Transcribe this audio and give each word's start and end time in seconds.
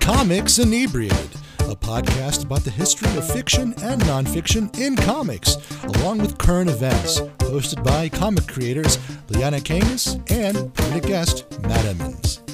Comics 0.00 0.58
Inebriated, 0.60 1.18
a 1.60 1.74
podcast 1.74 2.44
about 2.44 2.62
the 2.62 2.70
history 2.70 3.08
of 3.16 3.28
fiction 3.28 3.74
and 3.82 4.00
nonfiction 4.02 4.76
in 4.78 4.94
comics, 4.94 5.56
along 5.82 6.18
with 6.18 6.38
current 6.38 6.70
events, 6.70 7.20
hosted 7.38 7.82
by 7.82 8.08
comic 8.08 8.46
creators 8.46 8.98
Liana 9.30 9.58
Kangas 9.58 10.14
and 10.30 10.72
permanent 10.72 11.04
guest 11.04 11.46
Matt 11.62 11.84
Emmons. 11.84 12.45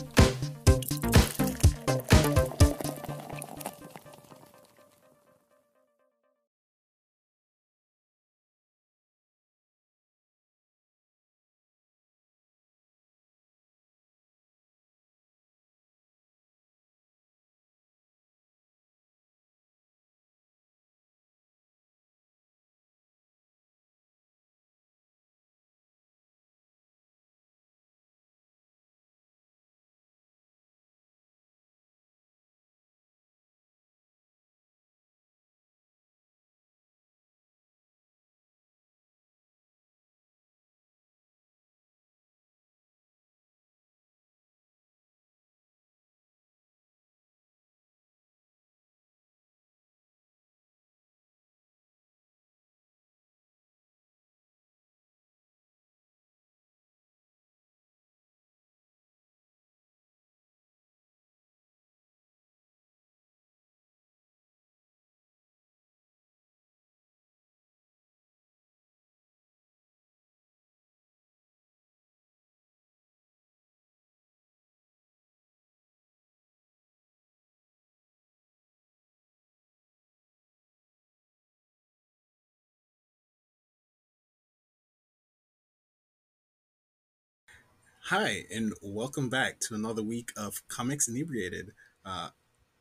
Hi, 88.06 88.46
and 88.52 88.72
welcome 88.82 89.28
back 89.28 89.60
to 89.60 89.76
another 89.76 90.02
week 90.02 90.32
of 90.36 90.66
Comics 90.66 91.06
Inebriated. 91.06 91.70
Uh, 92.04 92.30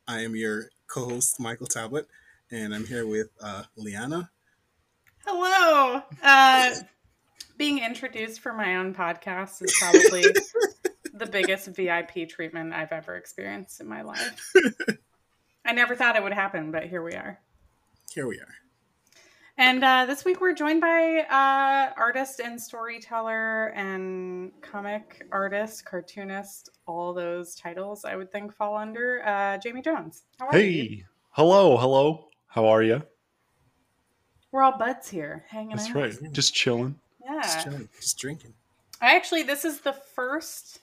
I 0.08 0.22
am 0.22 0.34
your 0.34 0.64
co 0.88 1.10
host, 1.10 1.38
Michael 1.38 1.68
Tablet, 1.68 2.08
and 2.50 2.74
I'm 2.74 2.84
here 2.84 3.06
with 3.06 3.28
uh, 3.40 3.62
Liana. 3.76 4.30
Hello. 5.24 6.02
Uh, 6.20 6.74
being 7.56 7.78
introduced 7.78 8.40
for 8.40 8.52
my 8.52 8.74
own 8.76 8.96
podcast 8.96 9.62
is 9.62 9.72
probably 9.80 10.24
the 11.14 11.26
biggest 11.26 11.68
VIP 11.68 12.28
treatment 12.28 12.74
I've 12.74 12.92
ever 12.92 13.14
experienced 13.14 13.80
in 13.80 13.86
my 13.86 14.02
life. 14.02 14.52
I 15.64 15.72
never 15.72 15.94
thought 15.94 16.16
it 16.16 16.24
would 16.24 16.32
happen, 16.32 16.72
but 16.72 16.88
here 16.88 17.02
we 17.02 17.12
are. 17.12 17.38
Here 18.12 18.26
we 18.26 18.40
are. 18.40 18.54
And 19.58 19.84
uh, 19.84 20.06
this 20.06 20.24
week 20.24 20.40
we're 20.40 20.54
joined 20.54 20.80
by 20.80 21.26
uh, 21.28 21.92
artist 21.98 22.40
and 22.40 22.60
storyteller 22.60 23.66
and 23.68 24.50
comic 24.62 25.26
artist, 25.30 25.84
cartoonist, 25.84 26.70
all 26.86 27.12
those 27.12 27.54
titles 27.54 28.04
I 28.04 28.16
would 28.16 28.32
think 28.32 28.54
fall 28.54 28.76
under 28.76 29.22
uh, 29.26 29.58
Jamie 29.58 29.82
Jones. 29.82 30.22
How 30.38 30.46
are 30.46 30.52
hey, 30.52 30.70
you? 30.70 31.04
hello, 31.30 31.76
hello. 31.76 32.28
How 32.46 32.66
are 32.66 32.82
you? 32.82 33.02
We're 34.52 34.62
all 34.62 34.78
buds 34.78 35.08
here, 35.08 35.44
hanging 35.48 35.76
That's 35.76 35.88
out. 35.90 35.94
That's 35.94 36.22
right, 36.22 36.32
just 36.32 36.54
chilling. 36.54 36.98
Yeah, 37.24 37.42
just 37.42 37.64
chilling, 37.64 37.88
just 38.00 38.18
drinking. 38.18 38.54
I 39.00 39.16
actually, 39.16 39.42
this 39.42 39.64
is 39.64 39.80
the 39.80 39.92
first 39.92 40.80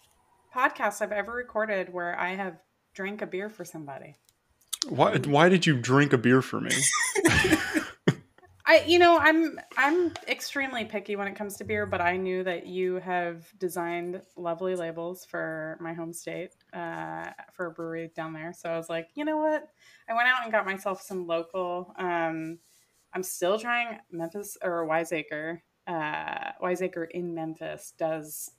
podcast 0.56 1.02
I've 1.02 1.12
ever 1.12 1.32
recorded 1.32 1.92
where 1.92 2.18
I 2.20 2.36
have 2.36 2.58
drank 2.94 3.22
a 3.22 3.28
beer 3.28 3.50
for 3.50 3.66
somebody. 3.66 4.16
Why? 4.88 5.18
Why 5.18 5.50
did 5.50 5.66
you 5.66 5.78
drink 5.78 6.14
a 6.14 6.18
beer 6.18 6.42
for 6.42 6.62
me? 6.62 6.72
I 8.70 8.84
you 8.86 9.00
know 9.00 9.18
I'm 9.18 9.60
I'm 9.78 10.14
extremely 10.28 10.86
picky 10.86 11.16
when 11.16 11.28
it 11.28 11.36
comes 11.36 11.58
to 11.58 11.64
beer, 11.64 11.88
but 11.88 12.02
I 12.02 12.18
knew 12.18 12.44
that 12.44 12.68
you 12.68 12.98
have 12.98 13.52
designed 13.58 14.22
lovely 14.38 14.76
labels 14.76 15.26
for 15.26 15.76
my 15.82 15.92
home 15.92 16.14
state 16.14 16.52
uh, 16.72 17.32
for 17.52 17.66
a 17.66 17.72
brewery 17.72 18.12
down 18.16 18.32
there. 18.32 18.54
So 18.54 18.70
I 18.70 18.78
was 18.78 18.88
like, 18.88 19.10
you 19.16 19.26
know 19.26 19.38
what? 19.38 19.68
I 20.08 20.14
went 20.14 20.28
out 20.28 20.44
and 20.44 20.52
got 20.52 20.68
myself 20.68 21.02
some 21.02 21.26
local. 21.26 21.96
Um, 21.98 22.60
I'm 23.12 23.24
still 23.24 23.58
trying 23.58 23.98
Memphis 24.12 24.56
or 24.62 24.86
Wiseacre. 24.86 25.64
Uh, 25.88 26.52
Wiseacre 26.62 27.06
in 27.06 27.34
Memphis 27.34 27.96
does 27.98 28.52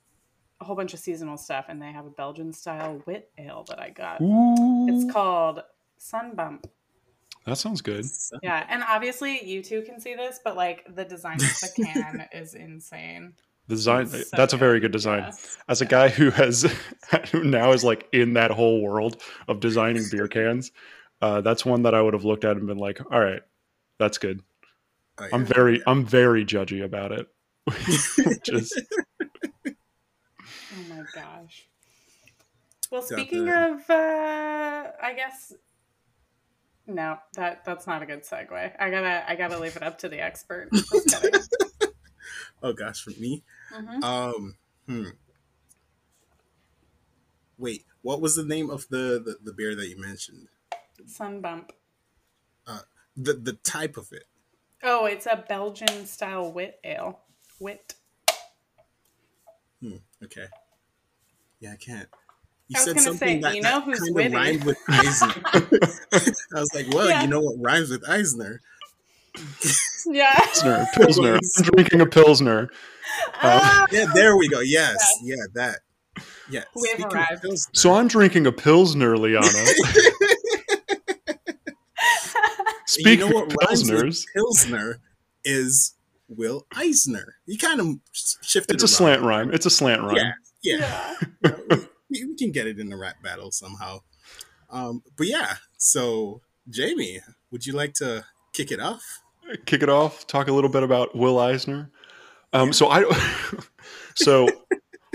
a 0.60 0.65
whole 0.65 0.75
bunch 0.75 0.93
of 0.93 0.99
seasonal 0.99 1.37
stuff, 1.37 1.66
and 1.69 1.81
they 1.81 1.93
have 1.93 2.06
a 2.06 2.10
Belgian 2.10 2.53
style 2.53 3.00
wit 3.06 3.31
ale 3.38 3.65
that 3.69 3.78
I 3.78 3.91
got. 3.91 4.20
Ooh. 4.20 4.88
It's 4.88 5.12
called 5.12 5.62
Sunbump 6.00 6.65
that 7.46 7.56
sounds 7.56 7.80
good. 7.80 8.04
Yeah, 8.42 8.66
and 8.68 8.82
obviously 8.86 9.44
you 9.44 9.62
two 9.62 9.82
can 9.82 10.00
see 10.00 10.14
this, 10.14 10.40
but 10.42 10.56
like 10.56 10.86
the 10.94 11.04
design 11.04 11.34
of 11.34 11.40
the 11.40 11.72
can 11.84 12.28
is 12.32 12.54
insane. 12.54 13.34
The 13.68 13.76
design 13.76 14.06
so 14.06 14.18
that's 14.32 14.52
good. 14.52 14.54
a 14.54 14.58
very 14.58 14.80
good 14.80 14.92
design. 14.92 15.22
Yeah. 15.22 15.32
As 15.68 15.80
a 15.80 15.86
guy 15.86 16.08
who 16.08 16.30
has 16.30 16.62
who 17.32 17.44
now 17.44 17.72
is 17.72 17.84
like 17.84 18.08
in 18.12 18.34
that 18.34 18.50
whole 18.50 18.82
world 18.82 19.22
of 19.48 19.60
designing 19.60 20.04
beer 20.10 20.28
cans, 20.28 20.72
uh, 21.22 21.40
that's 21.40 21.64
one 21.64 21.82
that 21.82 21.94
I 21.94 22.02
would 22.02 22.14
have 22.14 22.24
looked 22.24 22.44
at 22.44 22.56
and 22.56 22.66
been 22.66 22.78
like, 22.78 23.00
all 23.10 23.20
right, 23.20 23.42
that's 23.98 24.18
good. 24.18 24.42
Oh, 25.18 25.24
yeah. 25.24 25.28
I'm 25.32 25.44
very 25.44 25.82
I'm 25.86 26.04
very 26.04 26.44
judgy 26.44 26.84
about 26.84 27.12
it. 27.12 27.28
Just 28.42 28.80
Oh 29.66 29.72
my 30.88 31.02
gosh. 31.14 31.68
Well, 32.90 33.02
speaking 33.02 33.48
of 33.48 33.88
uh 33.88 34.90
I 35.02 35.14
guess 35.14 35.52
no, 36.94 37.18
that 37.34 37.64
that's 37.64 37.86
not 37.86 38.02
a 38.02 38.06
good 38.06 38.22
segue. 38.22 38.72
I 38.78 38.90
gotta 38.90 39.28
I 39.28 39.36
gotta 39.36 39.58
leave 39.58 39.76
it 39.76 39.82
up 39.82 39.98
to 39.98 40.08
the 40.08 40.20
expert. 40.20 40.68
oh 42.62 42.72
gosh, 42.72 43.02
for 43.02 43.10
me, 43.10 43.44
mm-hmm. 43.72 44.02
um, 44.02 44.56
hmm. 44.86 45.04
Wait, 47.58 47.84
what 48.02 48.20
was 48.20 48.36
the 48.36 48.44
name 48.44 48.70
of 48.70 48.88
the 48.88 49.22
the, 49.24 49.36
the 49.42 49.52
beer 49.52 49.74
that 49.74 49.88
you 49.88 50.00
mentioned? 50.00 50.48
Sunbump. 51.06 51.70
Uh, 52.66 52.80
the 53.16 53.34
the 53.34 53.52
type 53.52 53.96
of 53.96 54.08
it. 54.12 54.24
Oh, 54.82 55.06
it's 55.06 55.26
a 55.26 55.44
Belgian 55.48 56.06
style 56.06 56.52
wit 56.52 56.80
ale. 56.84 57.20
Wit. 57.58 57.94
Hmm. 59.80 59.96
Okay. 60.22 60.46
Yeah, 61.60 61.72
I 61.72 61.76
can't. 61.76 62.08
You 62.70 62.78
said 62.78 63.00
something 63.00 63.41
going 63.41 63.42
say, 63.42 63.48
that, 63.48 63.54
you 63.56 63.62
know 63.62 63.81
who's 63.81 64.10
witty? 64.12 64.32
Rhymed 64.32 64.62
with 64.62 64.78
Eisner. 64.88 65.34
I 66.54 66.60
was 66.60 66.72
like, 66.72 66.86
well, 66.94 67.08
yeah. 67.08 67.22
you 67.22 67.26
know 67.26 67.41
what 67.41 67.56
rhymes 67.58 67.91
with 67.91 68.08
Eisner? 68.08 68.60
yeah. 70.06 70.38
Pilsner. 70.38 70.87
Pilsner. 70.94 71.34
I'm 71.34 71.64
drinking 71.64 72.00
a 72.00 72.06
Pilsner. 72.06 72.70
Uh, 73.43 73.87
yeah, 73.90 74.06
there 74.14 74.37
we 74.37 74.49
go. 74.49 74.61
Yes. 74.61 74.94
yes. 75.20 75.20
Yeah, 75.25 75.44
that. 75.55 75.81
Yeah. 76.49 76.62
We 76.76 76.88
have 76.96 77.12
arrived. 77.12 77.44
So 77.72 77.93
I'm 77.93 78.06
drinking 78.06 78.46
a 78.46 78.52
Pilsner, 78.52 79.19
Liana. 79.19 79.49
Speaking 82.87 83.26
you 83.26 83.31
know 83.31 83.34
what 83.34 83.52
of 83.52 83.58
Pilsners. 83.58 84.25
Pilsner 84.32 85.00
is 85.44 85.96
Will 86.28 86.67
Eisner. 86.72 87.34
He 87.46 87.58
kind 87.58 87.81
of 87.81 87.87
shifted 88.12 88.75
It's 88.75 88.84
a 88.84 88.88
slant 88.88 89.22
rhyme. 89.22 89.52
It's 89.52 89.67
a 89.67 89.70
slant 89.70 90.02
rhyme. 90.02 90.17
Yeah. 90.17 90.32
Yeah. 90.62 91.17
yeah 91.43 91.76
we 92.10 92.34
can 92.36 92.52
get 92.52 92.66
it 92.66 92.78
in 92.78 92.88
the 92.88 92.96
rap 92.96 93.22
battle 93.22 93.50
somehow. 93.50 94.00
Um, 94.70 95.02
but 95.16 95.26
yeah, 95.26 95.54
so 95.76 96.42
Jamie, 96.68 97.20
would 97.50 97.66
you 97.66 97.72
like 97.72 97.94
to 97.94 98.24
kick 98.52 98.70
it 98.70 98.80
off? 98.80 99.22
Kick 99.66 99.82
it 99.82 99.88
off. 99.88 100.26
Talk 100.26 100.48
a 100.48 100.52
little 100.52 100.70
bit 100.70 100.82
about 100.82 101.16
Will 101.16 101.38
Eisner. 101.38 101.90
Um, 102.52 102.68
yeah. 102.68 102.72
So 102.72 102.88
I, 102.88 103.04
so 104.14 104.48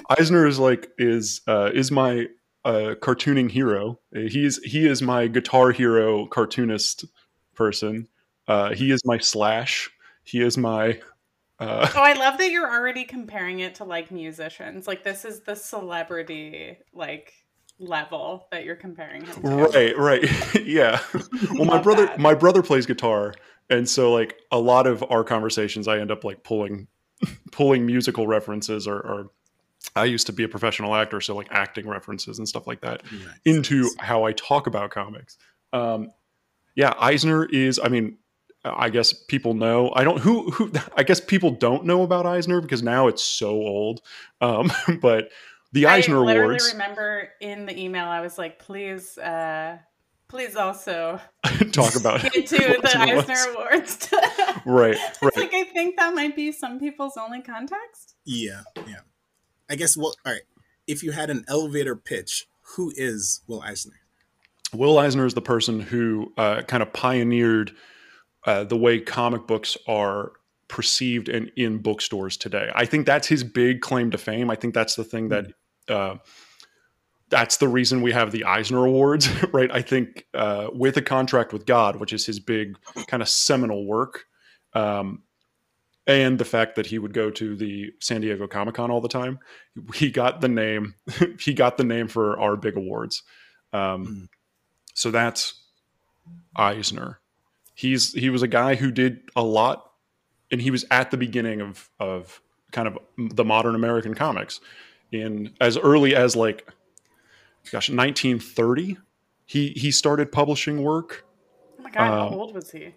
Eisner 0.09 0.45
is 0.45 0.59
like 0.59 0.89
is 0.97 1.41
uh, 1.47 1.71
is 1.73 1.91
my 1.91 2.27
uh, 2.63 2.95
cartooning 2.99 3.49
hero. 3.49 3.99
He's 4.13 4.61
he 4.63 4.87
is 4.87 5.01
my 5.01 5.27
guitar 5.27 5.71
hero 5.71 6.27
cartoonist 6.27 7.05
person. 7.53 8.07
Uh, 8.47 8.73
he 8.73 8.91
is 8.91 9.01
my 9.05 9.17
slash. 9.17 9.89
He 10.23 10.41
is 10.41 10.57
my 10.57 10.99
Uh, 11.59 11.89
oh, 11.95 12.01
I 12.01 12.13
love 12.13 12.37
that 12.37 12.51
you're 12.51 12.69
already 12.69 13.05
comparing 13.05 13.59
it 13.59 13.75
to 13.75 13.85
like 13.85 14.11
musicians. 14.11 14.87
Like 14.87 15.03
this 15.03 15.23
is 15.23 15.41
the 15.41 15.55
celebrity 15.55 16.77
like 16.93 17.33
level 17.79 18.47
that 18.51 18.65
you're 18.65 18.75
comparing 18.75 19.25
him 19.25 19.41
to. 19.41 19.49
Right, 19.49 19.97
right. 19.97 20.55
yeah. 20.65 20.99
Well, 21.53 21.65
my 21.65 21.81
brother 21.81 22.07
that. 22.07 22.19
my 22.19 22.33
brother 22.33 22.61
plays 22.61 22.85
guitar, 22.85 23.33
and 23.69 23.87
so 23.87 24.11
like 24.13 24.35
a 24.51 24.59
lot 24.59 24.87
of 24.87 25.03
our 25.09 25.23
conversations 25.23 25.87
I 25.87 25.99
end 25.99 26.11
up 26.11 26.23
like 26.23 26.43
pulling 26.43 26.87
pulling 27.51 27.85
musical 27.85 28.27
references 28.27 28.87
or, 28.87 28.97
or 28.97 29.31
I 29.95 30.05
used 30.05 30.27
to 30.27 30.33
be 30.33 30.43
a 30.43 30.49
professional 30.49 30.95
actor, 30.95 31.21
so 31.21 31.35
like 31.35 31.47
acting 31.51 31.87
references 31.87 32.39
and 32.39 32.47
stuff 32.47 32.67
like 32.67 32.81
that 32.81 33.03
nice. 33.11 33.27
into 33.45 33.89
how 33.99 34.23
I 34.23 34.33
talk 34.33 34.67
about 34.67 34.91
comics. 34.91 35.37
Um, 35.71 36.11
yeah, 36.75 36.93
Eisner 36.99 37.45
is. 37.45 37.79
I 37.81 37.87
mean, 37.89 38.17
I 38.65 38.89
guess 38.89 39.13
people 39.13 39.53
know. 39.53 39.91
I 39.95 40.03
don't. 40.03 40.19
Who? 40.19 40.49
Who? 40.51 40.71
I 40.97 41.03
guess 41.03 41.19
people 41.19 41.51
don't 41.51 41.85
know 41.85 42.01
about 42.01 42.25
Eisner 42.25 42.61
because 42.61 42.83
now 42.83 43.07
it's 43.07 43.23
so 43.23 43.49
old. 43.49 44.01
Um, 44.41 44.71
but 45.01 45.29
the 45.71 45.85
Eisner 45.85 46.17
Awards. 46.17 46.67
I 46.67 46.71
remember 46.71 47.29
in 47.39 47.65
the 47.65 47.77
email, 47.77 48.05
I 48.05 48.21
was 48.21 48.37
like, 48.37 48.59
please, 48.59 49.17
uh, 49.17 49.77
please 50.27 50.55
also 50.55 51.19
talk 51.71 51.95
about 51.95 52.21
get 52.21 52.47
to 52.47 52.57
the 52.57 52.97
Eisner 52.97 53.53
Awards. 53.53 54.09
right, 54.65 54.97
right. 55.21 55.37
Like 55.37 55.53
I 55.53 55.63
think 55.65 55.97
that 55.97 56.13
might 56.13 56.35
be 56.35 56.51
some 56.51 56.79
people's 56.79 57.17
only 57.17 57.41
context. 57.41 58.15
Yeah, 58.25 58.61
yeah. 58.87 59.01
I 59.69 59.75
guess. 59.75 59.95
Well, 59.95 60.15
all 60.25 60.33
right. 60.33 60.41
If 60.87 61.03
you 61.03 61.11
had 61.11 61.29
an 61.29 61.45
elevator 61.47 61.95
pitch, 61.95 62.47
who 62.75 62.91
is 62.95 63.41
Will 63.47 63.61
Eisner? 63.61 63.99
Will 64.73 64.97
Eisner 64.97 65.25
is 65.25 65.33
the 65.33 65.41
person 65.41 65.79
who 65.79 66.31
uh, 66.37 66.61
kind 66.63 66.83
of 66.83 66.93
pioneered 66.93 67.71
uh, 68.45 68.63
the 68.63 68.77
way 68.77 68.99
comic 68.99 69.47
books 69.47 69.77
are 69.87 70.33
perceived 70.67 71.29
and 71.29 71.51
in 71.55 71.77
bookstores 71.77 72.37
today. 72.37 72.71
I 72.73 72.85
think 72.85 73.05
that's 73.05 73.27
his 73.27 73.43
big 73.43 73.81
claim 73.81 74.11
to 74.11 74.17
fame. 74.17 74.49
I 74.49 74.55
think 74.55 74.73
that's 74.73 74.95
the 74.95 75.03
thing 75.03 75.29
that 75.29 75.47
uh, 75.87 76.15
that's 77.29 77.57
the 77.57 77.67
reason 77.67 78.01
we 78.01 78.11
have 78.11 78.31
the 78.31 78.45
Eisner 78.45 78.85
Awards, 78.85 79.29
right? 79.53 79.71
I 79.71 79.81
think 79.81 80.25
uh, 80.33 80.67
with 80.73 80.97
a 80.97 81.01
contract 81.01 81.53
with 81.53 81.65
God, 81.65 81.97
which 81.97 82.13
is 82.13 82.25
his 82.25 82.39
big 82.39 82.77
kind 83.07 83.21
of 83.21 83.29
seminal 83.29 83.85
work, 83.85 84.25
um, 84.73 85.23
and 86.07 86.37
the 86.37 86.45
fact 86.45 86.75
that 86.75 86.85
he 86.85 86.99
would 86.99 87.13
go 87.13 87.31
to 87.31 87.55
the 87.55 87.91
San 87.99 88.21
Diego 88.21 88.47
Comic 88.47 88.75
Con 88.75 88.91
all 88.91 89.01
the 89.01 89.07
time, 89.07 89.39
he 89.95 90.11
got 90.11 90.39
the 90.39 90.47
name. 90.47 90.93
he 91.39 91.53
got 91.53 91.77
the 91.77 91.83
name 91.83 92.07
for 92.07 92.39
our 92.39 92.55
big 92.55 92.77
awards. 92.77 93.23
Um, 93.73 94.05
mm. 94.05 94.27
So 94.93 95.09
that's 95.09 95.61
Eisner. 96.55 97.19
He's 97.75 98.13
he 98.13 98.29
was 98.29 98.41
a 98.41 98.47
guy 98.47 98.75
who 98.75 98.89
did 98.89 99.19
a 99.35 99.43
lot, 99.43 99.91
and 100.49 100.61
he 100.61 100.71
was 100.71 100.85
at 100.89 101.11
the 101.11 101.17
beginning 101.17 101.61
of 101.61 101.89
of 101.99 102.41
kind 102.71 102.87
of 102.87 102.97
the 103.17 103.43
modern 103.43 103.75
American 103.75 104.15
comics. 104.15 104.61
In 105.11 105.53
as 105.61 105.77
early 105.77 106.15
as 106.15 106.35
like 106.35 106.67
gosh 107.71 107.89
1930 107.89 108.97
he 109.45 109.69
he 109.69 109.91
started 109.91 110.31
publishing 110.31 110.81
work. 110.81 111.25
Oh 111.79 111.83
my 111.83 111.91
god 111.91 112.01
um, 112.01 112.29
how 112.31 112.39
old 112.39 112.55
was 112.55 112.71
he? 112.71 112.93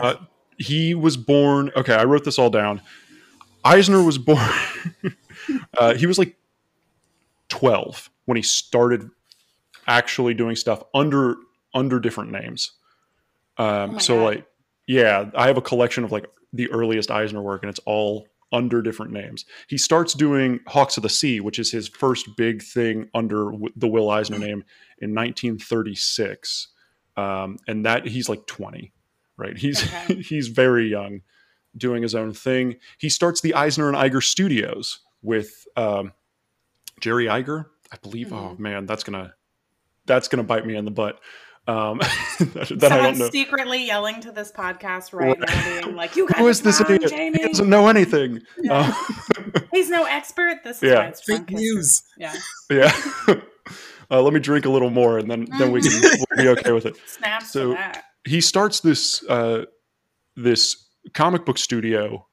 uh, 0.00 0.16
he 0.58 0.94
was 0.94 1.16
born 1.16 1.70
okay 1.76 1.94
i 1.94 2.04
wrote 2.04 2.24
this 2.24 2.38
all 2.38 2.50
down. 2.50 2.80
Eisner 3.64 4.02
was 4.02 4.18
born 4.18 4.38
uh, 5.78 5.94
he 5.94 6.06
was 6.06 6.18
like 6.18 6.36
12 7.48 8.10
when 8.24 8.36
he 8.36 8.42
started 8.42 9.10
actually 9.86 10.34
doing 10.34 10.56
stuff 10.56 10.82
under 10.94 11.36
under 11.74 11.98
different 12.00 12.30
names 12.30 12.72
um, 13.58 13.96
oh 13.96 13.98
so 13.98 14.16
god. 14.16 14.24
like 14.24 14.46
yeah 14.86 15.30
i 15.34 15.46
have 15.46 15.56
a 15.56 15.62
collection 15.62 16.04
of 16.04 16.12
like 16.12 16.26
the 16.52 16.70
earliest 16.70 17.10
eisner 17.10 17.42
work 17.42 17.62
and 17.62 17.70
it's 17.70 17.80
all 17.86 18.26
under 18.52 18.82
different 18.82 19.12
names. 19.12 19.44
He 19.68 19.78
starts 19.78 20.14
doing 20.14 20.60
Hawks 20.66 20.96
of 20.96 21.02
the 21.02 21.08
Sea, 21.08 21.40
which 21.40 21.58
is 21.58 21.70
his 21.70 21.88
first 21.88 22.36
big 22.36 22.62
thing 22.62 23.08
under 23.14 23.52
the 23.74 23.88
Will 23.88 24.10
Eisner 24.10 24.38
name 24.38 24.64
in 24.98 25.14
1936. 25.14 26.68
Um, 27.16 27.58
and 27.66 27.84
that 27.86 28.06
he's 28.06 28.28
like 28.28 28.46
20, 28.46 28.92
right? 29.36 29.56
He's 29.56 29.82
okay. 29.82 30.14
he's 30.22 30.48
very 30.48 30.88
young, 30.88 31.22
doing 31.76 32.02
his 32.02 32.14
own 32.14 32.32
thing. 32.32 32.76
He 32.98 33.08
starts 33.08 33.40
the 33.40 33.54
Eisner 33.54 33.88
and 33.88 33.96
Iger 33.96 34.22
Studios 34.22 35.00
with 35.22 35.66
um, 35.76 36.12
Jerry 37.00 37.24
Iger, 37.26 37.66
I 37.90 37.96
believe. 38.02 38.32
Oh, 38.32 38.36
mm-hmm. 38.36 38.46
Oh 38.48 38.56
man, 38.58 38.86
that's 38.86 39.02
gonna 39.02 39.34
that's 40.04 40.28
gonna 40.28 40.44
bite 40.44 40.66
me 40.66 40.76
in 40.76 40.84
the 40.84 40.90
butt. 40.90 41.20
Um, 41.68 41.98
that, 41.98 42.72
that 42.78 42.92
I 42.92 43.02
don't 43.02 43.18
know. 43.18 43.28
secretly 43.30 43.84
yelling 43.84 44.20
to 44.20 44.30
this 44.30 44.52
podcast 44.52 45.12
right, 45.12 45.38
right. 45.38 45.40
now, 45.40 45.80
being 45.82 45.96
like, 45.96 46.14
"You 46.14 46.28
guys, 46.28 46.38
who 46.38 46.48
is 46.48 46.62
this 46.62 46.80
wrong, 46.80 46.94
idiot? 46.94 47.10
Jamie? 47.10 47.38
He 47.40 47.48
doesn't 47.48 47.68
know 47.68 47.88
anything. 47.88 48.40
Yeah. 48.62 48.94
Um, 49.36 49.52
He's 49.72 49.90
no 49.90 50.04
expert. 50.04 50.58
This 50.62 50.82
is 50.82 50.90
yeah. 50.90 51.10
fake 51.10 51.50
news. 51.50 52.02
Yeah, 52.18 52.34
yeah. 52.70 52.92
Uh, 54.08 54.22
let 54.22 54.32
me 54.32 54.38
drink 54.38 54.64
a 54.64 54.70
little 54.70 54.90
more, 54.90 55.18
and 55.18 55.28
then 55.28 55.48
then 55.58 55.72
we 55.72 55.82
can 55.82 55.90
we'll 56.00 56.44
be 56.44 56.48
okay 56.50 56.70
with 56.70 56.86
it. 56.86 56.96
Snaps 57.08 57.50
so 57.50 57.76
he 58.24 58.40
starts 58.40 58.78
this 58.78 59.24
uh, 59.24 59.64
this 60.36 60.86
comic 61.12 61.44
book 61.44 61.58
studio 61.58 62.24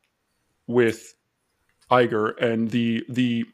with 0.67 1.15
Iger, 1.89 2.39
and 2.39 2.69
the 2.69 3.03
the 3.09 3.45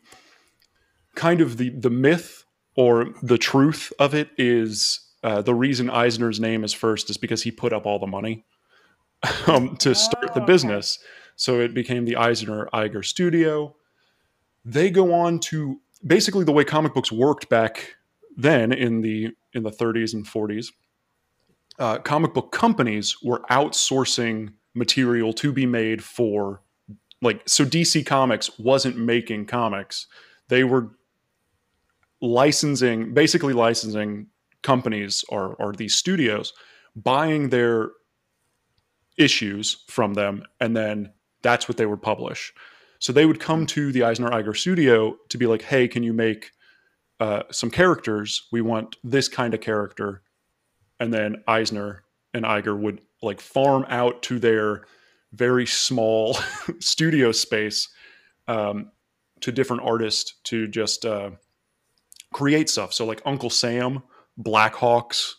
kind 1.15 1.39
of 1.39 1.55
the 1.55 1.69
the 1.69 1.89
myth 1.89 2.43
or 2.75 3.13
the 3.23 3.37
truth 3.37 3.93
of 3.99 4.13
it 4.13 4.31
is 4.37 4.99
uh, 5.23 5.41
the 5.41 5.55
reason 5.55 5.89
Eisner's 5.89 6.39
name 6.39 6.63
is 6.63 6.73
first 6.73 7.09
is 7.09 7.17
because 7.17 7.43
he 7.43 7.51
put 7.51 7.73
up 7.73 7.85
all 7.85 7.99
the 7.99 8.07
money 8.07 8.45
um, 9.47 9.75
to 9.77 9.93
start 9.93 10.33
the 10.33 10.43
oh, 10.43 10.45
business. 10.45 10.99
So 11.35 11.59
it 11.59 11.73
became 11.73 12.05
the 12.05 12.15
Eisner 12.15 12.69
Iger 12.73 13.03
Studio. 13.03 13.75
They 14.65 14.89
go 14.89 15.13
on 15.13 15.39
to 15.39 15.79
basically 16.05 16.45
the 16.45 16.51
way 16.51 16.63
comic 16.63 16.93
books 16.93 17.11
worked 17.11 17.49
back 17.49 17.95
then 18.35 18.71
in 18.71 19.01
the 19.01 19.29
in 19.53 19.63
the 19.63 19.71
30s 19.71 20.13
and 20.13 20.25
40s. 20.25 20.67
Uh, 21.77 21.97
comic 21.97 22.33
book 22.33 22.51
companies 22.51 23.15
were 23.23 23.39
outsourcing 23.49 24.53
material 24.73 25.33
to 25.33 25.51
be 25.51 25.65
made 25.65 26.03
for 26.03 26.61
like 27.21 27.41
so 27.47 27.65
DC 27.65 28.05
Comics 28.05 28.57
wasn't 28.59 28.97
making 28.97 29.45
comics. 29.45 30.07
They 30.47 30.63
were 30.63 30.91
licensing 32.21 33.13
basically 33.13 33.53
licensing 33.53 34.27
companies 34.63 35.23
or, 35.29 35.55
or 35.55 35.73
these 35.73 35.95
studios 35.95 36.53
buying 36.95 37.49
their 37.49 37.89
issues 39.17 39.83
from 39.87 40.13
them 40.13 40.43
and 40.59 40.75
then 40.75 41.11
that's 41.41 41.67
what 41.67 41.77
they 41.77 41.85
would 41.85 42.01
publish. 42.01 42.53
So 42.99 43.13
they 43.13 43.25
would 43.25 43.39
come 43.39 43.65
to 43.67 43.91
the 43.91 44.03
eisner 44.03 44.29
iger 44.29 44.55
studio 44.55 45.15
to 45.29 45.37
be 45.37 45.45
like 45.45 45.61
hey 45.61 45.87
can 45.87 46.03
you 46.03 46.13
make 46.13 46.51
uh, 47.19 47.43
some 47.51 47.69
characters? 47.69 48.47
We 48.51 48.61
want 48.61 48.95
this 49.03 49.27
kind 49.27 49.53
of 49.53 49.61
character. 49.61 50.21
And 50.99 51.13
then 51.13 51.43
eisner 51.47 52.03
and 52.33 52.45
iger 52.45 52.77
would 52.77 53.01
like 53.21 53.41
farm 53.41 53.85
out 53.89 54.21
to 54.23 54.39
their 54.39 54.85
very 55.33 55.65
small 55.65 56.37
studio 56.79 57.31
space 57.31 57.89
um, 58.47 58.91
to 59.41 59.51
different 59.51 59.83
artists 59.83 60.35
to 60.45 60.67
just 60.67 61.05
uh, 61.05 61.31
create 62.33 62.69
stuff. 62.69 62.93
So 62.93 63.05
like 63.05 63.21
uncle 63.25 63.49
sam 63.49 64.03
Blackhawks, 64.41 65.33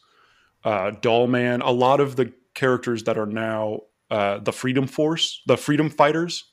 uh, 0.64 0.92
Dollman, 1.00 1.62
a 1.64 1.71
lot 1.71 2.00
of 2.00 2.16
the 2.16 2.33
characters 2.54 3.04
that 3.04 3.16
are 3.16 3.26
now 3.26 3.80
uh, 4.11 4.38
the 4.38 4.52
Freedom 4.52 4.87
Force, 4.87 5.42
the 5.47 5.57
Freedom 5.57 5.88
Fighters. 5.88 6.45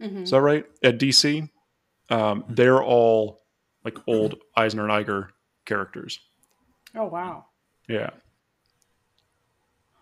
Mm-hmm. 0.00 0.22
Is 0.22 0.30
that 0.30 0.40
right? 0.40 0.64
At 0.82 0.98
DC, 0.98 1.48
um, 2.10 2.44
they're 2.48 2.82
all 2.82 3.42
like 3.84 3.98
old 4.06 4.36
Eisner 4.56 4.88
and 4.88 5.06
Iger 5.06 5.28
characters. 5.64 6.20
Oh 6.94 7.06
wow! 7.06 7.46
Yeah. 7.88 8.10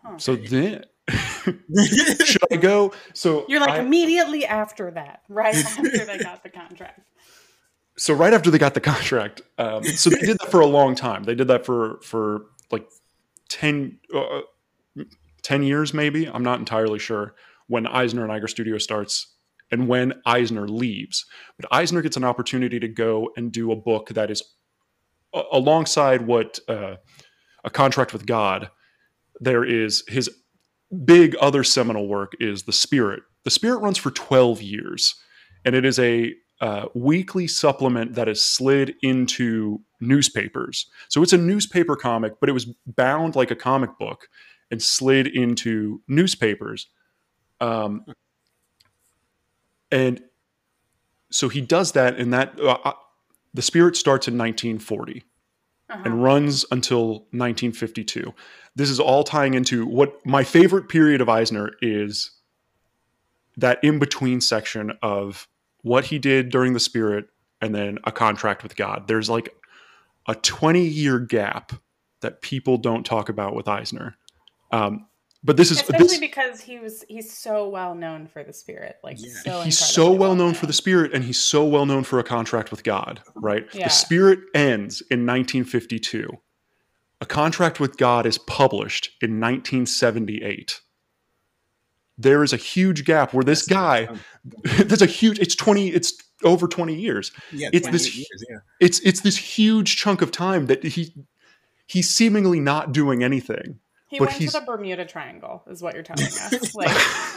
Huh. 0.03 0.19
So 0.19 0.37
then, 0.37 0.85
should 1.09 2.45
I 2.51 2.57
go? 2.57 2.93
So 3.15 3.45
you're 3.49 3.61
like 3.61 3.71
I, 3.71 3.81
immediately 3.81 4.47
after 4.47 4.91
that, 4.93 5.23
right 5.29 5.55
after 5.79 6.05
they 6.05 6.19
got 6.19 6.43
the 6.43 6.51
contract 6.51 7.01
so 8.01 8.15
right 8.15 8.33
after 8.33 8.51
they 8.51 8.57
got 8.57 8.73
the 8.73 8.81
contract, 8.81 9.43
um, 9.59 9.85
so 9.85 10.09
they 10.09 10.21
did 10.21 10.39
that 10.39 10.51
for 10.51 10.61
a 10.61 10.67
long 10.67 10.95
time. 10.95 11.25
They 11.25 11.35
did 11.35 11.49
that 11.49 11.67
for 11.67 12.01
for 12.03 12.47
like 12.71 12.89
10, 13.51 13.99
uh, 14.15 14.41
10 15.43 15.63
years, 15.63 15.93
maybe. 15.93 16.27
I'm 16.27 16.43
not 16.43 16.61
entirely 16.61 16.99
sure 16.99 17.35
when 17.67 17.87
Eisner 17.87 18.25
and 18.25 18.33
Iger 18.33 18.49
Studio 18.49 18.79
starts 18.79 19.35
and 19.71 19.87
when 19.87 20.15
Eisner 20.25 20.67
leaves. 20.67 21.27
But 21.59 21.69
Eisner 21.71 22.01
gets 22.01 22.17
an 22.17 22.25
opportunity 22.25 22.81
to 22.81 22.89
go 22.89 23.33
and 23.37 23.53
do 23.53 23.71
a 23.71 23.77
book 23.77 24.09
that 24.11 24.31
is 24.31 24.43
a- 25.35 25.43
alongside 25.53 26.27
what 26.27 26.59
uh, 26.69 26.97
a 27.65 27.71
contract 27.71 28.15
with 28.15 28.25
God. 28.25 28.71
There 29.41 29.63
is 29.63 30.05
his 30.09 30.31
big 31.05 31.37
other 31.37 31.65
seminal 31.65 32.09
work 32.09 32.33
is 32.41 32.63
the 32.63 32.73
Spirit. 32.73 33.25
The 33.45 33.51
Spirit 33.51 33.81
runs 33.81 33.99
for 33.99 34.11
12 34.11 34.63
years, 34.63 35.15
and 35.67 35.75
it 35.75 35.85
is 35.85 35.99
a 35.99 36.33
uh, 36.61 36.87
weekly 36.95 37.47
supplement 37.47 38.15
that 38.15 38.29
is 38.29 38.43
slid 38.45 38.95
into 39.03 39.81
newspapers. 40.01 40.87
So 41.09 41.23
it's 41.23 41.33
a 41.33 41.39
newspaper 41.39 41.97
comic, 41.97 42.35
but 42.41 42.49
it 42.49 42.53
was 42.53 42.67
bound 42.87 43.37
like 43.37 43.51
a 43.51 43.57
comic 43.57 43.99
book 43.99 44.29
and 44.71 44.83
slid 44.83 45.27
into 45.27 46.03
newspapers. 46.07 46.89
Um, 47.61 48.05
and 49.91 50.23
so 51.31 51.49
he 51.49 51.61
does 51.61 51.93
that, 51.93 52.19
and 52.19 52.33
that 52.33 52.59
uh, 52.61 52.79
uh, 52.85 52.93
the 53.55 53.63
Spirit 53.63 53.97
starts 53.97 54.29
in 54.29 54.37
1940 54.39 55.25
Uh-huh. 55.89 56.03
and 56.05 56.23
runs 56.23 56.65
until 56.71 57.27
1952. 57.33 58.33
This 58.77 58.91
is 58.91 59.01
all 59.01 59.25
tying 59.25 59.55
into 59.55 59.85
what 59.87 60.25
my 60.25 60.45
favorite 60.45 60.89
period 60.89 61.21
of 61.21 61.29
Eisner 61.29 61.73
is 61.83 62.31
that 63.57 63.83
in 63.83 63.99
between 63.99 64.41
section 64.41 64.93
of 65.03 65.49
what 65.83 66.05
he 66.07 66.19
did 66.19 66.51
during 66.51 66.73
the 66.73 66.81
Spirit 66.81 67.27
and 67.61 67.75
then 67.75 67.99
a 68.05 68.13
contract 68.13 68.63
with 68.63 68.77
God. 68.77 69.07
There's 69.07 69.29
like 69.31 69.55
a 70.29 70.35
20 70.35 70.81
year 70.83 71.19
gap 71.19 71.73
that 72.21 72.43
people 72.43 72.77
don't 72.77 73.05
talk 73.05 73.29
about 73.29 73.55
with 73.55 73.69
Eisner. 73.69 74.17
Um, 74.73 75.07
but 75.43 75.57
this 75.57 75.71
is 75.71 75.81
Especially 75.81 76.07
this, 76.07 76.19
because 76.19 76.61
he 76.61 76.79
was 76.79 77.03
he's 77.09 77.33
so 77.35 77.67
well 77.69 77.95
known 77.95 78.27
for 78.27 78.45
the 78.45 78.53
spirit. 78.53 78.97
Like 79.03 79.17
Yeah. 79.19 79.29
so 79.29 79.33
he's 79.35 79.45
incredibly 79.45 79.73
so 79.73 80.13
well 80.13 80.35
known 80.35 80.53
for 80.55 80.67
the 80.67 80.73
spirit 80.75 81.15
and 81.15 81.25
he's 81.25 81.39
so 81.43 81.65
well 81.65 81.87
known 81.87 82.05
for 82.05 82.19
a 82.19 82.25
contract 82.25 82.71
with 82.71 82.85
god 82.85 83.23
right 83.35 83.67
Yeah. 83.73 83.85
the 83.85 83.91
spirit 83.91 84.41
ends 84.55 85.01
in 85.11 85.25
1952 85.25 86.29
a 87.23 87.27
contract 87.27 87.81
with 87.81 87.97
god 87.97 88.27
is 88.27 88.37
published 88.37 89.13
in 89.23 89.41
1978 89.41 90.81
there 92.23 92.43
is 92.45 92.53
a 92.53 92.57
huge 92.57 93.05
gap 93.05 93.33
where 93.35 93.45
this 93.45 93.67
guy 93.67 94.05
Um, 94.07 94.21
there's 94.89 95.03
a 95.03 95.07
huge 95.07 95.39
it's 95.39 95.55
20 95.55 95.89
it's 95.89 96.13
over 96.45 96.67
20 96.67 96.95
years 96.95 97.33
yeah, 97.53 97.69
it's 97.73 97.87
28 97.87 97.93
this- 97.93 98.17
years, 98.17 98.45
yeah. 98.51 98.57
it's 98.81 98.99
it's 99.01 99.21
this 99.21 99.37
huge 99.37 99.97
chunk 99.97 100.23
of 100.23 100.31
time 100.31 100.67
that 100.67 100.83
he 100.85 101.15
he's 101.87 102.09
seemingly 102.09 102.61
not 102.61 102.93
doing 102.93 103.23
anything 103.23 103.79
He 104.09 104.19
but 104.19 104.29
went 104.29 104.39
he's- 104.39 104.53
to 104.53 104.61
the 104.61 104.67
Bermuda 104.67 105.05
Triangle, 105.05 105.63
is 105.69 105.83
what 105.83 105.95
you're 105.95 106.03
telling 106.03 106.25
us. 106.27 106.75
Like 106.75 106.97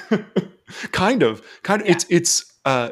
kind 0.92 1.24
of 1.24 1.42
kind 1.64 1.82
of 1.82 1.88
Yeah. 1.88 1.94
it's 1.96 2.06
it's 2.10 2.54
uh 2.66 2.90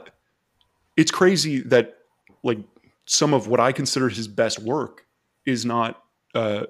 it's 0.97 1.11
crazy 1.11 1.61
that 1.61 1.97
like 2.43 2.59
some 3.05 3.33
of 3.33 3.47
what 3.47 3.59
i 3.59 3.71
consider 3.71 4.09
his 4.09 4.27
best 4.27 4.59
work 4.59 5.05
is 5.45 5.65
not 5.65 6.01
uh 6.35 6.65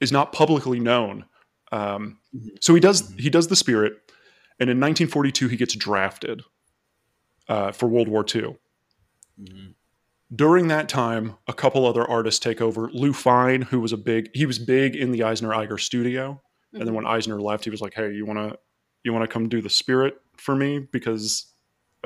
is 0.00 0.12
not 0.12 0.32
publicly 0.32 0.78
known 0.80 1.24
um 1.72 2.18
Mhm. 2.34 2.48
so 2.60 2.74
he 2.74 2.80
does 2.80 3.10
he 3.18 3.30
does 3.30 3.48
the 3.48 3.56
spirit 3.56 3.94
and 4.58 4.70
in 4.70 4.78
1942 4.80 5.48
he 5.48 5.56
gets 5.56 5.74
drafted 5.74 6.42
uh 7.48 7.72
for 7.72 7.88
world 7.88 8.08
war 8.08 8.24
ii 8.34 8.56
Mhm. 9.40 9.74
during 10.34 10.68
that 10.68 10.88
time 10.88 11.36
a 11.46 11.52
couple 11.52 11.84
other 11.86 12.08
artists 12.08 12.40
take 12.40 12.60
over 12.60 12.88
lou 12.92 13.12
fine 13.12 13.62
who 13.62 13.80
was 13.80 13.92
a 13.92 13.96
big 13.96 14.30
he 14.34 14.46
was 14.46 14.58
big 14.58 14.96
in 14.96 15.12
the 15.12 15.22
eisner 15.22 15.50
iger 15.50 15.78
studio 15.78 16.40
and 16.72 16.82
then 16.82 16.88
Mhm. 16.92 16.96
when 16.96 17.06
Eisner 17.06 17.40
left, 17.40 17.64
he 17.64 17.70
was 17.70 17.80
like, 17.80 17.94
"Hey, 17.94 18.12
you 18.12 18.26
want 18.26 18.38
to 18.38 18.58
you 19.02 19.12
want 19.14 19.22
to 19.22 19.32
come 19.32 19.48
do 19.48 19.62
the 19.62 19.70
spirit 19.70 20.20
for 20.36 20.54
me 20.54 20.80
because 20.80 21.46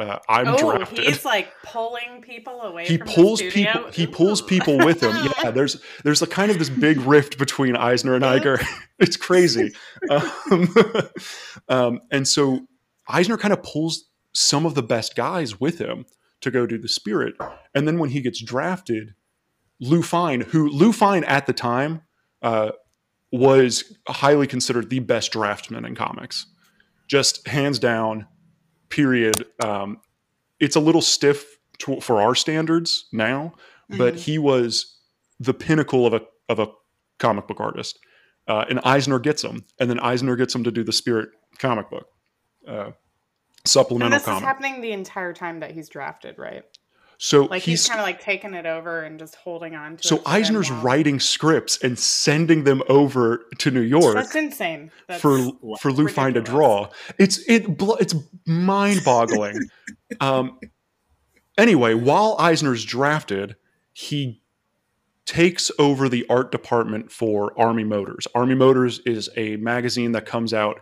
uh, 0.00 0.18
I'm 0.28 0.48
oh, 0.48 0.58
drafted." 0.58 1.04
he's 1.04 1.24
like 1.24 1.48
pulling 1.62 2.22
people 2.22 2.60
away. 2.62 2.86
He 2.86 2.98
from 2.98 3.08
pulls 3.08 3.40
the 3.40 3.50
people. 3.50 3.90
He 3.92 4.06
pulls 4.06 4.42
people 4.42 4.78
with 4.78 5.02
him. 5.02 5.10
Yeah, 5.42 5.50
there's 5.50 5.80
there's 6.04 6.22
a 6.22 6.26
kind 6.26 6.50
of 6.50 6.58
this 6.58 6.68
big 6.68 6.98
rift 6.98 7.38
between 7.38 7.76
Eisner 7.76 8.14
and 8.14 8.24
Iger. 8.24 8.62
it's 8.98 9.16
crazy, 9.16 9.72
um, 10.10 10.74
um, 11.68 12.00
and 12.10 12.26
so 12.26 12.66
Eisner 13.08 13.38
kind 13.38 13.52
of 13.52 13.62
pulls 13.62 14.04
some 14.32 14.66
of 14.66 14.74
the 14.74 14.82
best 14.82 15.16
guys 15.16 15.60
with 15.60 15.78
him 15.78 16.06
to 16.40 16.50
go 16.50 16.66
do 16.66 16.78
the 16.78 16.88
spirit. 16.88 17.34
And 17.74 17.86
then 17.86 17.98
when 17.98 18.10
he 18.10 18.20
gets 18.20 18.42
drafted, 18.42 19.14
Lou 19.80 20.02
Fine, 20.02 20.42
who 20.42 20.68
Lou 20.68 20.92
Fine 20.92 21.24
at 21.24 21.46
the 21.46 21.52
time 21.52 22.02
uh, 22.42 22.72
was 23.32 23.96
highly 24.08 24.46
considered 24.46 24.90
the 24.90 24.98
best 25.00 25.32
draftsman 25.32 25.84
in 25.84 25.94
comics, 25.94 26.46
just 27.08 27.46
hands 27.48 27.78
down. 27.78 28.26
Period. 28.90 29.46
Um, 29.64 30.00
it's 30.58 30.76
a 30.76 30.80
little 30.80 31.00
stiff 31.02 31.58
to, 31.78 32.00
for 32.00 32.20
our 32.20 32.34
standards 32.34 33.06
now, 33.12 33.54
but 33.88 34.14
Mhm. 34.14 34.18
he 34.18 34.38
was 34.38 34.98
the 35.38 35.54
pinnacle 35.54 36.06
of 36.06 36.12
a 36.12 36.20
of 36.48 36.58
a 36.58 36.68
comic 37.18 37.46
book 37.46 37.60
artist. 37.60 37.98
Uh, 38.48 38.64
and 38.68 38.80
Eisner 38.84 39.18
gets 39.20 39.42
him, 39.44 39.64
and 39.78 39.88
then 39.88 40.00
Eisner 40.00 40.34
gets 40.36 40.54
him 40.54 40.64
to 40.64 40.70
do 40.72 40.82
the 40.82 40.92
Spirit 40.92 41.28
comic 41.58 41.88
book 41.88 42.08
uh, 42.66 42.72
And 42.86 42.94
supplemental 43.64 44.10
this 44.18 44.22
is 44.22 44.26
comic. 44.26 44.42
happening 44.44 44.80
the 44.80 44.90
entire 44.92 45.32
time 45.32 45.60
that 45.60 45.70
he's 45.70 45.88
drafted, 45.88 46.36
right? 46.38 46.64
So 47.22 47.44
Like 47.44 47.60
he's, 47.62 47.82
he's 47.82 47.88
kind 47.88 48.00
of 48.00 48.06
like 48.06 48.18
taking 48.18 48.54
it 48.54 48.64
over 48.64 49.02
and 49.02 49.18
just 49.18 49.34
holding 49.34 49.74
on 49.74 49.90
to 49.90 49.94
it. 49.96 50.04
so 50.04 50.16
them 50.16 50.24
Eisner's 50.24 50.70
writing 50.70 51.20
scripts 51.20 51.76
and 51.82 51.98
sending 51.98 52.64
them 52.64 52.82
over 52.88 53.44
to 53.58 53.70
New 53.70 53.82
York 53.82 54.14
That's 54.14 54.34
insane. 54.34 54.90
That's, 55.06 55.20
for 55.20 55.38
for 55.78 55.92
Lou 55.92 56.08
Fine 56.08 56.32
to 56.32 56.40
ridiculous. 56.40 56.48
draw. 56.48 56.88
It's 57.18 57.38
it 57.46 57.66
it's 57.78 58.14
mind 58.46 59.02
boggling. 59.04 59.60
um, 60.20 60.58
anyway, 61.58 61.92
while 61.92 62.36
Eisner's 62.38 62.86
drafted, 62.86 63.54
he 63.92 64.40
takes 65.26 65.70
over 65.78 66.08
the 66.08 66.24
art 66.30 66.50
department 66.50 67.12
for 67.12 67.52
Army 67.60 67.84
Motors. 67.84 68.26
Army 68.34 68.54
Motors 68.54 68.98
is 69.00 69.28
a 69.36 69.56
magazine 69.56 70.12
that 70.12 70.24
comes 70.24 70.54
out 70.54 70.80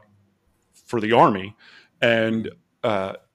for 0.86 1.00
the 1.00 1.10
Army, 1.10 1.56
and 2.00 2.48
uh, 2.84 3.14
it 3.14 3.27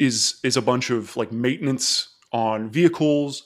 is 0.00 0.40
is 0.42 0.56
a 0.56 0.62
bunch 0.62 0.90
of 0.90 1.16
like 1.16 1.30
maintenance 1.30 2.08
on 2.32 2.70
vehicles, 2.70 3.44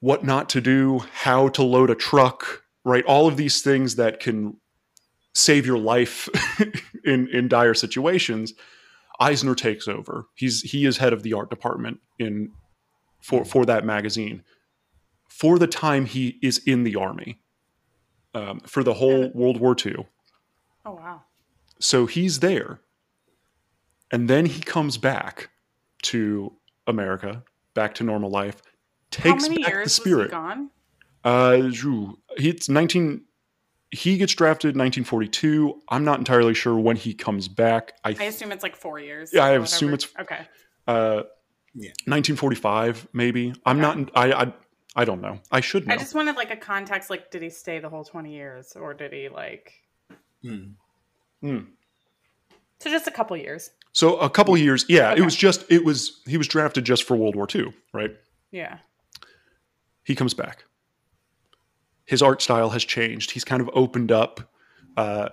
what 0.00 0.24
not 0.24 0.48
to 0.48 0.60
do, 0.60 1.00
how 1.12 1.48
to 1.48 1.62
load 1.62 1.90
a 1.90 1.94
truck, 1.94 2.62
right? 2.84 3.04
All 3.04 3.28
of 3.28 3.36
these 3.36 3.62
things 3.62 3.96
that 3.96 4.18
can 4.18 4.56
save 5.34 5.66
your 5.66 5.78
life 5.78 6.28
in 7.04 7.28
in 7.28 7.46
dire 7.46 7.74
situations. 7.74 8.54
Eisner 9.20 9.54
takes 9.54 9.86
over. 9.86 10.26
He's 10.34 10.62
he 10.62 10.86
is 10.86 10.96
head 10.96 11.12
of 11.12 11.22
the 11.22 11.34
art 11.34 11.50
department 11.50 12.00
in 12.18 12.52
for 13.20 13.44
for 13.44 13.66
that 13.66 13.84
magazine. 13.84 14.42
For 15.28 15.58
the 15.58 15.66
time 15.66 16.06
he 16.06 16.38
is 16.42 16.58
in 16.66 16.82
the 16.84 16.96
army, 16.96 17.40
um, 18.34 18.60
for 18.60 18.82
the 18.82 18.94
whole 18.94 19.30
World 19.34 19.60
War 19.60 19.76
II. 19.84 20.06
Oh 20.86 20.94
wow. 20.94 21.22
So 21.78 22.06
he's 22.06 22.40
there. 22.40 22.80
And 24.12 24.28
then 24.30 24.46
he 24.46 24.60
comes 24.60 24.96
back 24.98 25.50
to 26.02 26.52
America, 26.86 27.42
back 27.74 27.94
to 27.96 28.04
normal 28.04 28.30
life, 28.30 28.62
takes 29.10 29.44
How 29.44 29.50
many 29.50 29.62
back 29.62 29.72
years 29.72 29.78
the 29.84 29.84
was 29.84 29.92
spirit. 29.94 30.24
he 30.26 30.30
gone? 30.30 30.70
Uh, 31.24 31.70
it's 32.36 32.68
19. 32.68 33.22
He 33.90 34.16
gets 34.18 34.34
drafted 34.34 34.74
in 34.74 34.78
1942. 34.78 35.80
I'm 35.88 36.04
not 36.04 36.18
entirely 36.18 36.54
sure 36.54 36.76
when 36.78 36.96
he 36.96 37.14
comes 37.14 37.48
back. 37.48 37.94
I, 38.04 38.10
I 38.18 38.24
assume 38.24 38.52
it's 38.52 38.62
like 38.62 38.76
four 38.76 38.98
years. 39.00 39.30
Yeah, 39.32 39.44
I 39.44 39.54
or 39.54 39.60
assume 39.60 39.94
it's- 39.94 40.12
okay. 40.20 40.46
uh, 40.86 41.22
Yeah. 41.74 41.90
1945 42.06 43.08
maybe. 43.12 43.54
I'm 43.64 43.82
Okay. 43.82 44.00
not. 44.02 44.10
I, 44.14 44.32
I 44.44 44.52
I 44.98 45.04
don't 45.04 45.20
know. 45.20 45.40
I 45.52 45.60
should 45.60 45.86
know. 45.86 45.94
I 45.94 45.98
just 45.98 46.14
wanted 46.14 46.36
like 46.36 46.50
a 46.50 46.56
context. 46.56 47.10
Like, 47.10 47.30
did 47.30 47.42
he 47.42 47.50
stay 47.50 47.80
the 47.80 47.88
whole 47.90 48.02
twenty 48.04 48.32
years, 48.34 48.72
or 48.76 48.94
did 48.94 49.12
he 49.12 49.28
like? 49.28 49.72
Hmm. 50.42 50.64
Hmm. 51.42 51.58
So 52.80 52.90
just 52.90 53.06
a 53.06 53.10
couple 53.10 53.36
years. 53.36 53.70
So 53.96 54.18
a 54.18 54.28
couple 54.28 54.54
years. 54.58 54.84
Yeah, 54.90 55.12
Okay. 55.12 55.22
it 55.22 55.24
was 55.24 55.34
just. 55.34 55.64
It 55.70 55.82
was. 55.82 56.20
He 56.26 56.36
was 56.36 56.46
drafted 56.46 56.84
just 56.84 57.04
for 57.04 57.16
World 57.16 57.34
War 57.34 57.46
II, 57.52 57.72
right? 57.94 58.14
Yeah. 58.50 58.76
he 60.04 60.14
comes 60.14 60.34
back. 60.34 60.64
His 62.04 62.20
art 62.20 62.42
style 62.42 62.68
has 62.70 62.84
changed. 62.84 63.30
He's 63.30 63.42
kind 63.42 63.62
of 63.62 63.70
opened 63.72 64.12
up. 64.12 64.52
Uh, 64.98 65.30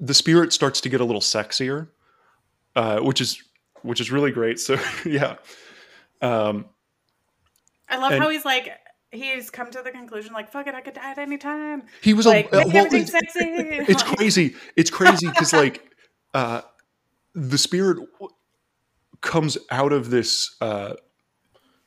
the 0.00 0.14
spirit 0.14 0.52
starts 0.52 0.80
to 0.80 0.88
get 0.88 1.00
a 1.00 1.04
little 1.04 1.20
sexier, 1.20 1.86
uh, 2.74 2.98
which 3.02 3.20
is 3.20 3.40
which 3.82 4.00
is 4.00 4.10
really 4.10 4.32
great. 4.32 4.58
So 4.58 4.76
yeah, 5.04 5.36
um, 6.20 6.64
I 7.88 7.98
love 7.98 8.10
And- 8.10 8.20
how 8.22 8.30
he's 8.30 8.44
like 8.44 8.68
he's 9.12 9.48
come 9.48 9.70
to 9.70 9.80
the 9.82 9.92
conclusion 9.92 10.32
like 10.32 10.50
fuck 10.50 10.66
it, 10.66 10.74
I 10.74 10.80
could 10.80 10.94
die 10.94 11.12
at 11.12 11.18
any 11.18 11.38
time. 11.38 11.84
he 12.02 12.14
was 12.14 12.26
Like 12.26 12.52
a. 12.52 12.62
uh, 12.62 12.64
well, 12.66 12.86
it's, 12.92 13.12
sexy. 13.12 13.38
it's 13.92 14.02
crazy. 14.02 14.56
It's 14.74 14.90
crazy 14.90 15.28
because 15.28 15.52
like 15.52 15.84
uh, 16.34 16.62
the 17.34 17.58
spirit 17.58 17.98
comes 19.20 19.56
out 19.70 19.92
of 19.92 20.10
this 20.10 20.56
uh, 20.60 20.94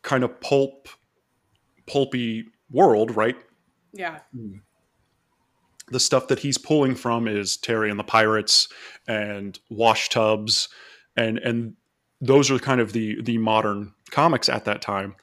kind 0.02 0.24
of 0.24 0.40
pulp, 0.42 0.88
pulpy 1.88 2.46
world, 2.72 3.16
right? 3.16 3.36
Yeah. 3.94 4.20
the 5.90 6.00
stuff 6.00 6.28
that 6.30 6.40
he's 6.40 6.58
pulling 6.58 6.96
from 6.96 7.28
is 7.28 7.58
Terry 7.58 7.90
and 7.92 8.00
the 8.00 8.04
Pirates 8.04 8.68
and 9.08 9.60
Wash 9.70 10.10
Tubbs 10.10 10.70
and 11.16 11.38
and 11.38 11.76
those 12.22 12.50
are 12.50 12.58
kind 12.58 12.82
of 12.82 12.94
the 12.94 13.22
the 13.22 13.38
modern 13.38 13.94
comics 14.10 14.50
at 14.50 14.66
that 14.66 14.82
time. 14.82 15.16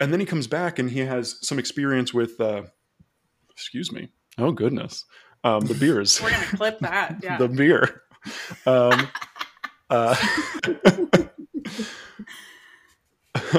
And 0.00 0.12
then 0.12 0.18
he 0.20 0.26
comes 0.26 0.46
back 0.48 0.78
and 0.80 0.90
he 0.90 1.00
has 1.00 1.36
some 1.46 1.58
experience 1.58 2.12
with 2.12 2.40
uh 2.40 2.62
excuse 3.50 3.92
me. 3.92 4.08
Oh 4.38 4.50
goodness. 4.50 5.04
Um 5.44 5.60
the 5.66 5.74
beers. 5.74 6.20
We're 6.20 6.30
gonna 6.30 6.46
clip 6.46 6.78
that. 6.80 7.18
Yeah. 7.22 7.36
the 7.38 7.48
beer. 7.48 8.02
Um 8.66 9.08
uh 9.90 10.16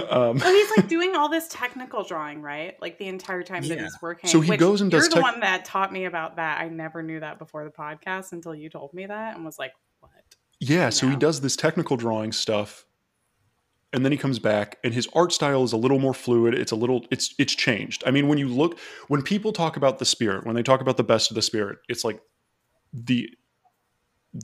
um, 0.09 0.41
Oh, 0.43 0.53
he's 0.53 0.77
like 0.77 0.87
doing 0.87 1.15
all 1.15 1.29
this 1.29 1.47
technical 1.47 2.03
drawing, 2.03 2.41
right? 2.41 2.75
Like 2.81 2.99
the 2.99 3.07
entire 3.07 3.43
time 3.43 3.67
that 3.67 3.79
he's 3.79 3.97
working. 4.01 4.29
So 4.29 4.41
he 4.41 4.57
goes 4.57 4.81
and 4.81 4.91
You're 4.91 5.01
does 5.01 5.09
the 5.09 5.15
tech- 5.15 5.23
one 5.23 5.39
that 5.39 5.65
taught 5.65 5.91
me 5.91 6.05
about 6.05 6.35
that. 6.35 6.59
I 6.61 6.69
never 6.69 7.01
knew 7.01 7.19
that 7.19 7.39
before 7.39 7.63
the 7.63 7.71
podcast 7.71 8.31
until 8.31 8.53
you 8.53 8.69
told 8.69 8.93
me 8.93 9.05
that 9.05 9.35
and 9.35 9.45
was 9.45 9.57
like, 9.57 9.73
"What?" 10.01 10.11
yeah, 10.59 10.89
so 10.89 11.07
he 11.07 11.15
does 11.15 11.41
this 11.41 11.55
technical 11.55 11.97
drawing 11.97 12.31
stuff 12.31 12.85
and 13.93 14.05
then 14.05 14.11
he 14.11 14.17
comes 14.17 14.39
back 14.39 14.77
and 14.83 14.93
his 14.93 15.07
art 15.13 15.33
style 15.33 15.63
is 15.63 15.73
a 15.73 15.77
little 15.77 15.99
more 15.99 16.13
fluid 16.13 16.53
it's 16.53 16.71
a 16.71 16.75
little 16.75 17.05
it's 17.11 17.33
it's 17.37 17.55
changed 17.55 18.03
i 18.05 18.11
mean 18.11 18.27
when 18.27 18.37
you 18.37 18.47
look 18.47 18.77
when 19.07 19.21
people 19.21 19.51
talk 19.51 19.77
about 19.77 19.99
the 19.99 20.05
spirit 20.05 20.45
when 20.45 20.55
they 20.55 20.63
talk 20.63 20.81
about 20.81 20.97
the 20.97 21.03
best 21.03 21.31
of 21.31 21.35
the 21.35 21.41
spirit 21.41 21.79
it's 21.87 22.03
like 22.03 22.21
the 22.93 23.29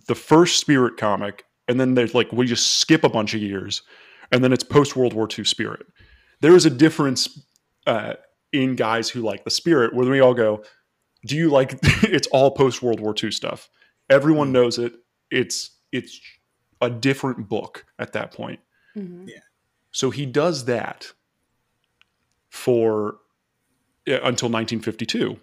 the 0.07 0.15
first 0.15 0.59
spirit 0.59 0.97
comic 0.97 1.45
and 1.67 1.79
then 1.79 1.93
there's 1.95 2.13
like 2.15 2.31
we 2.31 2.45
just 2.45 2.77
skip 2.77 3.03
a 3.03 3.09
bunch 3.09 3.33
of 3.33 3.41
years 3.41 3.81
and 4.31 4.43
then 4.43 4.51
it's 4.51 4.63
post 4.63 4.95
world 4.95 5.13
war 5.13 5.27
ii 5.37 5.43
spirit 5.43 5.85
there 6.41 6.55
is 6.55 6.65
a 6.65 6.69
difference 6.69 7.39
uh, 7.87 8.13
in 8.51 8.75
guys 8.75 9.09
who 9.09 9.21
like 9.21 9.43
the 9.43 9.49
spirit 9.51 9.93
where 9.93 10.09
we 10.09 10.19
all 10.19 10.33
go 10.33 10.63
do 11.25 11.35
you 11.35 11.49
like 11.49 11.77
it's 12.03 12.27
all 12.27 12.51
post 12.51 12.81
world 12.81 12.99
war 12.99 13.13
ii 13.23 13.31
stuff 13.31 13.69
everyone 14.09 14.51
knows 14.51 14.77
it 14.79 14.93
it's 15.31 15.71
it's 15.91 16.19
a 16.81 16.89
different 16.89 17.47
book 17.49 17.85
at 17.99 18.13
that 18.13 18.31
point 18.31 18.59
Mhm. 18.97 19.29
so 19.91 20.09
he 20.09 20.25
does 20.25 20.65
that 20.65 21.11
for 22.49 23.17
yeah, 24.05 24.15
until 24.23 24.49
1952. 24.49 25.37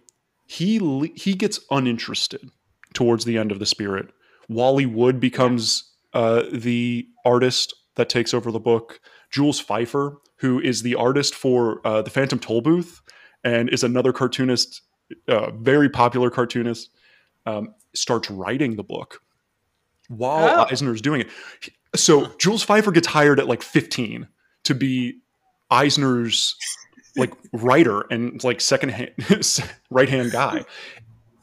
He 0.46 0.78
he 1.14 1.34
gets 1.34 1.60
uninterested 1.70 2.50
towards 2.94 3.24
the 3.24 3.36
end 3.38 3.52
of 3.52 3.58
the 3.58 3.66
Spirit. 3.66 4.08
Wally 4.54 4.86
Wood 4.86 5.20
becomes 5.20 5.90
uh, 6.12 6.44
the 6.52 7.06
artist 7.24 7.74
that 7.96 8.08
takes 8.08 8.32
over 8.34 8.50
the 8.50 8.60
book. 8.60 9.00
Jules 9.30 9.62
Feiffer, 9.62 10.16
who 10.36 10.60
is 10.60 10.82
the 10.82 10.94
artist 10.94 11.34
for 11.34 11.80
uh, 11.86 12.02
the 12.02 12.10
Phantom 12.10 12.38
Tollbooth, 12.38 13.00
and 13.44 13.68
is 13.70 13.82
another 13.82 14.12
cartoonist, 14.12 14.82
uh, 15.28 15.50
very 15.52 15.88
popular 15.88 16.30
cartoonist, 16.30 16.90
um, 17.46 17.74
starts 17.94 18.30
writing 18.30 18.76
the 18.76 18.82
book 18.84 19.20
while 20.08 20.60
Oh. 20.60 20.66
Eisner's 20.70 21.00
doing 21.00 21.22
it. 21.22 21.28
So 21.94 22.26
Jules 22.38 22.64
Feiffer 22.64 22.92
gets 22.92 23.06
hired 23.06 23.38
at 23.40 23.48
like 23.48 23.62
15 23.62 24.28
to 24.64 24.74
be 24.74 25.18
Eisner's 25.70 26.54
like 27.16 27.32
writer 27.52 28.02
and 28.10 28.42
like 28.44 28.60
second 28.60 28.90
hand 28.90 29.10
right 29.90 30.08
hand 30.08 30.32
guy. 30.32 30.64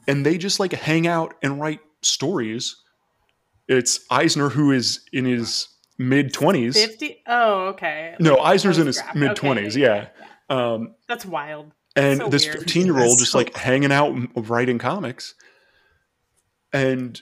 And 0.08 0.24
they 0.26 0.38
just 0.38 0.58
like 0.60 0.72
hang 0.72 1.06
out 1.06 1.34
and 1.42 1.60
write 1.60 1.80
stories. 2.02 2.76
It's 3.70 4.00
Eisner 4.10 4.48
who 4.48 4.72
is 4.72 5.00
in 5.12 5.24
his 5.24 5.68
mid 5.96 6.32
20s. 6.34 6.74
50 6.74 7.22
oh 7.28 7.66
okay 7.68 8.16
No, 8.18 8.34
Like, 8.34 8.46
Eisner's 8.54 8.78
in 8.78 8.86
his 8.86 9.00
mid 9.14 9.30
Okay, 9.32 9.48
20s, 9.48 9.76
yeah. 9.76 10.08
Um 10.48 10.94
that's 11.08 11.24
wild 11.24 11.72
and 11.96 12.20
So 12.20 12.28
this 12.28 12.44
15 12.46 12.86
year 12.86 12.98
old 12.98 13.18
just 13.18 13.32
so- 13.32 13.38
like 13.38 13.54
hanging 13.56 13.92
out 13.92 14.12
writing 14.36 14.78
comics 14.78 15.34
and 16.72 17.20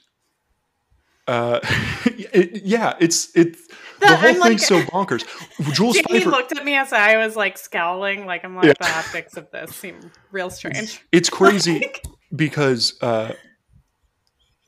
uh 1.26 1.60
it, 2.06 2.62
yeah 2.64 2.94
it's 3.00 3.30
it's 3.36 3.66
the 3.66 3.74
That- 4.00 4.18
whole 4.20 4.28
I'm 4.30 4.38
like- 4.38 4.48
thing's 4.50 4.66
so 4.66 4.80
bonkers 4.82 5.24
jules 5.74 5.98
feiffer 5.98 6.26
looked 6.26 6.56
at 6.56 6.64
me 6.64 6.74
as 6.76 6.92
I 6.92 7.16
was 7.18 7.36
like 7.36 7.58
scowling, 7.58 8.24
like 8.26 8.44
I'm 8.44 8.56
like 8.56 8.66
Yeah. 8.66 8.72
the 8.80 8.90
optics 8.90 9.36
of 9.36 9.50
this 9.50 9.74
seem 9.74 10.10
real 10.32 10.48
strange. 10.50 11.02
it's 11.12 11.28
crazy 11.38 11.80
Like, 11.80 12.04
because 12.34 12.94
uh 13.02 13.32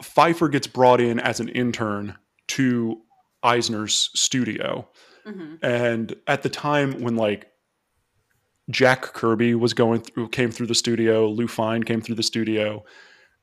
feiffer 0.02 0.50
gets 0.50 0.66
brought 0.66 1.00
in 1.00 1.20
as 1.20 1.40
an 1.40 1.48
intern 1.48 2.16
to 2.48 3.00
eisner's 3.42 4.10
studio 4.14 4.88
mhm. 5.26 5.58
and 5.62 6.14
at 6.26 6.42
the 6.42 6.48
time 6.48 7.00
when 7.00 7.16
like 7.16 7.50
Jack 8.70 9.02
Kirby 9.02 9.54
was 9.54 9.74
going 9.74 10.00
through 10.00 10.28
came 10.28 10.50
through 10.50 10.68
the 10.68 10.74
studio, 10.74 11.28
Lou 11.28 11.48
Fine 11.48 11.82
came 11.82 12.00
through 12.00 12.14
the 12.14 12.22
studio, 12.22 12.84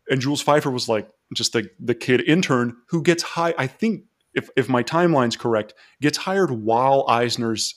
and 0.10 0.22
Jules 0.22 0.44
Feiffer 0.44 0.72
was 0.72 0.88
like 0.88 1.10
just 1.36 1.54
the 1.54 1.70
the 1.80 1.96
kid 1.96 2.22
intern 2.22 2.76
who 2.90 3.02
gets 3.02 3.24
high. 3.24 3.54
I 3.58 3.68
think 3.68 4.04
if 4.34 4.50
if 4.56 4.70
my 4.70 4.84
timeline's 4.84 5.36
correct, 5.36 5.74
gets 6.02 6.18
hired 6.18 6.52
while 6.52 7.06
Eisner's 7.08 7.76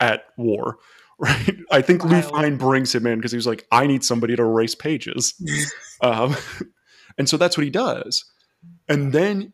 at 0.00 0.24
war. 0.36 0.78
Right? 1.20 1.56
I 1.72 1.82
think 1.82 2.04
Lou 2.04 2.12
Wild. 2.12 2.26
Fine 2.26 2.56
brings 2.58 2.94
him 2.94 3.04
in 3.04 3.18
because 3.18 3.32
he 3.32 3.36
was 3.36 3.44
like, 3.44 3.66
I 3.72 3.88
need 3.88 4.04
somebody 4.04 4.36
to 4.36 4.42
erase 4.44 4.76
pages. 4.76 5.34
um, 6.00 6.36
and 7.18 7.28
so 7.28 7.36
that's 7.36 7.56
what 7.56 7.64
he 7.64 7.70
does. 7.70 8.24
And 8.88 9.12
then 9.12 9.52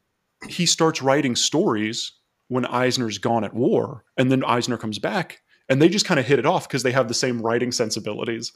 he 0.48 0.66
starts 0.66 1.02
writing 1.02 1.34
stories 1.34 2.12
when 2.48 2.66
Eisner's 2.66 3.18
gone 3.18 3.44
at 3.44 3.54
war, 3.54 4.04
and 4.16 4.30
then 4.30 4.44
Eisner 4.44 4.76
comes 4.76 4.98
back, 4.98 5.40
and 5.68 5.80
they 5.80 5.88
just 5.88 6.04
kind 6.06 6.20
of 6.20 6.26
hit 6.26 6.38
it 6.38 6.46
off 6.46 6.68
because 6.68 6.82
they 6.82 6.92
have 6.92 7.08
the 7.08 7.14
same 7.14 7.40
writing 7.40 7.72
sensibilities. 7.72 8.52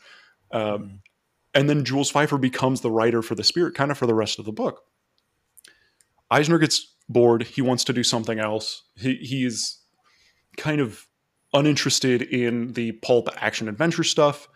Um, 0.53 1.01
and 1.55 1.69
then 1.69 1.85
Jules 1.85 2.13
Feiffer 2.13 2.41
becomes 2.41 2.81
the 2.81 2.91
writer 2.91 3.23
for 3.23 3.35
the 3.35 3.45
Spirit, 3.45 3.75
kind 3.75 3.91
of 3.91 3.99
for 3.99 4.07
the 4.07 4.15
rest 4.15 4.39
of 4.39 4.45
the 4.45 4.53
book. 4.53 4.83
Eisner 6.31 6.59
gets 6.59 6.95
bored; 7.09 7.43
he 7.45 7.63
wants 7.63 7.85
to 7.85 7.93
do 7.93 8.03
something 8.03 8.39
else. 8.39 8.83
He 8.97 9.17
he's 9.17 9.79
kind 10.57 10.81
of 10.81 11.07
uninterested 11.55 12.23
in 12.23 12.75
the 12.75 12.93
pulp 12.93 13.29
action 13.37 13.69
adventure 13.69 14.05
stuff. 14.05 14.49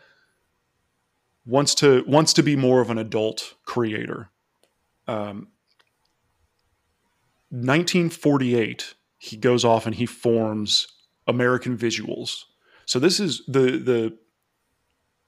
Wants 1.46 1.74
to 1.76 2.04
wants 2.06 2.34
to 2.34 2.42
be 2.42 2.54
more 2.54 2.80
of 2.80 2.90
an 2.90 2.98
adult 2.98 3.54
creator. 3.64 4.30
Um, 5.08 5.48
1948, 7.50 8.94
he 9.18 9.36
goes 9.36 9.64
off 9.64 9.86
and 9.86 9.94
he 9.94 10.06
forms 10.06 10.86
American 11.26 11.76
Visuals. 11.76 12.44
So 12.86 12.98
this 12.98 13.20
is 13.20 13.42
the 13.46 13.78
the 13.78 14.18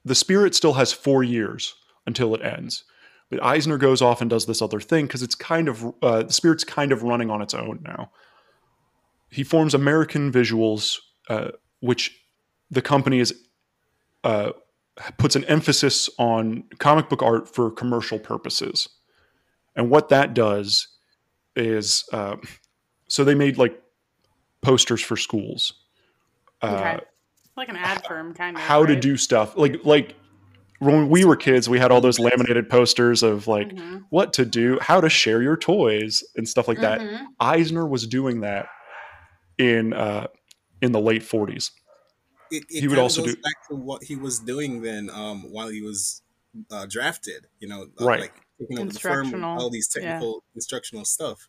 the 0.03 0.15
Spirit 0.15 0.53
still 0.53 0.73
has 0.73 0.91
four 0.91 1.23
years 1.23 1.75
until 2.05 2.35
it 2.35 2.41
ends, 2.41 2.83
but 3.29 3.43
Eisner 3.43 3.77
goes 3.77 4.01
off 4.01 4.21
and 4.21 4.29
does 4.29 4.45
this 4.45 4.61
other 4.61 4.79
thing 4.79 5.05
because 5.05 5.23
it's 5.23 5.35
kind 5.35 5.67
of 5.67 5.85
uh, 6.01 6.23
the 6.23 6.33
Spirit's 6.33 6.63
kind 6.63 6.91
of 6.91 7.03
running 7.03 7.29
on 7.29 7.41
its 7.41 7.53
own 7.53 7.79
now. 7.83 8.11
He 9.29 9.43
forms 9.43 9.73
American 9.73 10.31
Visuals, 10.31 10.99
uh, 11.29 11.51
which 11.79 12.19
the 12.69 12.81
company 12.81 13.19
is 13.19 13.33
uh, 14.23 14.51
puts 15.17 15.35
an 15.35 15.43
emphasis 15.45 16.09
on 16.17 16.63
comic 16.79 17.09
book 17.09 17.21
art 17.21 17.53
for 17.53 17.69
commercial 17.69 18.19
purposes, 18.19 18.89
and 19.75 19.89
what 19.89 20.09
that 20.09 20.33
does 20.33 20.87
is 21.55 22.03
uh, 22.13 22.35
so 23.07 23.23
they 23.23 23.35
made 23.35 23.57
like 23.57 23.81
posters 24.61 25.01
for 25.01 25.15
schools 25.17 25.73
uh, 26.61 26.67
Okay. 26.67 26.99
like 27.55 27.69
an 27.69 27.75
ad 27.77 28.05
firm 28.05 28.33
kind 28.33 28.55
of 28.57 28.61
how 28.63 28.85
to 28.85 28.95
do 28.95 29.15
stuff 29.17 29.55
like 29.57 29.83
like 29.85 30.15
when 30.79 31.09
we 31.09 31.23
were 31.23 31.35
kids 31.35 31.69
we 31.69 31.79
had 31.79 31.91
all 31.91 32.01
those 32.01 32.19
laminated 32.19 32.69
posters 32.69 33.23
of 33.23 33.47
like 33.47 33.69
Mhm. 33.69 34.03
what 34.09 34.33
to 34.33 34.45
do 34.45 34.77
how 34.81 34.99
to 34.99 35.09
share 35.09 35.41
your 35.41 35.55
toys 35.55 36.23
and 36.35 36.47
stuff 36.49 36.67
like 36.67 36.81
that 36.81 36.99
Mhm. 37.01 37.25
eisner 37.39 37.87
was 37.87 38.05
doing 38.07 38.41
that 38.41 38.67
in 39.57 39.93
uh 39.93 40.27
in 40.81 40.91
the 40.91 40.99
late 40.99 41.23
40s 41.23 41.71
It, 42.51 42.63
it 42.69 42.81
He 42.81 42.87
would 42.87 42.99
also 42.99 43.23
do- 43.23 43.35
back 43.37 43.67
to 43.69 43.75
what 43.75 44.03
he 44.03 44.15
was 44.15 44.39
doing 44.39 44.81
then 44.81 45.09
um, 45.09 45.51
while 45.51 45.67
he 45.69 45.81
was 45.81 46.21
uh, 46.69 46.85
drafted. 46.85 47.47
You 47.59 47.67
know, 47.67 47.87
uh, 47.99 48.05
Right. 48.05 48.19
like 48.19 48.44
taking 48.59 48.79
over 48.79 48.91
the 48.91 48.99
firm, 48.99 49.31
with 49.31 49.43
all 49.43 49.69
these 49.69 49.89
yeah. 49.95 50.03
technical 50.03 50.43
instructional 50.55 51.05
stuff. 51.05 51.47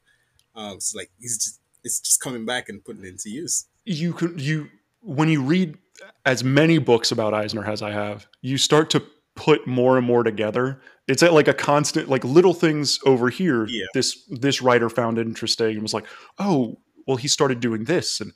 Um, 0.55 0.77
it's 0.77 0.95
like 0.95 1.11
he's 1.19 1.37
just 1.37 1.61
it's 1.85 2.01
just 2.01 2.21
coming 2.21 2.45
back 2.45 2.69
and 2.69 2.85
putting 2.85 3.05
it 3.05 3.09
into 3.09 3.31
use. 3.31 3.67
you 3.85 4.13
could 4.13 4.41
you 4.41 4.69
when 5.01 5.29
you 5.29 5.43
read 5.43 5.77
as 6.25 6.43
many 6.43 6.79
books 6.79 7.13
about 7.13 7.33
eisner 7.33 7.65
as 7.65 7.81
i 7.81 7.91
have 7.91 8.27
you 8.43 8.59
start 8.59 8.91
to 8.91 9.03
put 9.37 9.67
more 9.67 9.97
and 9.97 10.07
more 10.07 10.23
together 10.25 10.81
it's 11.07 11.23
at 11.23 11.33
like 11.33 11.47
a 11.47 11.55
constant 11.55 12.09
like 12.09 12.25
little 12.25 12.53
things 12.55 12.99
over 13.07 13.31
here 13.31 13.67
Yeah. 13.69 13.85
this 13.95 14.27
this 14.31 14.61
writer 14.61 14.91
found 14.91 15.19
interesting 15.19 15.75
and 15.75 15.83
was 15.83 15.95
like 15.95 16.07
oh 16.39 16.79
well 17.07 17.17
he 17.17 17.29
started 17.29 17.61
doing 17.61 17.85
this 17.85 18.21
and 18.21 18.33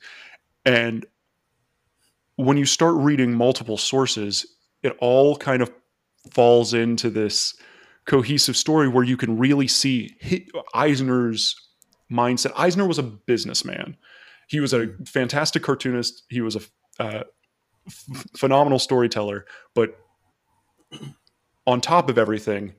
and 0.65 1.05
when 2.37 2.55
you 2.57 2.65
start 2.65 2.95
reading 2.95 3.33
multiple 3.33 3.77
sources 3.77 4.45
it 4.81 4.95
all 4.99 5.35
kind 5.35 5.61
of 5.61 5.71
falls 6.31 6.73
into 6.73 7.09
this 7.09 7.55
cohesive 8.11 8.57
story 8.57 8.89
where 8.89 9.05
you 9.05 9.15
can 9.15 9.37
really 9.37 9.69
see 9.69 10.17
eisner's 10.73 11.55
mindset. 12.11 12.51
Eisner 12.57 12.85
was 12.85 12.99
a 12.99 13.03
businessman. 13.03 13.95
He 14.49 14.59
was 14.59 14.73
a 14.73 14.89
fantastic 15.05 15.63
cartoonist. 15.63 16.23
He 16.27 16.41
was 16.41 16.57
a 16.57 16.61
uh, 16.99 17.23
f- 17.87 18.25
phenomenal 18.35 18.79
storyteller. 18.79 19.45
But 19.73 19.97
on 21.65 21.79
top 21.79 22.09
of 22.09 22.17
everything 22.17 22.73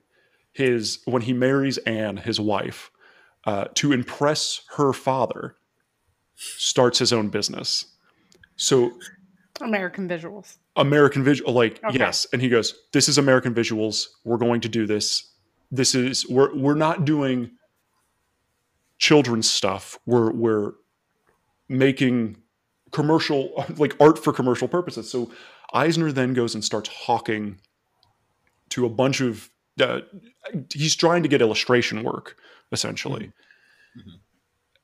his 0.52 0.98
when 1.06 1.22
he 1.22 1.32
marries 1.32 1.78
anne 1.78 2.18
his 2.18 2.38
wife 2.38 2.90
uh, 3.46 3.68
to 3.76 3.90
impress 3.90 4.60
her 4.76 4.92
father 4.92 5.56
starts 6.36 6.98
his 6.98 7.10
own 7.10 7.30
business. 7.30 7.86
So 8.56 8.92
American 9.62 10.06
visuals. 10.10 10.58
American 10.76 11.22
visual 11.22 11.52
like 11.52 11.82
Okay. 11.84 11.98
yes. 11.98 12.26
And 12.32 12.40
he 12.40 12.48
goes 12.48 12.74
this 12.92 13.08
is 13.08 13.18
American 13.18 13.54
visuals. 13.54 14.06
We're 14.24 14.38
going 14.38 14.60
to 14.62 14.68
do 14.68 14.86
this. 14.86 15.30
This 15.70 15.94
is 15.94 16.26
we're 16.28 16.54
we're 16.54 16.74
not 16.74 17.04
doing 17.04 17.50
children's 18.98 19.50
stuff. 19.50 19.98
We're 20.06 20.30
we're 20.32 20.72
making 21.68 22.36
commercial 22.92 23.64
like 23.76 23.96
art 24.00 24.18
for 24.22 24.32
commercial 24.32 24.68
purposes. 24.68 25.10
So 25.10 25.30
Eisner 25.74 26.12
then 26.12 26.34
goes 26.34 26.54
and 26.54 26.64
starts 26.64 26.88
hawking 26.88 27.60
to 28.70 28.86
a 28.86 28.88
bunch 28.88 29.20
of 29.20 29.50
uh, 29.80 30.00
he's 30.72 30.94
trying 30.94 31.22
to 31.22 31.28
get 31.28 31.40
illustration 31.40 32.02
work 32.02 32.36
essentially. 32.72 33.32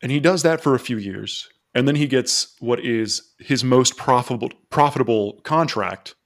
And 0.03 0.13
he 0.13 0.21
does 0.21 0.43
that 0.43 0.61
for 0.61 0.75
a 0.75 0.79
few 0.79 0.97
years. 0.99 1.49
And 1.79 1.87
then 1.87 1.95
he 1.95 2.09
gets 2.09 2.57
what 2.59 2.81
is 2.85 3.23
his 3.39 3.63
most 3.63 3.97
profitable 3.97 4.51
profitable 4.69 5.35
contract 5.45 6.17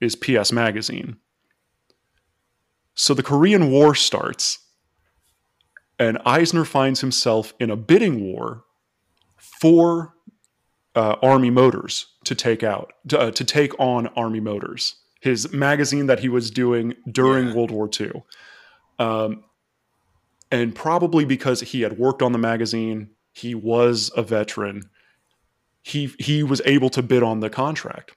is 0.00 0.16
PS 0.16 0.52
Magazine. 0.52 1.18
So 2.94 3.12
the 3.12 3.22
Korean 3.22 3.70
War 3.70 3.94
starts, 3.94 4.58
and 5.98 6.16
Eisner 6.24 6.64
finds 6.64 7.02
himself 7.02 7.52
in 7.60 7.68
a 7.70 7.76
bidding 7.76 8.22
war 8.22 8.64
for 9.36 10.14
uh, 10.94 11.16
Army 11.22 11.50
Motors 11.50 12.06
to 12.24 12.34
take 12.34 12.62
out 12.62 12.94
to, 13.08 13.20
uh, 13.20 13.30
to 13.32 13.44
take 13.44 13.78
on 13.78 14.06
Army 14.16 14.40
Motors, 14.40 14.94
his 15.20 15.52
magazine 15.52 16.06
that 16.06 16.20
he 16.20 16.30
was 16.30 16.50
doing 16.50 16.94
during 17.12 17.48
Yeah. 17.48 17.54
World 17.54 17.70
War 17.70 17.90
II. 18.00 18.22
Um, 18.98 19.44
and 20.50 20.74
probably 20.74 21.26
because 21.26 21.60
he 21.60 21.82
had 21.82 21.98
worked 21.98 22.22
on 22.22 22.32
the 22.32 22.38
magazine, 22.38 23.10
he 23.36 23.54
was 23.54 24.10
a 24.16 24.22
veteran. 24.22 24.88
He 25.82 26.10
he 26.18 26.42
was 26.42 26.62
able 26.64 26.88
to 26.90 27.02
bid 27.02 27.22
on 27.22 27.40
the 27.40 27.50
contract. 27.50 28.12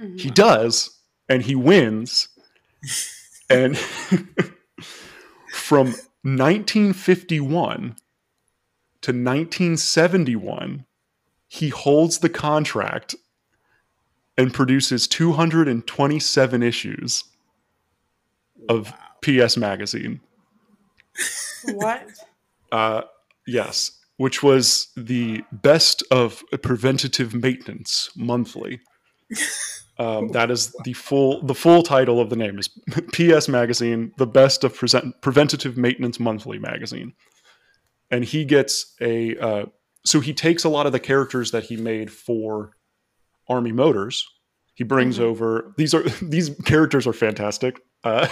Mhm. 0.00 0.20
He 0.20 0.30
does, 0.30 0.96
and 1.28 1.42
he 1.42 1.56
wins. 1.56 2.28
and 3.50 3.76
from 5.52 5.88
1951 6.22 7.96
to 9.02 9.10
1971, 9.10 10.84
he 11.48 11.68
holds 11.70 12.18
the 12.18 12.28
contract 12.28 13.14
and 14.38 14.54
produces 14.54 15.08
227 15.08 16.62
issues 16.62 17.24
of 18.68 18.90
Wow. 18.90 18.98
PS 19.20 19.56
Magazine. 19.56 20.20
what? 21.72 22.06
Uh, 22.72 23.02
yes, 23.46 24.00
which 24.16 24.42
was 24.42 24.88
the 24.96 25.42
best 25.52 26.02
of 26.10 26.42
preventative 26.62 27.34
maintenance 27.34 28.10
monthly. 28.16 28.80
Um, 29.96 30.26
that 30.32 30.50
is 30.50 30.74
the 30.82 30.92
full 30.92 31.40
the 31.46 31.54
full 31.54 31.84
title 31.84 32.18
of 32.18 32.28
the 32.28 32.34
name 32.34 32.58
is 32.58 32.68
PS 33.12 33.46
Magazine, 33.48 34.10
the 34.18 34.26
best 34.26 34.64
of 34.64 34.74
present, 34.76 35.14
preventative 35.22 35.76
maintenance 35.76 36.18
monthly 36.18 36.58
magazine. 36.58 37.12
And 38.10 38.24
he 38.24 38.44
gets 38.44 38.92
a 39.00 39.36
uh, 39.38 39.66
so 40.04 40.18
he 40.18 40.34
takes 40.34 40.64
a 40.64 40.68
lot 40.68 40.86
of 40.86 40.92
the 40.92 40.98
characters 40.98 41.52
that 41.52 41.62
he 41.62 41.76
made 41.76 42.10
for 42.10 42.72
Army 43.48 43.70
Motors. 43.70 44.26
He 44.74 44.82
brings 44.82 45.18
Mhm. 45.18 45.22
over 45.22 45.72
these 45.76 45.94
are 45.94 46.02
these 46.22 46.50
characters 46.64 47.06
are 47.06 47.12
fantastic. 47.12 47.80
Uh, 48.02 48.26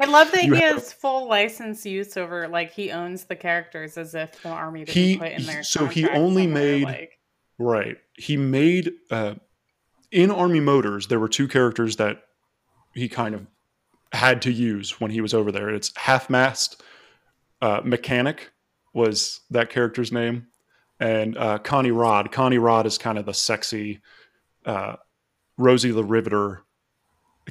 I 0.00 0.06
love 0.06 0.30
that 0.32 0.44
You 0.44 0.54
he 0.54 0.60
have- 0.60 0.74
has 0.76 0.92
full 0.92 1.28
license 1.28 1.84
use 1.84 2.16
over, 2.16 2.48
like 2.48 2.72
he 2.72 2.90
owns 2.90 3.24
the 3.24 3.36
characters 3.36 3.96
as 3.98 4.14
if 4.14 4.42
the 4.42 4.48
army 4.48 4.80
didn't 4.84 4.94
He- 4.94 5.16
put 5.18 5.32
in 5.32 5.44
their 5.44 5.62
so 5.62 5.86
he 5.86 6.08
only 6.08 6.46
made- 6.46 6.84
like, 6.84 7.18
Right. 7.60 7.98
He 8.16 8.36
made 8.36 8.92
uh, 9.10 9.34
in 10.12 10.30
Army 10.30 10.60
Motors. 10.60 11.08
There 11.08 11.18
were 11.18 11.28
two 11.28 11.48
characters 11.48 11.96
that 11.96 12.22
he 12.94 13.08
kind 13.08 13.34
of 13.34 13.46
had 14.12 14.42
to 14.42 14.52
use 14.52 15.00
when 15.00 15.10
he 15.10 15.20
was 15.20 15.34
over 15.34 15.50
there. 15.50 15.68
It's 15.68 15.92
half 15.96 16.30
mast 16.30 16.82
uh, 17.60 17.80
mechanic 17.84 18.52
was 18.94 19.40
that 19.50 19.70
character's 19.70 20.12
name, 20.12 20.46
and 21.00 21.36
uh, 21.36 21.58
Connie 21.58 21.90
Rodd. 21.90 22.30
Connie 22.30 22.58
Rodd 22.58 22.86
is 22.86 22.96
kind 22.96 23.18
of 23.18 23.26
the 23.26 23.34
sexy 23.34 24.00
uh, 24.64 24.94
Rosie 25.56 25.90
the 25.90 26.04
Riveter 26.04 26.62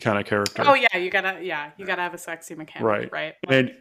kind 0.02 0.18
of 0.20 0.26
character. 0.26 0.64
Oh 0.66 0.74
yeah, 0.74 0.96
you 0.98 1.10
gotta 1.10 1.40
yeah, 1.44 1.72
you 1.78 1.86
gotta 1.86 2.02
have 2.02 2.14
a 2.14 2.18
sexy 2.18 2.56
mechanic, 2.56 2.86
Right. 2.86 3.12
right? 3.12 3.34
Like, 3.48 3.56
And 3.56 3.72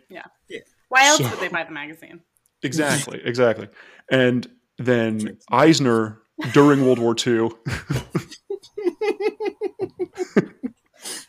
why 0.89 1.07
else 1.07 1.19
so- 1.19 1.29
would 1.31 1.41
they 1.41 1.49
buy 1.49 1.65
the 1.65 1.73
magazine? 1.73 2.21
exactly, 2.63 3.21
exactly. 3.25 3.69
And 4.11 4.47
then 4.79 5.39
Eisner 5.51 6.21
during 6.53 6.85
World 6.85 6.99
War 6.99 7.15
II. 7.27 7.51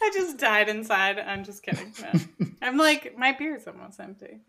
I 0.01 0.11
just 0.13 0.37
died 0.37 0.69
inside. 0.69 1.19
I'm 1.19 1.43
just 1.43 1.63
kidding. 1.63 1.93
No. 2.01 2.19
I'm 2.61 2.77
like 2.77 3.17
my 3.17 3.31
beer's 3.33 3.67
almost 3.67 3.99
empty. 3.99 4.39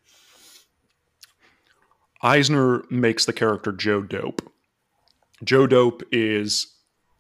Eisner 2.22 2.83
makes 2.90 3.24
the 3.27 3.33
character 3.33 3.72
Joe 3.72 4.03
Dope. 4.03 4.42
Joe 5.44 5.66
Dope 5.66 6.03
is 6.11 6.74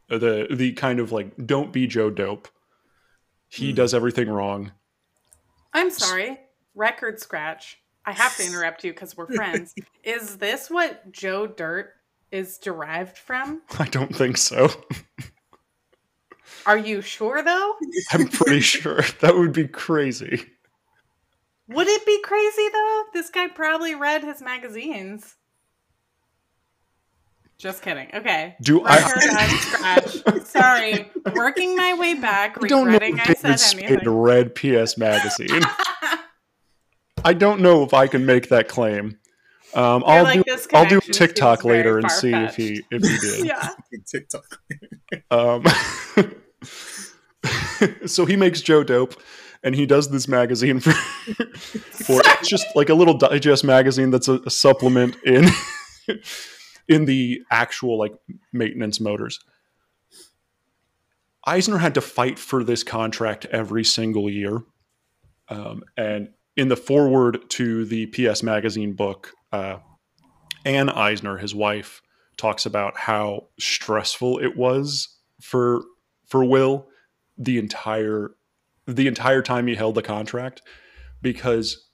the 0.08 0.46
the 0.50 0.72
kind 0.72 1.00
of 1.00 1.12
like 1.12 1.46
don't 1.46 1.72
be 1.72 1.86
Joe 1.86 2.10
Dope. 2.10 2.48
He 3.48 3.70
Hmm. 3.70 3.76
does 3.76 3.94
everything 3.94 4.28
wrong. 4.28 4.72
I'm 5.72 5.90
sorry. 5.90 6.38
Record 6.74 7.18
scratch. 7.20 7.78
I 8.04 8.12
have 8.12 8.36
to 8.36 8.44
interrupt 8.46 8.84
you 8.84 8.92
because 8.92 9.16
we're 9.16 9.26
friends. 9.26 9.74
Is 10.04 10.36
this 10.38 10.70
what 10.70 11.10
Joe 11.12 11.46
Dirt 11.46 11.92
is 12.30 12.58
derived 12.58 13.18
from? 13.18 13.62
I 13.78 13.84
don't 13.86 14.14
think 14.14 14.36
so. 14.36 14.70
Are 16.66 16.78
you 16.78 17.00
sure 17.00 17.42
though? 17.42 17.74
I'm 18.12 18.28
pretty 18.28 18.60
sure 18.60 19.00
that 19.20 19.34
would 19.34 19.52
be 19.52 19.66
crazy. 19.68 20.44
Would 21.68 21.86
it 21.88 22.06
be 22.06 22.20
crazy 22.22 22.68
though? 22.72 23.02
This 23.12 23.30
guy 23.30 23.48
probably 23.48 23.94
read 23.94 24.24
his 24.24 24.40
magazines. 24.42 25.36
Just 27.58 27.82
kidding. 27.82 28.08
Okay. 28.14 28.54
Do 28.62 28.82
I? 28.84 28.98
Record 28.98 29.30
on 29.30 29.58
scratch. 29.58 30.46
Sorry. 30.46 31.10
Working 31.34 31.76
my 31.76 31.94
way 31.94 32.14
back, 32.14 32.56
I 32.62 32.68
don't 32.68 32.86
know 32.86 32.92
regretting 32.92 33.18
if 33.18 33.44
I 33.44 33.56
said 33.56 33.56
Spade 33.56 33.84
anything. 33.84 34.08
read 34.08 34.54
PS 34.54 34.96
Magazine. 34.96 35.62
I 37.24 37.32
don't 37.32 37.60
know 37.60 37.82
if 37.82 37.92
I 37.92 38.06
can 38.06 38.24
make 38.24 38.48
that 38.50 38.68
claim. 38.68 39.18
Um, 39.74 40.02
I'll 40.06 40.22
like, 40.22 40.44
do 40.44 40.56
I'll 40.72 40.88
do 40.88 40.98
a 40.98 41.00
connection 41.00 41.12
TikTok 41.12 41.64
later 41.64 41.98
and 41.98 42.10
see 42.10 42.32
if 42.32 42.54
he 42.54 42.84
if 42.90 43.02
he 43.02 43.18
did. 43.18 43.46
yeah. 43.46 43.70
TikTok. 44.06 44.60
Um, 45.30 45.64
so 48.06 48.24
he 48.24 48.36
makes 48.36 48.60
Joe 48.60 48.84
dope, 48.84 49.20
and 49.62 49.74
he 49.74 49.84
does 49.84 50.10
this 50.10 50.28
magazine 50.28 50.80
for 50.80 50.92
for 50.92 52.22
it's 52.24 52.48
just 52.48 52.66
like 52.76 52.88
a 52.88 52.94
little 52.94 53.14
digest 53.14 53.64
magazine 53.64 54.10
that's 54.10 54.28
a, 54.28 54.40
a 54.46 54.50
supplement 54.50 55.16
in 55.24 55.48
in 56.88 57.04
the 57.04 57.42
actual 57.50 57.98
like 57.98 58.14
maintenance 58.52 59.00
motors. 59.00 59.40
Eisner 61.44 61.78
had 61.78 61.94
to 61.94 62.00
fight 62.00 62.38
for 62.38 62.64
this 62.64 62.82
contract 62.82 63.46
every 63.46 63.84
single 63.84 64.28
year, 64.28 64.62
um, 65.48 65.82
and 65.96 66.30
in 66.56 66.68
the 66.68 66.76
foreword 66.76 67.48
to 67.50 67.84
the 67.84 68.06
PS 68.06 68.42
Magazine 68.42 68.92
book, 68.92 69.32
uh, 69.52 69.78
Anne 70.64 70.90
Eisner, 70.90 71.38
his 71.38 71.54
wife, 71.54 72.02
talks 72.36 72.66
about 72.66 72.96
how 72.96 73.46
stressful 73.58 74.38
it 74.38 74.56
was 74.56 75.08
for 75.40 75.82
for 76.26 76.44
Will 76.44 76.88
the 77.38 77.58
entire 77.58 78.32
the 78.86 79.06
entire 79.06 79.42
time 79.42 79.66
he 79.66 79.74
held 79.74 79.94
the 79.94 80.02
contract 80.02 80.62
because 81.22 81.88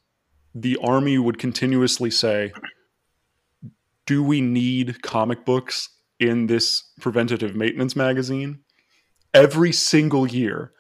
the 0.55 0.79
army 0.83 1.19
would 1.19 1.39
continuously 1.39 2.11
say 2.11 2.53
do 4.07 4.23
we 4.23 4.40
need 4.40 5.03
comic 5.03 5.45
books 5.45 5.88
in 6.21 6.47
this 6.47 6.83
preventative 7.01 7.55
maintenance 7.55 7.97
magazine? 7.97 8.61
Every 9.33 9.73
single 9.73 10.27
year. 10.27 10.73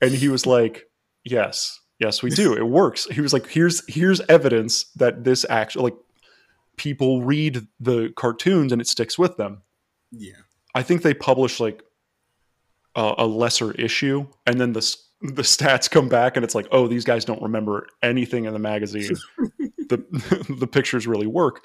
And 0.00 0.12
he 0.12 0.28
was 0.28 0.46
like 0.46 0.84
yes 1.24 1.80
yes 1.98 2.22
we 2.22 2.30
do. 2.30 2.54
It 2.54 2.66
works. 2.66 3.06
He 3.06 3.20
was 3.20 3.32
like 3.32 3.46
here's 3.46 3.82
here's 3.86 4.20
evidence 4.22 4.84
that 4.96 5.24
this 5.24 5.46
actually 5.48 5.84
like 5.84 5.96
people 6.76 7.22
read 7.22 7.66
the 7.78 8.12
cartoons 8.16 8.72
and 8.72 8.80
it 8.80 8.88
sticks 8.88 9.18
with 9.18 9.36
them. 9.36 9.62
Yeah. 10.10 10.32
I 10.74 10.82
think 10.82 11.02
they 11.02 11.14
publish 11.14 11.60
like 11.60 11.82
a, 12.94 13.14
a 13.18 13.26
lesser 13.26 13.72
issue, 13.72 14.26
and 14.46 14.60
then 14.60 14.72
the 14.72 14.96
the 15.20 15.42
stats 15.42 15.90
come 15.90 16.08
back, 16.08 16.36
and 16.36 16.44
it's 16.44 16.54
like, 16.54 16.66
oh, 16.72 16.88
these 16.88 17.04
guys 17.04 17.24
don't 17.24 17.42
remember 17.42 17.86
anything 18.02 18.44
in 18.44 18.52
the 18.52 18.58
magazine. 18.58 19.16
the 19.88 20.04
The 20.58 20.66
pictures 20.66 21.06
really 21.06 21.26
work, 21.26 21.64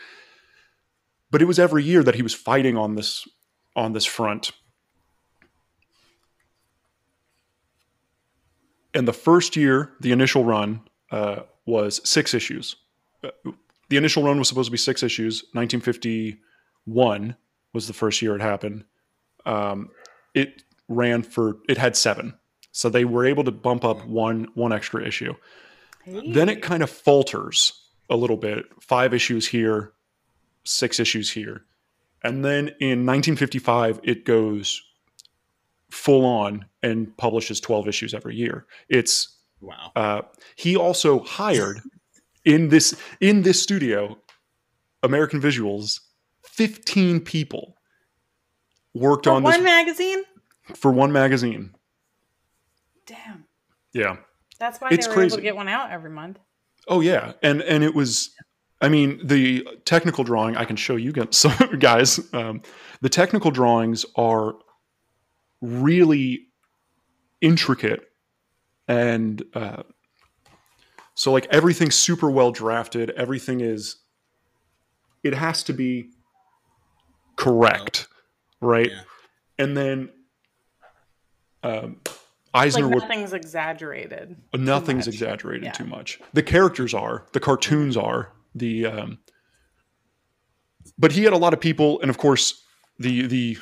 but 1.32 1.42
it 1.42 1.46
was 1.46 1.60
every 1.60 1.84
year 1.84 2.04
that 2.04 2.16
he 2.16 2.22
was 2.22 2.34
fighting 2.34 2.78
on 2.78 2.96
this 2.96 3.28
on 3.76 3.94
this 3.94 4.06
front. 4.06 4.52
And 8.94 9.08
the 9.08 9.14
first 9.14 9.56
year, 9.56 9.94
the 10.00 10.12
initial 10.12 10.44
run 10.44 10.82
uh, 11.12 11.42
was 11.68 12.02
six 12.04 12.34
issues. 12.34 12.76
Uh, 13.24 13.30
the 13.90 13.98
initial 13.98 14.24
run 14.24 14.40
was 14.40 14.48
supposed 14.48 14.68
to 14.68 14.72
be 14.72 14.78
six 14.78 15.04
issues. 15.04 15.44
1951 15.54 17.36
was 17.74 17.88
the 17.88 17.94
first 17.94 18.22
year 18.22 18.36
it 18.36 18.42
happened. 18.42 18.86
Um, 19.46 19.92
it 20.34 20.64
ran 20.88 21.22
for 21.22 21.58
it 21.70 21.78
had 21.78 21.96
seven, 21.96 22.34
so 22.72 22.90
they 22.90 23.06
were 23.06 23.26
able 23.26 23.44
to 23.44 23.52
bump 23.52 23.86
up 23.86 24.06
one 24.06 24.48
one 24.56 24.74
extra 24.74 25.06
issue. 25.06 25.36
Then 26.06 26.50
it 26.50 26.62
kind 26.62 26.84
of 26.84 26.90
falters 26.90 27.74
a 28.10 28.16
little 28.16 28.38
bit. 28.38 28.66
Five 28.80 29.14
issues 29.14 29.46
here, 29.48 29.92
six 30.68 31.00
issues 31.00 31.32
here, 31.32 31.66
and 32.24 32.44
then 32.44 32.68
in 32.80 33.06
1955 33.06 34.00
it 34.04 34.26
goes 34.26 34.82
full 35.92 36.26
on 36.26 36.66
and 36.84 37.16
publishes 37.18 37.60
12 37.62 37.88
issues 37.88 38.14
every 38.14 38.36
year. 38.36 38.66
It's 38.90 39.34
Wow. 39.62 39.92
uh, 39.96 40.22
he 40.56 40.76
also 40.76 41.20
hired 41.24 41.82
in 42.46 42.70
this 42.70 42.96
in 43.22 43.42
this 43.42 43.62
studio 43.62 44.18
American 45.02 45.42
Visuals 45.42 46.00
15 46.44 47.22
people 47.22 47.76
worked 48.94 49.26
For 49.26 49.32
on 49.32 49.44
one 49.44 49.54
this 49.54 49.64
magazine? 49.64 50.24
for 50.76 50.92
one 50.92 51.12
magazine. 51.12 51.74
Damn. 53.06 53.46
Yeah. 53.94 54.18
That's 54.60 54.80
why 54.82 54.90
It's 54.92 55.08
they 55.08 55.10
were 55.16 55.22
able 55.22 55.30
crazy. 55.30 55.36
to 55.38 55.42
get 55.42 55.56
one 55.56 55.68
out 55.68 55.92
every 55.92 56.10
month. 56.10 56.40
Oh 56.88 57.02
yeah, 57.02 57.34
and 57.44 57.62
and 57.62 57.84
it 57.84 57.94
was. 57.94 58.32
I 58.82 58.90
mean, 58.90 59.20
the 59.26 59.68
technical 59.86 60.24
drawing 60.24 60.56
I 60.56 60.66
can 60.66 60.76
show 60.76 60.96
you 60.96 61.12
guys. 61.80 62.20
Um, 62.34 62.62
the 63.02 63.10
technical 63.10 63.50
drawings 63.52 64.06
are 64.16 64.56
really 65.62 66.48
intricate, 67.42 68.04
and 68.88 69.44
uh, 69.54 69.84
so 71.16 71.32
like 71.32 71.48
everything's 71.50 71.96
super 71.96 72.30
well 72.30 72.52
drafted. 72.52 73.10
Everything 73.12 73.62
is. 73.62 73.98
It 75.24 75.34
has 75.34 75.64
to 75.64 75.74
be 75.74 76.12
correct, 77.36 78.08
right? 78.62 78.92
Yeah. 78.92 79.02
And 79.58 79.76
then 79.76 80.10
um, 81.64 81.98
Like 82.06 82.14
Eisner 82.54 82.88
would 82.88 83.00
nothing's 83.00 83.34
exaggerated. 83.34 84.38
too 84.54 84.60
nothing's 84.60 85.08
much. 85.08 85.16
exaggerated 85.16 85.64
Yeah. 85.66 85.72
too 85.72 85.86
much 85.86 86.20
the 86.34 86.44
characters 86.44 86.94
are 86.94 87.26
the 87.34 87.40
cartoons 87.40 87.98
are 87.98 88.32
the 88.60 88.86
um 88.86 89.20
but 90.98 91.12
he 91.12 91.24
had 91.24 91.34
a 91.34 91.38
lot 91.38 91.54
of 91.54 91.60
people 91.60 92.00
and 92.02 92.10
of 92.10 92.18
course 92.18 92.64
the 93.00 93.28
the 93.28 93.58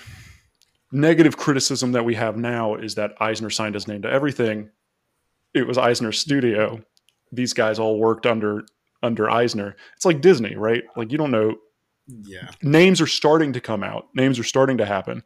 negative 0.91 1.37
criticism 1.37 1.91
that 1.91 2.05
we 2.05 2.15
have 2.15 2.37
now 2.37 2.75
is 2.75 2.95
that 2.95 3.13
eisner 3.19 3.49
signed 3.49 3.75
his 3.75 3.87
name 3.87 4.01
to 4.01 4.09
everything. 4.09 4.69
It 5.53 5.67
was 5.67 5.77
eisner's 5.77 6.19
studio. 6.19 6.81
These 7.31 7.53
guys 7.53 7.79
all 7.79 7.99
worked 7.99 8.25
under 8.25 8.65
under 9.03 9.29
eisner. 9.29 9.75
It's 9.95 10.05
like 10.05 10.21
disney 10.21 10.55
right? 10.55 10.83
Like 10.95 11.11
you 11.11 11.17
don't 11.17 11.31
know. 11.31 11.55
Yeah. 12.07 12.51
names 12.61 13.01
are 13.01 13.07
starting 13.07 13.53
to 13.53 13.59
come 13.59 13.83
out. 13.83 14.09
Names 14.13 14.37
are 14.37 14.43
starting 14.43 14.77
to 14.77 14.85
happen. 14.85 15.23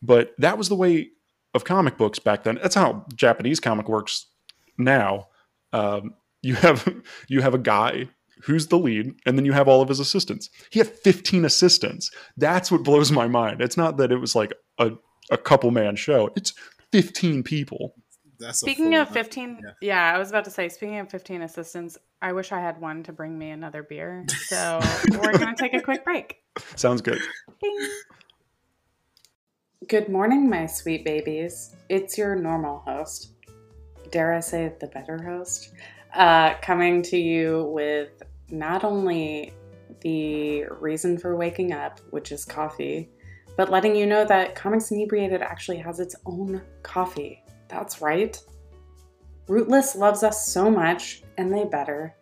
But 0.00 0.32
that 0.38 0.56
was 0.56 0.68
the 0.68 0.76
way 0.76 1.10
of 1.54 1.64
comic 1.64 1.98
books 1.98 2.20
back 2.20 2.44
then. 2.44 2.58
That's 2.62 2.74
how 2.74 3.04
japanese 3.14 3.60
comic 3.60 3.88
works 3.88 4.26
now. 4.78 5.28
Um, 5.72 6.14
you 6.40 6.54
have 6.54 6.88
you 7.28 7.42
have 7.42 7.54
a 7.54 7.58
guy 7.58 8.08
who's 8.44 8.68
the 8.68 8.78
lead 8.78 9.14
and 9.26 9.36
then 9.36 9.44
you 9.44 9.52
have 9.52 9.68
all 9.68 9.82
of 9.82 9.88
his 9.88 10.00
assistants 10.00 10.50
he 10.70 10.78
had 10.78 10.88
15 10.88 11.44
assistants 11.44 12.10
that's 12.36 12.70
what 12.70 12.82
blows 12.82 13.10
my 13.10 13.26
mind 13.26 13.60
it's 13.60 13.76
not 13.76 13.96
that 13.96 14.12
it 14.12 14.18
was 14.18 14.34
like 14.34 14.52
a, 14.78 14.90
a 15.30 15.38
couple 15.38 15.70
man 15.70 15.96
show 15.96 16.30
it's 16.36 16.52
15 16.92 17.42
people 17.42 17.94
That's 18.38 18.60
Speaking 18.60 18.94
of 18.94 19.08
15, 19.10 19.60
yeah. 19.62 19.70
yeah. 19.80 20.14
I 20.14 20.18
was 20.18 20.30
about 20.30 20.44
to 20.46 20.50
say, 20.50 20.68
speaking 20.70 20.98
of 20.98 21.10
15 21.10 21.42
assistants, 21.42 21.98
I 22.22 22.32
wish 22.32 22.52
I 22.52 22.60
had 22.60 22.80
one 22.80 23.02
to 23.04 23.12
bring 23.12 23.38
me 23.38 23.50
another 23.50 23.82
beer. 23.82 24.24
So 24.46 24.80
we're 25.10 25.36
going 25.38 25.54
to 25.54 25.62
take 25.62 25.74
a 25.74 25.80
quick 25.82 26.04
break. 26.04 26.36
sounds 26.74 27.02
good 27.02 27.20
Good 29.88 30.08
morning, 30.08 30.48
my 30.48 30.66
sweet 30.66 31.04
babies. 31.04 31.74
It's 31.88 32.16
your 32.16 32.36
normal 32.36 32.78
host, 32.80 33.32
dare 34.10 34.34
I 34.34 34.40
say 34.40 34.72
the 34.78 34.86
better 34.86 35.22
host, 35.22 35.72
uh, 36.14 36.54
coming 36.62 37.02
to 37.04 37.16
you 37.16 37.70
with 37.72 38.22
not 38.50 38.84
only 38.84 39.52
the 40.00 40.64
reason 40.80 41.18
for 41.18 41.36
waking 41.36 41.72
up, 41.72 42.00
which 42.10 42.32
is 42.32 42.44
coffee, 42.44 43.10
but 43.56 43.70
letting 43.70 43.94
you 43.94 44.06
know 44.06 44.24
that 44.24 44.54
Comics 44.54 44.90
Inebriated 44.90 45.42
actually 45.42 45.78
has 45.78 46.00
its 46.00 46.14
own 46.26 46.62
coffee. 46.82 47.44
That's 47.68 48.00
right. 48.00 48.40
Rootless 49.48 49.96
loves 49.96 50.22
us 50.22 50.46
so 50.46 50.70
much, 50.70 51.22
and 51.36 51.52
they 51.52 51.64
better, 51.64 52.16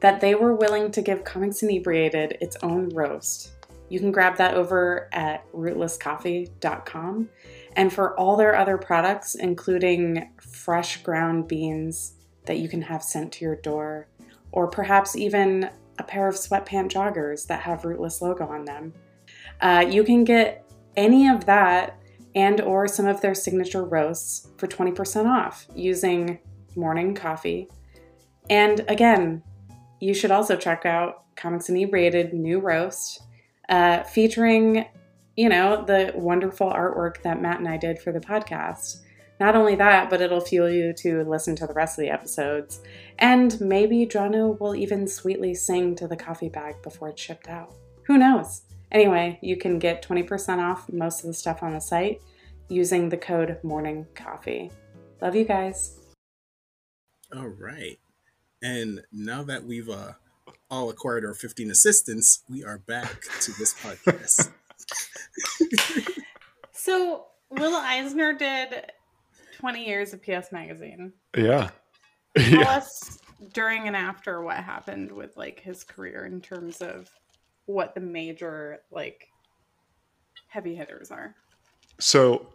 that 0.00 0.20
they 0.20 0.34
were 0.34 0.54
willing 0.54 0.90
to 0.90 1.02
give 1.02 1.22
Comics 1.22 1.62
Inebriated 1.62 2.38
its 2.40 2.56
own 2.62 2.88
roast. 2.88 3.52
You 3.88 4.00
can 4.00 4.10
grab 4.10 4.36
that 4.38 4.54
over 4.54 5.10
at 5.12 5.44
rootlesscoffee.com. 5.52 7.28
And 7.76 7.92
for 7.92 8.18
all 8.18 8.36
their 8.36 8.56
other 8.56 8.78
products, 8.78 9.34
including 9.34 10.32
fresh 10.40 11.02
ground 11.02 11.46
beans 11.46 12.14
that 12.46 12.58
you 12.58 12.68
can 12.68 12.80
have 12.80 13.02
sent 13.02 13.32
to 13.32 13.44
your 13.44 13.56
door, 13.56 14.08
or 14.52 14.68
perhaps 14.68 15.16
even 15.16 15.70
a 15.98 16.02
pair 16.02 16.28
of 16.28 16.34
sweatpant 16.34 16.90
joggers 16.90 17.46
that 17.46 17.60
have 17.62 17.84
Rootless 17.84 18.22
logo 18.22 18.46
on 18.46 18.64
them, 18.64 18.92
uh, 19.60 19.84
you 19.88 20.04
can 20.04 20.24
get 20.24 20.70
any 20.96 21.28
of 21.28 21.46
that 21.46 21.98
and 22.34 22.60
or 22.60 22.88
some 22.88 23.06
of 23.06 23.20
their 23.20 23.34
signature 23.34 23.84
roasts 23.84 24.48
for 24.56 24.66
20% 24.66 25.26
off 25.26 25.66
using 25.74 26.38
morning 26.76 27.14
coffee. 27.14 27.68
And 28.48 28.84
again, 28.88 29.42
you 30.00 30.14
should 30.14 30.30
also 30.30 30.56
check 30.56 30.86
out 30.86 31.24
Comics 31.36 31.68
Inebriated 31.68 32.32
new 32.32 32.58
roast 32.58 33.22
uh, 33.68 34.02
featuring, 34.02 34.86
you 35.36 35.48
know, 35.48 35.84
the 35.84 36.12
wonderful 36.14 36.70
artwork 36.70 37.22
that 37.22 37.40
Matt 37.40 37.58
and 37.58 37.68
I 37.68 37.76
did 37.76 37.98
for 37.98 38.12
the 38.12 38.20
podcast. 38.20 39.02
Not 39.42 39.56
only 39.56 39.74
that, 39.74 40.08
but 40.08 40.20
it'll 40.20 40.40
fuel 40.40 40.70
you 40.70 40.92
to 40.98 41.24
listen 41.24 41.56
to 41.56 41.66
the 41.66 41.72
rest 41.72 41.98
of 41.98 42.02
the 42.04 42.10
episodes. 42.10 42.80
And 43.18 43.60
maybe 43.60 44.06
Drano 44.06 44.56
will 44.60 44.76
even 44.76 45.08
sweetly 45.08 45.52
sing 45.52 45.96
to 45.96 46.06
the 46.06 46.14
coffee 46.14 46.48
bag 46.48 46.80
before 46.80 47.08
it's 47.08 47.20
shipped 47.20 47.48
out. 47.48 47.74
Who 48.06 48.18
knows? 48.18 48.62
Anyway, 48.92 49.40
you 49.42 49.56
can 49.56 49.80
get 49.80 50.00
20% 50.00 50.60
off 50.60 50.88
most 50.92 51.24
of 51.24 51.26
the 51.26 51.34
stuff 51.34 51.60
on 51.64 51.72
the 51.72 51.80
site 51.80 52.22
using 52.68 53.08
the 53.08 53.16
code 53.16 53.58
Morning 53.64 54.06
Coffee. 54.14 54.70
Love 55.20 55.34
you 55.34 55.44
guys. 55.44 55.98
All 57.34 57.48
right. 57.48 57.98
And 58.62 59.00
now 59.10 59.42
that 59.42 59.64
we've 59.64 59.90
uh, 59.90 60.12
all 60.70 60.88
acquired 60.88 61.24
our 61.24 61.34
15 61.34 61.68
assistants, 61.68 62.44
we 62.48 62.62
are 62.62 62.78
back 62.78 63.22
to 63.40 63.50
this 63.58 63.74
podcast. 63.74 64.52
So, 66.74 67.26
Will 67.48 67.76
Eisner 67.76 68.32
did 68.32 68.90
20 69.62 69.86
years 69.86 70.12
of 70.12 70.20
PS 70.20 70.50
Magazine. 70.50 71.12
yeah 71.36 71.70
Tell 72.36 72.60
yeah 72.60 72.70
us 72.70 73.20
during 73.52 73.86
and 73.86 73.94
after 73.94 74.42
what 74.42 74.56
happened 74.56 75.12
with 75.12 75.36
like 75.36 75.60
his 75.60 75.84
career 75.84 76.26
in 76.26 76.40
terms 76.40 76.82
of 76.82 77.08
what 77.66 77.94
the 77.94 78.00
major 78.00 78.80
like 78.90 79.28
heavy 80.48 80.74
hitters 80.74 81.12
are. 81.12 81.36
So, 82.00 82.48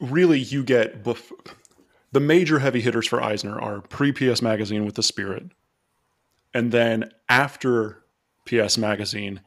really, 0.00 0.38
you 0.38 0.64
get 0.64 1.04
bef- 1.04 1.30
the 2.12 2.20
major 2.20 2.58
heavy 2.58 2.80
hitters 2.80 3.06
for 3.06 3.22
Eisner 3.22 3.60
are 3.60 3.82
pre 3.82 4.12
PS 4.12 4.40
Magazine 4.40 4.86
with 4.86 4.94
the 4.94 5.02
Spirit, 5.02 5.44
and 6.54 6.72
then 6.72 7.12
after 7.28 8.02
PS 8.46 8.78
Magazine, 8.78 9.40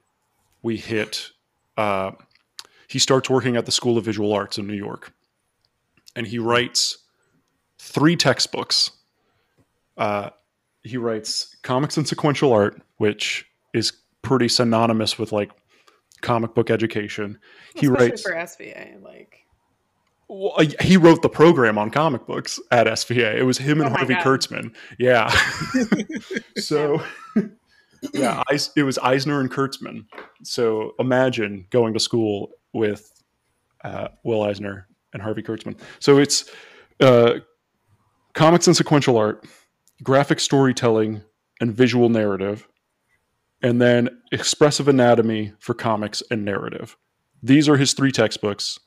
we 0.61 0.77
hit. 0.77 1.31
Uh, 1.75 2.11
he 2.87 2.99
starts 2.99 3.31
working 3.31 3.57
at 3.57 3.65
the 3.65 3.71
School 3.71 3.97
of 3.97 4.05
Visual 4.05 4.31
Arts 4.31 4.59
in 4.59 4.67
New 4.67 4.75
York, 4.75 5.11
and 6.15 6.25
he 6.25 6.39
writes 6.39 6.97
three 7.79 8.15
textbooks. 8.15 8.91
Uh, 9.97 10.29
he 10.83 10.97
writes 10.97 11.55
comics 11.63 11.97
and 11.97 12.07
sequential 12.07 12.53
art, 12.53 12.81
which 12.97 13.45
is 13.73 13.93
pretty 14.21 14.47
synonymous 14.47 15.17
with 15.17 15.31
like 15.31 15.51
comic 16.21 16.53
book 16.53 16.69
education. 16.69 17.37
He 17.75 17.87
Especially 17.87 18.09
writes 18.09 18.21
for 18.21 18.31
SVA, 18.33 19.03
like 19.03 19.45
well, 20.27 20.53
uh, 20.57 20.65
he 20.81 20.97
wrote 20.97 21.21
the 21.21 21.29
program 21.29 21.77
on 21.77 21.91
comic 21.91 22.25
books 22.25 22.59
at 22.71 22.87
SVA. 22.87 23.35
It 23.35 23.43
was 23.43 23.57
him 23.57 23.81
and 23.81 23.91
Oh 23.91 23.97
Harvey 23.97 24.15
God. 24.15 24.23
Kurtzman. 24.23 24.75
Yeah. 24.97 25.29
so, 26.57 27.01
yeah, 28.13 28.41
it 28.75 28.83
was 28.83 28.97
Eisner 28.99 29.39
and 29.39 29.51
Kurtzman. 29.51 30.05
So 30.43 30.93
imagine 30.99 31.67
going 31.69 31.93
to 31.93 31.99
school 31.99 32.51
with 32.73 33.11
uh, 33.83 34.07
Will 34.23 34.41
Eisner 34.41 34.87
and 35.15 35.23
Harvey 35.23 35.41
Kurtzman. 35.41 35.79
So 35.99 36.19
it's 36.19 36.51
uh, 36.99 37.35
comics 38.33 38.67
and 38.67 38.75
sequential 38.75 39.17
art, 39.17 39.47
graphic 40.03 40.39
storytelling, 40.39 41.23
and 41.61 41.73
visual 41.73 42.09
narrative, 42.09 42.67
and 43.63 43.81
then 43.81 44.09
expressive 44.31 44.87
anatomy 44.89 45.53
for 45.57 45.73
comics 45.73 46.21
and 46.29 46.43
narrative. 46.43 46.97
These 47.41 47.69
are 47.69 47.77
his 47.77 47.93
three 47.93 48.11
textbooks. 48.11 48.77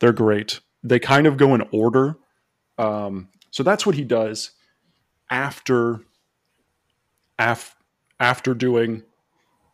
They're 0.00 0.12
great. 0.12 0.60
They 0.82 0.98
kind 0.98 1.26
of 1.26 1.36
go 1.36 1.54
in 1.54 1.62
order. 1.70 2.16
Um, 2.76 3.28
so 3.52 3.62
that's 3.62 3.86
what 3.86 3.94
he 3.94 4.04
does 4.04 4.50
after 5.30 6.00
af, 7.38 7.76
after 8.18 8.54
doing 8.54 9.04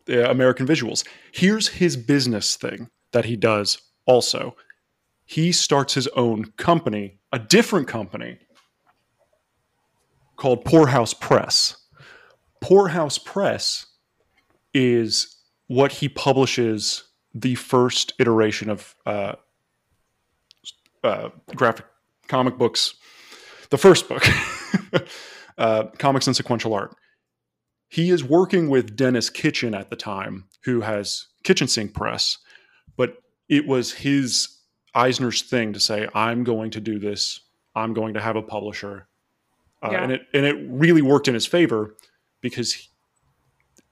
the 0.05 0.31
American 0.31 0.67
visuals. 0.67 1.07
Here's 1.33 1.69
his 1.69 1.97
business 1.97 2.57
thing 2.57 2.91
that 3.13 3.25
he 3.25 3.37
does 3.37 3.81
also. 4.05 4.57
He 5.27 5.51
starts 5.53 5.95
his 5.95 6.07
own 6.09 6.53
company, 6.57 7.19
a 7.33 7.39
different 7.39 7.89
company 7.89 8.39
called 10.37 10.65
Poorhouse 10.65 11.12
Press. 11.12 11.77
Poorhouse 12.61 13.19
Press 13.19 13.87
is 14.73 15.37
what 15.67 15.93
he 15.93 16.09
publishes 16.09 17.05
the 17.35 17.57
first 17.57 18.12
iteration 18.19 18.71
of 18.71 18.95
uh, 19.05 19.35
uh, 21.03 21.31
graphic 21.55 21.87
comic 22.29 22.57
books, 22.57 22.95
the 23.71 23.79
first 23.79 24.09
book, 24.09 24.25
uh, 25.59 25.85
Comics 25.99 26.27
and 26.27 26.37
Sequential 26.37 26.73
Art. 26.73 26.95
He 27.89 28.11
is 28.11 28.25
working 28.25 28.69
with 28.69 28.97
Denis 28.97 29.31
Kitchen 29.31 29.75
at 29.75 29.91
the 29.91 29.97
time, 29.97 30.45
who 30.65 30.81
has 30.81 31.27
kitchen 31.45 31.69
sink 31.69 31.95
press, 31.95 32.39
but 32.97 33.17
it 33.49 33.67
was 33.67 33.93
his 33.93 34.56
Eisner's 34.97 35.43
thing 35.43 35.73
to 35.75 35.81
say, 35.81 36.09
"I'm 36.15 36.43
going 36.43 36.71
to 36.73 36.81
do 36.81 36.99
this. 36.99 37.41
I'm 37.75 37.93
going 37.95 38.15
to 38.15 38.21
have 38.21 38.35
a 38.37 38.43
publisher," 38.43 39.07
uh, 39.83 39.91
Yeah. 39.93 40.03
and 40.03 40.13
it 40.13 40.23
and 40.35 40.45
it 40.47 40.57
really 40.69 41.03
worked 41.03 41.29
in 41.29 41.35
his 41.35 41.47
favor 41.47 41.95
because 42.41 42.73
he, 42.73 42.89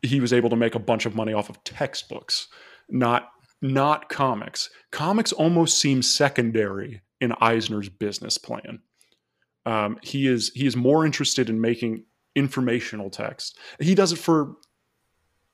he 0.02 0.20
was 0.20 0.32
able 0.32 0.50
to 0.50 0.56
make 0.56 0.74
a 0.74 0.78
bunch 0.80 1.06
of 1.06 1.14
money 1.14 1.32
off 1.32 1.48
of 1.50 1.62
textbooks, 1.64 2.48
not 2.88 3.30
not 3.62 4.08
comics. 4.08 4.70
Comics 4.90 5.32
almost 5.32 5.78
seem 5.78 6.02
secondary 6.02 7.00
in 7.20 7.32
Eisner's 7.40 7.88
business 7.88 8.36
plan. 8.38 8.80
Um, 9.66 9.98
he 10.02 10.26
is 10.26 10.50
he 10.54 10.66
is 10.66 10.76
more 10.76 11.06
interested 11.06 11.48
in 11.48 11.60
making 11.60 12.04
informational 12.34 13.10
text. 13.10 13.58
He 13.80 13.94
does 13.94 14.12
it 14.12 14.18
for 14.18 14.56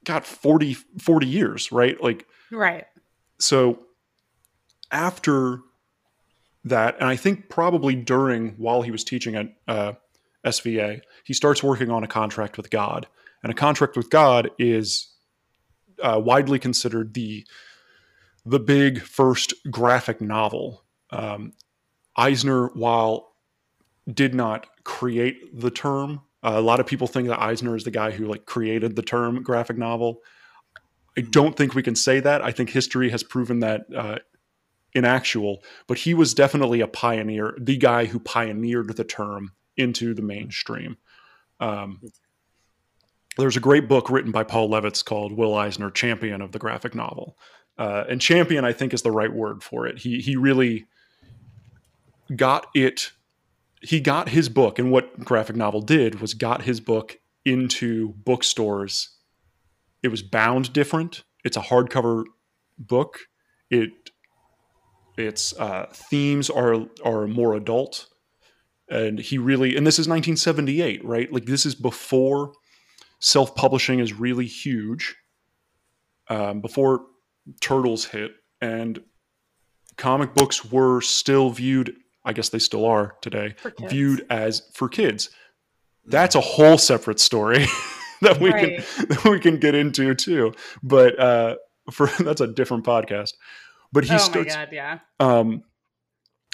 got 0.05 0.25
40 0.25 0.75
40 0.99 1.27
years, 1.27 1.71
right? 1.73 2.01
Like 2.03 2.27
Right. 2.51 2.87
so 3.39 3.87
after 4.91 5.61
that, 6.65 6.97
and 7.01 7.09
I 7.09 7.17
think 7.17 7.49
probably 7.49 7.95
during 7.95 8.51
while 8.53 8.83
he 8.83 8.91
was 8.91 9.05
teaching 9.05 9.35
at 9.37 9.53
uh, 9.67 9.93
SVA, 10.45 11.01
he 11.25 11.35
starts 11.35 11.63
working 11.63 11.91
on 11.91 12.05
a 12.05 12.09
contract 12.09 12.57
with 12.57 12.71
God, 12.71 13.07
and 13.43 13.51
a 13.51 13.55
contract 13.55 13.97
with 13.97 14.11
God 14.11 14.51
is 14.59 15.15
uh, 16.03 16.21
widely 16.23 16.59
considered 16.59 17.15
the 17.15 17.47
the 18.47 18.61
big 18.61 19.03
first 19.03 19.55
graphic 19.71 20.21
novel. 20.21 20.83
Um, 21.11 21.53
Eisner, 22.17 22.69
while 22.69 23.35
did 24.13 24.35
not 24.35 24.67
create 24.85 25.59
the 25.59 25.71
term, 25.71 26.23
uh, 26.43 26.53
a 26.55 26.61
lot 26.61 26.81
of 26.81 26.87
people 26.87 27.07
think 27.07 27.29
that 27.29 27.41
Eisner 27.41 27.77
is 27.77 27.85
the 27.85 27.91
guy 27.91 28.11
who 28.11 28.27
like 28.27 28.47
created 28.47 28.97
the 28.97 29.03
term 29.03 29.43
graphic 29.43 29.77
novel. 29.77 30.21
I 31.17 31.23
don't 31.23 31.57
think 31.57 31.75
we 31.75 31.83
can 31.83 31.95
say 31.95 32.21
that. 32.21 32.43
I 32.43 32.51
think 32.51 32.71
history 32.71 33.11
has 33.11 33.23
proven 33.23 33.61
that 33.61 33.83
uh, 33.95 34.19
inactual, 34.95 35.59
but 35.87 35.99
he 35.99 36.15
was 36.15 36.35
definitely 36.35 36.81
a 36.81 36.89
pioneer, 36.89 37.57
the 37.59 37.77
guy 37.77 38.07
who 38.07 38.19
pioneered 38.19 38.97
the 38.97 39.05
term 39.05 39.53
into 39.77 40.15
the 40.15 40.23
mainstream. 40.23 40.97
Um, 41.61 42.01
there's 43.37 43.57
a 43.57 43.61
great 43.61 43.89
book 43.89 44.11
written 44.11 44.33
by 44.33 44.45
Paul 44.45 44.69
Levitz 44.69 45.05
called 45.05 45.33
Will 45.33 45.55
Eisner, 45.55 45.91
Champion 45.91 46.43
of 46.43 46.53
the 46.53 46.59
Graphic 46.59 46.95
Novel. 46.95 47.37
Uh, 47.79 48.05
and 48.11 48.21
champion, 48.21 48.65
I 48.65 48.73
think, 48.75 48.93
is 48.93 49.03
the 49.03 49.11
right 49.11 49.33
word 49.33 49.63
for 49.63 49.87
it. 49.87 49.99
He 49.99 50.21
he 50.21 50.37
really 50.37 50.87
got 52.37 52.67
it. 52.75 53.13
He 53.81 54.01
got 54.01 54.29
his 54.29 54.51
book, 54.51 54.79
and 54.79 54.91
what 54.91 55.25
graphic 55.25 55.57
novel 55.57 55.81
did 55.81 56.21
was 56.21 56.35
got 56.35 56.63
his 56.63 56.79
book 56.81 57.19
into 57.47 58.13
bookstores. 58.25 59.17
It 60.03 60.09
was 60.09 60.23
bound 60.23 60.75
different. 60.75 61.25
It's 61.43 61.57
a 61.57 61.63
hardcover 61.63 62.25
book. 62.79 63.21
It 63.71 64.10
its 65.27 65.53
uh, 65.59 65.87
themes 65.93 66.51
are 66.51 66.87
are 67.05 67.27
more 67.27 67.55
adult, 67.55 68.07
and 68.89 69.19
he 69.19 69.39
really 69.39 69.77
and 69.77 69.87
this 69.87 69.99
is 69.99 70.09
1978, 70.09 71.05
right? 71.05 71.33
Like 71.33 71.45
this 71.47 71.65
is 71.67 71.75
before 71.75 72.53
self 73.21 73.55
publishing 73.55 74.01
is 74.01 74.13
really 74.13 74.47
huge. 74.47 75.17
Um, 76.29 76.61
before 76.61 77.07
Turtles 77.61 78.05
hit, 78.05 78.33
and 78.61 79.01
comic 79.97 80.35
books 80.35 80.65
were 80.65 81.01
still 81.01 81.51
viewed. 81.51 81.95
I 82.25 82.33
guess 82.33 82.51
they 82.51 82.59
still 82.59 82.85
are 82.85 83.17
today. 83.23 83.55
Viewed 83.89 84.27
as 84.31 84.63
for 84.75 84.89
kids. 84.89 85.31
That's 86.05 86.35
a 86.35 86.41
whole 86.41 86.79
separate 86.79 87.19
story 87.19 87.67
that 88.21 88.39
we 88.41 88.51
Right. 88.51 88.85
can 88.85 89.07
that 89.09 89.25
we 89.25 89.41
can 89.41 89.57
get 89.59 89.75
into 89.75 90.15
too. 90.15 90.53
But 90.83 91.19
uh, 91.19 91.57
for 91.91 92.07
that's 92.21 92.41
a 92.41 92.47
different 92.47 92.85
podcast. 92.85 93.33
But 93.93 94.05
he 94.05 94.15
oh 94.15 94.19
starts. 94.19 94.55
my 94.55 94.65
god, 94.65 94.73
yeah. 94.73 94.99
Um, 95.19 95.65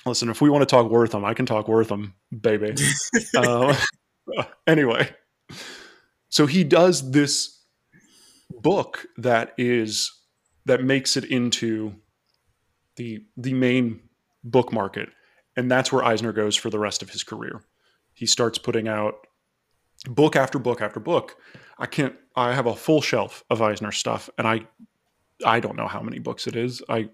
listen, 0.06 0.30
if 0.30 0.40
we 0.40 0.50
want 0.50 0.62
to 0.62 0.66
talk 0.66 0.90
Wertham, 0.90 1.24
I 1.24 1.34
can 1.34 1.46
talk 1.46 1.66
Wertham, 1.66 2.12
baby. 2.38 2.74
um, 3.36 3.74
anyway, 4.66 5.14
so 6.28 6.46
he 6.46 6.64
does 6.64 7.10
this 7.10 7.62
book 8.50 9.06
that 9.16 9.52
is 9.58 10.12
that 10.64 10.82
makes 10.82 11.16
it 11.16 11.24
into 11.24 11.94
the 12.96 13.24
the 13.36 13.52
main 13.52 14.00
book 14.42 14.72
market, 14.72 15.10
and 15.56 15.70
that's 15.70 15.92
where 15.92 16.04
Eisner 16.04 16.32
goes 16.32 16.56
for 16.56 16.70
the 16.70 16.78
rest 16.78 17.02
of 17.02 17.10
his 17.10 17.22
career. 17.22 17.62
He 18.14 18.26
starts 18.26 18.58
putting 18.58 18.88
out 18.88 19.26
book 20.08 20.36
after 20.36 20.58
book 20.58 20.80
after 20.80 21.00
book. 21.00 21.36
I 21.78 21.86
can't. 21.86 22.14
I 22.34 22.54
have 22.54 22.66
a 22.66 22.74
full 22.74 23.00
shelf 23.00 23.44
of 23.50 23.62
Eisner 23.62 23.92
stuff, 23.92 24.30
and 24.38 24.46
I 24.46 24.66
I 25.44 25.60
don't 25.60 25.76
know 25.76 25.88
how 25.88 26.00
many 26.00 26.18
books 26.18 26.46
it 26.46 26.56
is. 26.56 26.82
I 26.88 27.10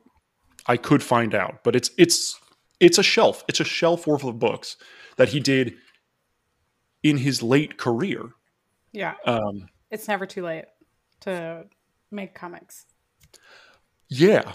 I 0.67 0.77
could 0.77 1.03
find 1.03 1.35
out, 1.35 1.63
but 1.65 1.75
it's 1.77 1.91
it's 1.99 2.39
it's 2.81 2.99
a 2.99 3.03
shelf. 3.03 3.45
It's 3.49 3.61
a 3.61 3.65
shelf 3.65 4.07
worth 4.07 4.25
of 4.25 4.39
books 4.39 4.77
that 5.17 5.31
he 5.31 5.41
did 5.41 5.75
in 7.03 7.19
his 7.19 7.43
late 7.43 7.77
career. 7.79 8.31
Yeah. 8.93 9.15
Um, 9.27 9.69
It's 9.91 10.07
never 10.09 10.27
too 10.27 10.45
late 10.45 10.67
to 11.21 11.65
make 12.11 12.35
comics. 12.35 12.87
yeah. 14.09 14.53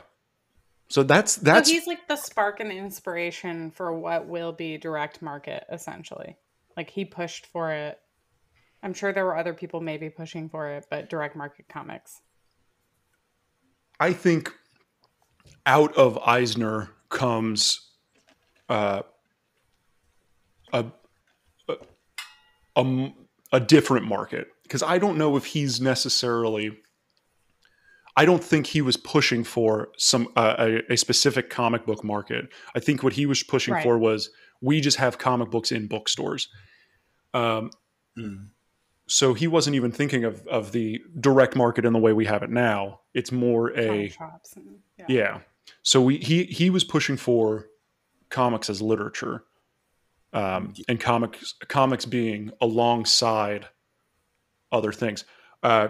So 0.90 1.04
that's 1.04 1.36
that's 1.36 1.68
so 1.68 1.74
he's 1.76 1.86
like 1.86 2.08
the 2.08 2.16
spark 2.16 2.62
and 2.62 2.72
inspiration 2.72 3.72
for 3.72 3.92
what 3.94 4.26
will 4.28 4.54
be 4.54 4.78
direct 4.78 5.22
market, 5.22 5.66
essentially. 5.70 6.38
Like 6.78 6.90
he 6.90 7.04
pushed 7.04 7.46
for 7.48 7.74
it. 7.74 8.00
I'm 8.82 8.94
sure 8.94 9.12
there 9.12 9.26
were 9.26 9.36
other 9.36 9.54
people 9.54 9.82
maybe 9.82 10.10
pushing 10.10 10.48
for 10.48 10.70
it, 10.70 10.86
but 10.90 11.10
direct 11.10 11.36
market 11.36 11.68
comics. 11.68 12.22
I 14.00 14.14
think 14.14 14.54
out 15.66 15.96
of 15.98 16.18
Eisner 16.20 16.90
comes 17.10 17.80
uh, 18.70 19.02
a, 20.74 20.86
a 21.70 21.76
a 22.76 23.14
a 23.54 23.60
different 23.60 24.06
market 24.06 24.48
because 24.64 24.84
I 24.84 24.98
don't 24.98 25.18
know 25.18 25.36
if 25.38 25.46
he's 25.46 25.80
necessarily. 25.82 26.78
I 28.20 28.26
don't 28.26 28.44
think 28.44 28.66
he 28.66 28.82
was 28.82 28.98
pushing 28.98 29.44
for 29.44 29.90
some 29.98 30.30
uh, 30.36 30.56
a, 30.58 30.94
a 30.94 30.98
specific 30.98 31.50
comic 31.52 31.86
book 31.86 32.04
market. 32.04 32.48
I 32.76 32.80
think 32.80 33.04
what 33.04 33.14
he 33.14 33.28
was 33.28 33.44
pushing 33.44 33.76
Right. 33.76 33.84
for 33.84 33.98
was 34.00 34.32
we 34.60 34.82
just 34.82 34.98
have 34.98 35.20
comic 35.20 35.52
books 35.52 35.72
in 35.72 35.88
bookstores. 35.88 36.50
Um, 37.34 37.70
Mm. 38.18 38.48
So 39.08 39.34
he 39.34 39.48
wasn't 39.48 39.76
even 39.76 39.92
thinking 39.92 40.26
of 40.26 40.46
of 40.48 40.74
the 40.74 41.02
direct 41.20 41.56
market 41.56 41.86
in 41.86 41.94
the 41.94 42.00
way 42.00 42.14
we 42.14 42.26
have 42.26 42.44
it 42.44 42.50
now. 42.50 43.00
It's 43.14 43.32
more 43.32 43.72
a 43.78 44.12
and 44.56 44.80
yeah. 44.98 45.06
yeah. 45.08 45.40
So 45.82 46.02
we 46.02 46.18
he 46.18 46.44
he 46.44 46.70
was 46.70 46.84
pushing 46.84 47.18
for 47.18 47.68
comics 48.30 48.70
as 48.70 48.82
literature, 48.82 49.46
um, 50.34 50.74
and 50.90 51.00
comics 51.00 51.54
comics 51.68 52.06
being 52.06 52.52
alongside 52.62 53.68
other 54.72 54.92
things. 54.92 55.24
Uh, 55.64 55.88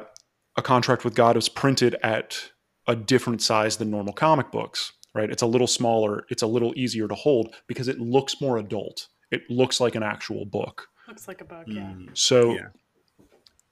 a 0.56 0.62
contract 0.62 1.04
with 1.04 1.16
God 1.16 1.36
was 1.36 1.50
printed 1.50 1.96
at 2.04 2.52
a 2.88 2.96
different 2.96 3.42
size 3.42 3.78
than 3.78 3.90
normal 3.90 4.14
comic 4.14 4.52
books. 4.52 4.94
Right, 5.16 5.32
it's 5.32 5.42
a 5.42 5.48
little 5.48 5.68
smaller. 5.68 6.26
It's 6.30 6.44
a 6.44 6.48
little 6.48 6.74
easier 6.76 7.08
to 7.08 7.16
hold 7.16 7.56
because 7.66 7.88
it 7.88 8.00
looks 8.00 8.40
more 8.40 8.58
adult. 8.58 9.08
It 9.32 9.42
looks 9.50 9.80
like 9.80 9.96
an 9.96 10.04
actual 10.04 10.46
book. 10.46 10.88
Looks 11.08 11.28
like 11.28 11.42
a 11.42 11.46
book, 11.46 11.64
yeah. 11.66 11.82
Mm. 11.82 12.16
So 12.16 12.54
Yeah. 12.54 12.68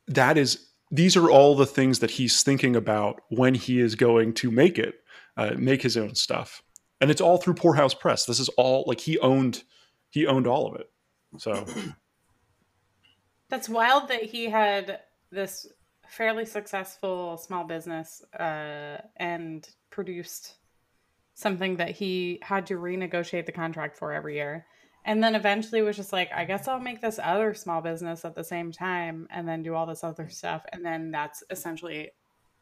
That 0.07 0.37
is 0.37 0.67
these 0.91 1.17
are 1.17 1.29
all 1.29 1.55
the 1.55 1.65
things 1.65 1.99
that 1.99 2.11
he's 2.11 2.43
thinking 2.43 2.75
about 2.75 3.21
when 3.29 3.55
he 3.55 3.79
is 3.79 3.95
going 3.95 4.33
to 4.35 4.51
make 4.51 4.77
it, 4.77 4.95
uh, 5.35 5.55
make 5.57 5.81
his 5.81 5.97
own 5.97 6.15
stuff, 6.15 6.61
and 7.01 7.09
it's 7.11 7.21
all 7.21 7.37
through 7.37 7.55
Poorhouse 7.55 7.93
Press. 7.93 8.25
This 8.25 8.39
is 8.39 8.49
all 8.49 8.83
like 8.87 9.01
he 9.01 9.17
owned, 9.19 9.63
he 10.09 10.27
owned 10.27 10.47
all 10.47 10.67
of 10.67 10.79
it. 10.79 10.89
So 11.37 11.65
That's 13.49 13.69
wild 13.69 14.07
that 14.09 14.23
he 14.23 14.49
had 14.49 15.01
this 15.31 15.67
fairly 16.07 16.45
successful 16.45 17.37
small 17.37 17.63
business 17.63 18.23
uh, 18.39 18.97
and 19.17 19.67
produced 19.89 20.55
something 21.35 21.75
that 21.77 21.91
he 21.91 22.39
had 22.41 22.65
to 22.67 22.75
renegotiate 22.75 23.45
the 23.45 23.51
contract 23.51 23.97
for 23.97 24.13
every 24.13 24.35
year. 24.35 24.65
And 25.07 25.23
then 25.23 25.35
eventually 25.35 25.81
was 25.83 25.95
just 25.95 26.11
like, 26.11 26.31
I 26.33 26.45
guess 26.45 26.67
I'll 26.67 26.79
make 26.79 26.99
this 26.99 27.19
other 27.23 27.53
small 27.53 27.79
business 27.79 28.25
at 28.25 28.33
the 28.35 28.43
same 28.43 28.71
time 28.71 29.27
and 29.29 29.47
then 29.47 29.61
do 29.61 29.75
all 29.75 29.85
this 29.85 30.03
other 30.03 30.27
stuff. 30.29 30.65
And 30.73 30.83
then 30.83 31.11
that's 31.11 31.43
essentially 31.51 32.09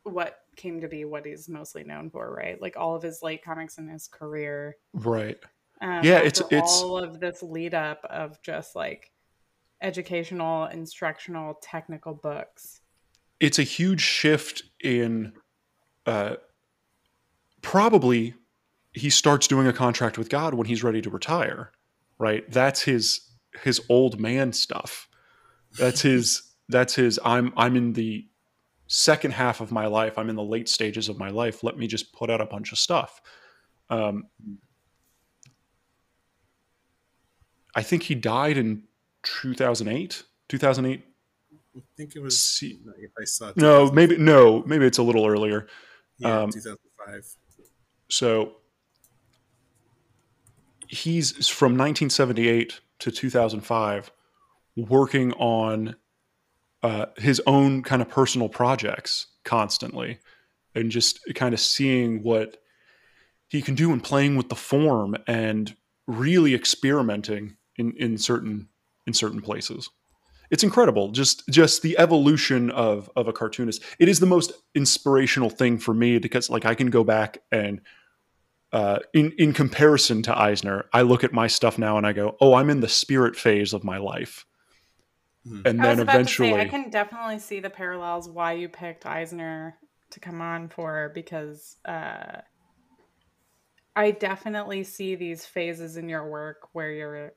what 0.04 0.40
came 0.58 0.82
to 0.82 0.90
be 0.90 1.06
what 1.06 1.26
he's 1.26 1.48
mostly 1.48 1.86
known 1.86 2.10
for, 2.10 2.34
right? 2.36 2.62
Like 2.62 2.76
all 2.76 2.96
of 2.96 3.02
his 3.02 3.24
late 3.24 3.44
comics 3.44 3.78
in 3.78 3.88
his 3.88 4.08
career. 4.08 4.76
right, 4.94 5.38
Um, 5.82 6.04
Yeah, 6.04 6.18
it's- 6.20 6.42
it's- 6.52 6.82
all 6.82 6.98
of 6.98 7.20
this 7.22 7.42
lead 7.42 7.74
up 7.74 8.04
of 8.06 8.42
just 8.42 8.76
like 8.76 9.12
educational, 9.82 10.66
instructional, 10.68 11.56
technical 11.62 12.14
books. 12.14 12.82
it's 13.40 13.60
a 13.60 13.64
huge 13.64 14.00
shift 14.00 14.64
in, 14.82 15.34
uh, 16.06 16.36
probably 17.62 18.34
he 18.94 19.10
starts 19.10 19.48
doing 19.48 19.68
a 19.68 19.74
contract 19.74 20.18
with 20.18 20.30
God 20.30 20.54
when 20.54 20.66
he's 20.68 20.82
ready 20.84 21.02
to 21.02 21.10
retire. 21.10 21.73
Right, 22.24 22.50
that's 22.50 22.82
his 22.82 23.20
his 23.64 23.82
old 23.90 24.18
man 24.18 24.54
stuff. 24.54 25.10
That's 25.78 26.00
his 26.00 26.54
that's 26.70 26.96
his 26.96 27.20
I'm 27.26 27.52
I'm 27.58 27.76
in 27.76 27.92
the 27.92 28.26
second 28.88 29.32
half 29.32 29.60
of 29.60 29.74
my 29.74 29.88
life. 29.88 30.18
I'm 30.18 30.30
in 30.30 30.38
the 30.38 30.42
late 30.42 30.70
stages 30.70 31.10
of 31.10 31.20
my 31.20 31.28
life. 31.28 31.64
Let 31.64 31.78
me 31.78 31.86
just 31.86 32.14
put 32.14 32.30
out 32.30 32.40
a 32.40 32.46
bunch 32.46 32.72
of 32.72 32.80
stuff. 32.80 33.22
Um, 33.90 34.28
I 37.76 37.84
think 37.84 38.04
he 38.04 38.16
died 38.16 38.58
in 38.58 38.84
2008. 39.24 40.24
2008. 40.48 41.04
I 41.76 41.82
think 41.98 42.16
it 42.16 42.22
was. 42.22 42.42
See- 42.42 42.80
if 43.00 43.12
I 43.20 43.26
saw. 43.26 43.52
No, 43.58 43.92
maybe 43.92 44.16
no, 44.16 44.64
maybe 44.66 44.86
it's 44.86 44.98
a 44.98 45.04
little 45.04 45.28
earlier. 45.28 45.68
Yeah, 46.20 46.44
um, 46.44 46.52
2005. 46.52 47.26
So 48.08 48.54
he's 50.94 51.32
from 51.48 51.72
1978 51.72 52.80
to 53.00 53.12
2005 53.12 54.12
working 54.76 55.34
on 55.34 55.96
uh, 56.84 57.08
his 57.18 57.42
own 57.48 57.82
kind 57.82 58.02
of 58.02 58.10
personal 58.10 58.50
projects 58.50 59.28
constantly 59.44 60.20
and 60.76 60.92
just 60.92 61.20
kind 61.36 61.54
of 61.54 61.60
seeing 61.60 62.24
what 62.24 62.58
he 63.48 63.62
can 63.62 63.76
do 63.76 63.92
and 63.92 64.04
playing 64.04 64.36
with 64.36 64.50
the 64.50 64.56
form 64.56 65.16
and 65.28 65.76
really 66.08 66.54
experimenting 66.54 67.56
in, 67.78 67.94
in 67.98 68.18
certain 68.18 68.68
in 69.06 69.14
certain 69.14 69.42
places. 69.42 69.90
It's 70.50 70.64
incredible. 70.64 71.10
Just 71.10 71.48
just 71.50 71.82
the 71.82 71.98
evolution 71.98 72.70
of 72.72 73.10
of 73.16 73.28
a 73.28 73.34
cartoonist. 73.34 73.82
It 74.00 74.10
is 74.10 74.20
the 74.20 74.26
most 74.26 74.52
inspirational 74.76 75.50
thing 75.50 75.78
for 75.78 75.94
me 75.94 76.20
because 76.20 76.50
like 76.50 76.66
i 76.66 76.76
can 76.76 76.90
go 76.90 77.04
back 77.04 77.40
and 77.52 77.82
uh, 78.74 79.00
in 79.14 79.32
in 79.38 79.54
comparison 79.54 80.24
to 80.24 80.38
Eisner, 80.38 80.86
I 80.92 81.04
look 81.04 81.24
at 81.24 81.32
my 81.32 81.48
stuff 81.48 81.78
now 81.78 81.98
and 81.98 82.06
I 82.08 82.12
go, 82.12 82.36
"Oh, 82.42 82.56
I'm 82.56 82.70
in 82.70 82.82
the 82.82 82.90
spirit 82.90 83.36
phase 83.36 83.72
of 83.72 83.84
my 83.84 83.98
life," 83.98 84.46
Mhm. 85.48 85.66
and 85.66 85.82
I 85.82 85.90
was 85.90 85.98
then 85.98 86.00
about 86.00 86.16
eventually, 86.16 86.50
to 86.50 86.56
say, 86.56 86.62
I 86.62 86.66
can 86.66 86.90
definitely 86.90 87.40
see 87.40 87.60
the 87.60 87.70
parallels 87.70 88.28
why 88.28 88.54
you 88.54 88.68
picked 88.68 89.06
Eisner 89.06 89.78
to 90.10 90.20
come 90.20 90.42
on 90.42 90.70
for 90.70 91.12
because 91.14 91.78
uh, 91.86 92.42
I 93.96 94.12
definitely 94.12 94.84
see 94.84 95.16
these 95.16 95.46
phases 95.46 95.98
in 95.98 96.10
your 96.10 96.28
work 96.30 96.70
where 96.74 96.92
you're 96.92 97.34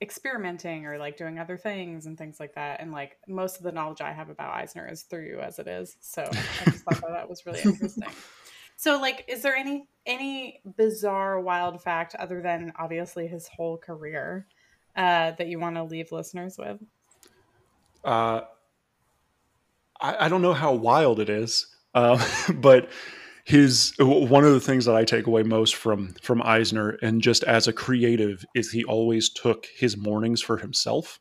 experimenting 0.00 0.86
or 0.86 0.98
like 0.98 1.16
doing 1.16 1.38
other 1.38 1.56
things 1.56 2.06
and 2.06 2.18
things 2.18 2.40
like 2.40 2.54
that. 2.56 2.80
And 2.80 2.90
like 2.92 3.16
most 3.28 3.58
of 3.58 3.62
the 3.62 3.72
knowledge 3.72 4.00
I 4.00 4.12
have 4.12 4.28
about 4.28 4.54
Eisner 4.54 4.88
is 4.88 5.02
through 5.02 5.26
you 5.26 5.40
as 5.40 5.58
it 5.58 5.68
is. 5.68 5.96
So 6.00 6.22
I 6.22 6.64
just 6.64 6.84
thought 6.84 7.00
that, 7.00 7.12
that 7.12 7.28
was 7.28 7.46
really 7.46 7.60
interesting. 7.62 8.08
So 8.84 9.00
like, 9.00 9.24
is 9.28 9.40
there 9.40 9.56
any 9.56 9.88
any 10.04 10.60
bizarre 10.76 11.40
wild 11.40 11.82
fact 11.82 12.14
other 12.16 12.42
than 12.42 12.70
obviously 12.78 13.26
his 13.26 13.48
whole 13.48 13.78
career 13.78 14.46
uh, 14.94 15.30
that 15.38 15.46
you 15.46 15.58
want 15.58 15.76
to 15.76 15.84
leave 15.84 16.12
listeners 16.12 16.58
with? 16.58 16.78
uh, 18.04 18.42
I, 19.98 20.26
I 20.26 20.28
don't 20.28 20.42
know 20.42 20.52
how 20.52 20.74
wild 20.74 21.18
it 21.18 21.30
is, 21.30 21.66
um, 21.94 22.18
but 22.56 22.90
his 23.46 23.94
one 23.98 24.44
of 24.44 24.52
the 24.52 24.60
things 24.60 24.84
that 24.84 24.94
I 24.94 25.04
take 25.04 25.26
away 25.26 25.44
most 25.44 25.76
from 25.76 26.12
from 26.20 26.42
Eisner 26.42 26.98
and 27.00 27.22
just 27.22 27.42
as 27.44 27.66
a 27.66 27.72
creative 27.72 28.44
is 28.54 28.70
he 28.70 28.84
always 28.84 29.30
took 29.30 29.64
his 29.74 29.96
mornings 29.96 30.42
for 30.42 30.58
himself, 30.58 31.20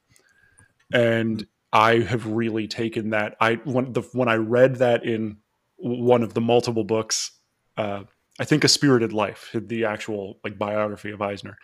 and 0.91 1.47
I 1.71 1.99
have 1.99 2.27
really 2.27 2.67
taken 2.67 3.11
that. 3.11 3.37
I 3.39 3.53
when 3.63 3.93
the 3.93 4.01
when 4.11 4.27
I 4.27 4.35
read 4.35 4.75
that 4.79 5.05
in 5.05 5.37
one 5.77 6.23
of 6.23 6.33
the 6.33 6.41
multiple 6.41 6.83
books, 6.83 7.31
uh, 7.77 8.03
I 8.39 8.45
think 8.45 8.63
A 8.63 8.67
Spirited 8.67 9.13
Life, 9.13 9.49
the 9.53 9.85
actual 9.85 10.39
like 10.43 10.57
biography 10.57 11.11
of 11.11 11.21
Eisner, 11.21 11.57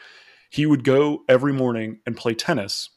he 0.50 0.66
would 0.66 0.84
go 0.84 1.24
every 1.28 1.54
morning 1.54 2.00
and 2.06 2.18
play 2.18 2.34
tennis, 2.34 2.90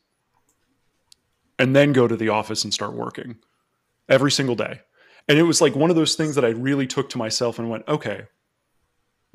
and 1.58 1.76
then 1.76 1.92
go 1.92 2.08
to 2.08 2.16
the 2.16 2.28
office 2.28 2.64
and 2.64 2.72
start 2.72 2.94
working 2.94 3.36
every 4.08 4.30
single 4.30 4.56
day. 4.56 4.80
And 5.28 5.38
it 5.38 5.44
was 5.44 5.60
like 5.60 5.76
one 5.76 5.90
of 5.90 5.96
those 5.96 6.16
things 6.16 6.34
that 6.34 6.44
I 6.44 6.48
really 6.48 6.86
took 6.86 7.08
to 7.10 7.18
myself 7.18 7.58
and 7.58 7.70
went, 7.70 7.86
okay, 7.86 8.26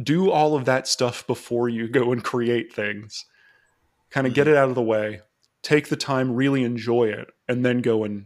do 0.02 0.30
all 0.30 0.56
of 0.56 0.66
that 0.66 0.88
stuff 0.88 1.26
before 1.26 1.70
you 1.70 1.88
go 1.88 2.12
and 2.12 2.24
create 2.24 2.74
things. 2.74 3.26
Kind 4.10 4.28
of 4.28 4.34
get 4.34 4.48
it 4.48 4.58
out 4.58 4.70
of 4.70 4.76
the 4.76 4.82
way, 4.82 5.22
take 5.62 5.88
the 5.88 5.96
time, 5.96 6.34
really 6.34 6.64
enjoy 6.64 7.06
it, 7.06 7.30
and 7.48 7.66
then 7.66 7.82
go 7.82 8.04
and 8.04 8.26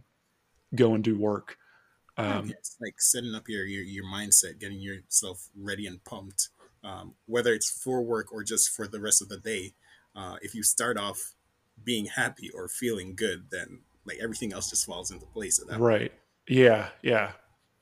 go 0.74 0.94
and 0.94 1.02
do 1.02 1.18
work. 1.18 1.56
Um, 2.16 2.46
Yeah, 2.46 2.54
it's 2.58 2.76
like 2.80 3.00
setting 3.00 3.34
up 3.34 3.48
your, 3.48 3.64
your 3.64 3.82
your 3.82 4.04
mindset, 4.04 4.58
getting 4.60 4.80
yourself 4.80 5.48
ready 5.56 5.86
and 5.86 6.02
pumped. 6.04 6.48
Um, 6.84 7.14
whether 7.26 7.52
it's 7.54 7.70
for 7.70 8.02
work 8.02 8.32
or 8.32 8.42
just 8.42 8.70
for 8.70 8.88
the 8.88 9.00
rest 9.00 9.22
of 9.22 9.28
the 9.28 9.38
day, 9.38 9.72
uh, 10.16 10.36
if 10.42 10.54
you 10.54 10.62
start 10.62 10.96
off 10.98 11.34
being 11.84 12.06
happy 12.06 12.50
or 12.50 12.68
feeling 12.68 13.14
good, 13.14 13.44
then 13.50 13.80
like 14.04 14.18
everything 14.20 14.52
else 14.52 14.68
just 14.68 14.84
falls 14.86 15.10
into 15.10 15.24
place 15.26 15.58
at 15.60 15.66
that 15.68 15.74
point. 15.78 15.82
right. 15.82 16.12
Yeah. 16.48 16.88
Yeah. 17.02 17.32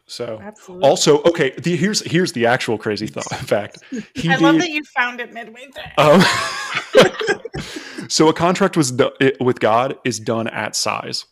So 0.06 0.38
Absolutely. 0.42 0.88
also, 0.88 1.22
okay, 1.22 1.50
the, 1.56 1.76
here's 1.76 2.00
here's 2.08 2.32
the 2.32 2.44
actual 2.46 2.76
crazy 2.76 3.06
thought 3.06 3.24
fact. 3.46 3.78
He 4.14 4.28
I 4.28 4.36
love 4.36 4.54
did- 4.56 4.62
that 4.62 4.70
you 4.70 4.82
found 4.84 5.20
it 5.20 5.32
midway 5.32 5.66
there. 5.74 5.92
Um, 5.96 6.20
so 8.08 8.28
a 8.28 8.32
contract 8.34 8.76
was 8.76 8.90
do- 8.92 9.12
it- 9.20 9.40
with 9.40 9.60
God 9.60 9.96
is 10.04 10.18
done 10.20 10.46
at 10.48 10.74
size. 10.76 11.24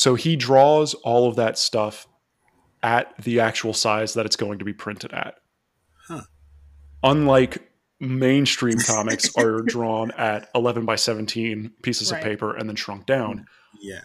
So 0.00 0.14
he 0.14 0.34
draws 0.34 0.94
all 0.94 1.28
of 1.28 1.36
that 1.36 1.58
stuff 1.58 2.08
at 2.82 3.14
the 3.22 3.40
actual 3.40 3.74
size 3.74 4.14
that 4.14 4.24
it's 4.24 4.34
going 4.34 4.58
to 4.58 4.64
be 4.64 4.72
printed 4.72 5.12
at. 5.12 5.34
Huh. 6.08 6.22
Unlike 7.02 7.70
mainstream 8.00 8.78
comics 8.86 9.36
are 9.36 9.60
drawn 9.60 10.10
at 10.12 10.48
11 10.54 10.86
by 10.86 10.96
17 10.96 11.72
pieces 11.82 12.10
Right. 12.10 12.16
of 12.16 12.24
paper 12.24 12.56
and 12.56 12.66
then 12.66 12.76
shrunk 12.76 13.04
down. 13.04 13.44
Yeah. 13.78 14.00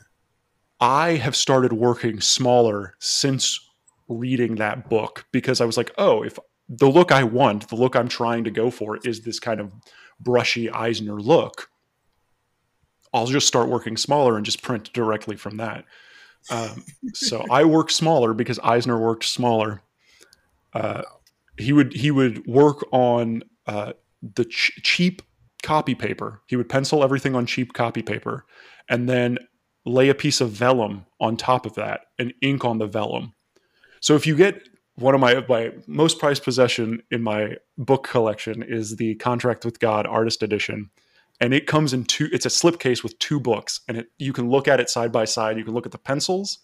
I 0.81 1.11
have 1.11 1.33
started 1.33 1.71
working 1.71 2.19
smaller 2.19 2.95
since 2.99 3.57
reading 4.09 4.55
that 4.55 4.89
book 4.89 5.25
because 5.31 5.61
I 5.61 5.65
was 5.65 5.77
like, 5.77 5.93
oh, 5.97 6.23
if 6.23 6.37
the 6.67 6.89
look 6.89 7.13
I 7.13 7.23
want, 7.23 7.69
the 7.69 7.77
look 7.77 7.95
I'm 7.95 8.09
trying 8.09 8.43
to 8.43 8.51
go 8.51 8.69
for 8.69 8.97
is 9.05 9.21
this 9.21 9.39
kind 9.39 9.61
of 9.61 9.71
brushy 10.19 10.69
Eisner 10.69 11.21
look, 11.21 11.69
I'll 13.15 13.27
just 13.27 13.47
start 13.47 13.69
working 13.69 13.97
smaller 13.97 14.35
and 14.35 14.45
just 14.45 14.61
print 14.61 14.91
directly 14.93 15.35
from 15.35 15.57
that. 15.57 15.85
Um, 16.51 16.83
so 17.13 17.45
I 17.49 17.63
work 17.63 17.89
smaller 17.89 18.33
because 18.33 18.59
Eisner 18.59 18.99
worked 18.99 19.23
smaller. 19.23 19.81
Uh, 20.73 21.03
he 21.57 21.73
would 21.73 21.93
he 21.93 22.11
would 22.11 22.45
work 22.45 22.85
on 22.91 23.43
uh, 23.65 23.93
the 24.35 24.45
ch- 24.45 24.79
cheap 24.83 25.21
copy 25.63 25.95
paper. 25.95 26.41
He 26.47 26.55
would 26.55 26.69
pencil 26.69 27.03
everything 27.03 27.35
on 27.35 27.45
cheap 27.45 27.73
copy 27.73 28.01
paper, 28.01 28.45
and 28.89 29.09
then 29.09 29.39
lay 29.85 30.09
a 30.09 30.15
piece 30.15 30.41
of 30.41 30.51
vellum 30.51 31.05
on 31.19 31.37
top 31.37 31.65
of 31.65 31.75
that 31.75 32.01
and 32.19 32.33
ink 32.41 32.65
on 32.65 32.79
the 32.79 32.87
vellum. 32.87 33.33
So 34.01 34.15
if 34.15 34.27
you 34.27 34.35
get 34.35 34.61
one 34.95 35.15
of 35.15 35.21
my 35.21 35.43
my 35.47 35.71
most 35.87 36.19
prized 36.19 36.43
possession 36.43 37.01
in 37.11 37.23
my 37.23 37.55
book 37.77 38.07
collection 38.07 38.61
is 38.61 38.97
the 38.97 39.15
Contract 39.15 39.65
with 39.65 39.79
God 39.79 40.05
Artist 40.05 40.43
Edition, 40.43 40.89
and 41.39 41.53
it 41.53 41.67
comes 41.67 41.93
in 41.93 42.05
two. 42.05 42.29
It's 42.31 42.45
a 42.45 42.49
slipcase 42.49 43.03
with 43.03 43.17
two 43.19 43.39
books, 43.39 43.81
and 43.87 43.97
it, 43.97 44.07
you 44.17 44.33
can 44.33 44.49
look 44.49 44.67
at 44.67 44.79
it 44.79 44.89
side 44.89 45.11
by 45.11 45.25
side. 45.25 45.57
You 45.57 45.63
can 45.63 45.73
look 45.73 45.85
at 45.85 45.91
the 45.91 45.97
pencils, 45.97 46.59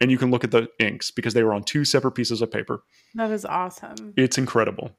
and 0.00 0.10
you 0.10 0.18
can 0.18 0.30
look 0.30 0.44
at 0.44 0.50
the 0.50 0.68
inks 0.78 1.10
because 1.10 1.34
they 1.34 1.42
were 1.42 1.54
on 1.54 1.64
two 1.64 1.84
separate 1.84 2.12
pieces 2.12 2.40
of 2.42 2.50
paper. 2.50 2.82
That 3.14 3.30
is 3.30 3.44
awesome. 3.44 4.14
It's 4.16 4.38
incredible. 4.38 4.92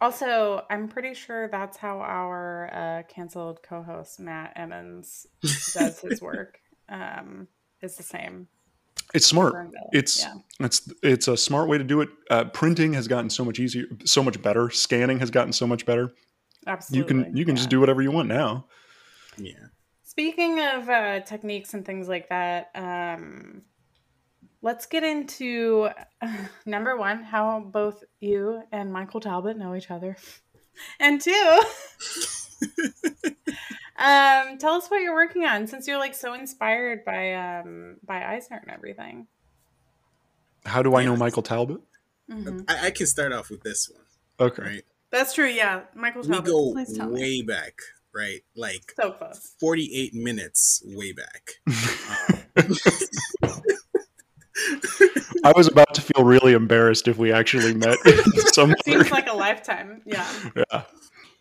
Also, 0.00 0.64
I'm 0.70 0.88
pretty 0.88 1.14
sure 1.14 1.48
that's 1.48 1.76
how 1.76 2.00
our 2.00 2.70
uh, 2.72 3.02
canceled 3.04 3.62
co-host 3.62 4.20
Matt 4.20 4.52
Emmons 4.56 5.26
does 5.72 6.00
his 6.00 6.20
work. 6.22 6.58
Um, 6.88 7.48
is 7.80 7.96
the 7.96 8.02
same. 8.02 8.48
It's 9.12 9.26
smart. 9.26 9.54
It's 9.92 10.22
yeah. 10.22 10.34
it's 10.60 10.90
it's 11.02 11.28
a 11.28 11.36
smart 11.36 11.68
way 11.68 11.78
to 11.78 11.84
do 11.84 12.00
it. 12.00 12.08
Uh, 12.30 12.44
printing 12.44 12.94
has 12.94 13.06
gotten 13.06 13.30
so 13.30 13.44
much 13.44 13.60
easier, 13.60 13.84
so 14.04 14.22
much 14.22 14.40
better. 14.42 14.70
Scanning 14.70 15.20
has 15.20 15.30
gotten 15.30 15.52
so 15.52 15.66
much 15.66 15.86
better. 15.86 16.12
Absolutely. 16.66 17.16
You 17.16 17.24
can 17.24 17.36
you 17.36 17.44
can 17.44 17.56
just 17.56 17.70
do 17.70 17.80
whatever 17.80 18.02
you 18.02 18.10
want 18.10 18.28
now. 18.28 18.66
Yeah. 19.36 19.52
Speaking 20.02 20.60
of 20.60 20.88
uh, 20.88 21.20
techniques 21.20 21.74
and 21.74 21.84
things 21.84 22.08
like 22.08 22.28
that, 22.28 22.70
um, 22.74 23.62
let's 24.62 24.86
get 24.86 25.02
into 25.02 25.88
number 26.66 26.96
one 26.96 27.22
how 27.24 27.60
both 27.60 28.04
you 28.20 28.62
and 28.70 28.92
Michael 28.92 29.20
Talbot 29.20 29.56
know 29.56 29.74
each 29.74 29.90
other, 29.90 30.16
and 31.00 31.20
two, 31.20 31.30
um, 33.96 34.58
tell 34.58 34.74
us 34.74 34.88
what 34.88 35.00
you're 35.00 35.14
working 35.14 35.44
on 35.44 35.66
since 35.66 35.86
you're 35.88 35.98
like 35.98 36.14
so 36.14 36.34
inspired 36.34 37.04
by 37.04 37.34
um, 37.34 37.96
by 38.04 38.24
Eisner 38.24 38.60
and 38.62 38.70
everything. 38.70 39.26
How 40.64 40.82
do 40.82 40.94
I 40.94 41.04
know 41.04 41.16
Michael 41.16 41.42
Talbot? 41.42 41.80
Mhm. 42.30 42.64
I, 42.68 42.86
I 42.86 42.90
can 42.90 43.06
start 43.06 43.32
off 43.32 43.50
with 43.50 43.62
this 43.62 43.90
one, 43.90 44.48
Okay. 44.48 44.62
right? 44.62 44.84
That's 45.14 45.32
true. 45.32 45.46
Yeah, 45.46 45.82
Michael 45.94 46.22
We 46.22 46.40
go 46.40 46.72
please 46.72 46.96
tell 46.96 47.08
me. 47.08 47.20
way 47.20 47.42
back, 47.42 47.78
right? 48.12 48.40
Like 48.56 48.92
So 49.00 49.12
close. 49.12 49.54
48 49.60 50.12
minutes 50.12 50.82
way 50.84 51.12
back. 51.12 51.50
I 55.44 55.52
was 55.54 55.68
about 55.68 55.94
to 55.94 56.00
feel 56.00 56.24
really 56.24 56.52
embarrassed 56.52 57.06
if 57.06 57.16
we 57.16 57.32
actually 57.32 57.74
met. 57.74 57.96
Some 58.54 58.74
Seems 58.84 59.12
like 59.12 59.28
a 59.28 59.36
lifetime. 59.36 60.02
Yeah. 60.04 60.26
yeah. 60.56 60.82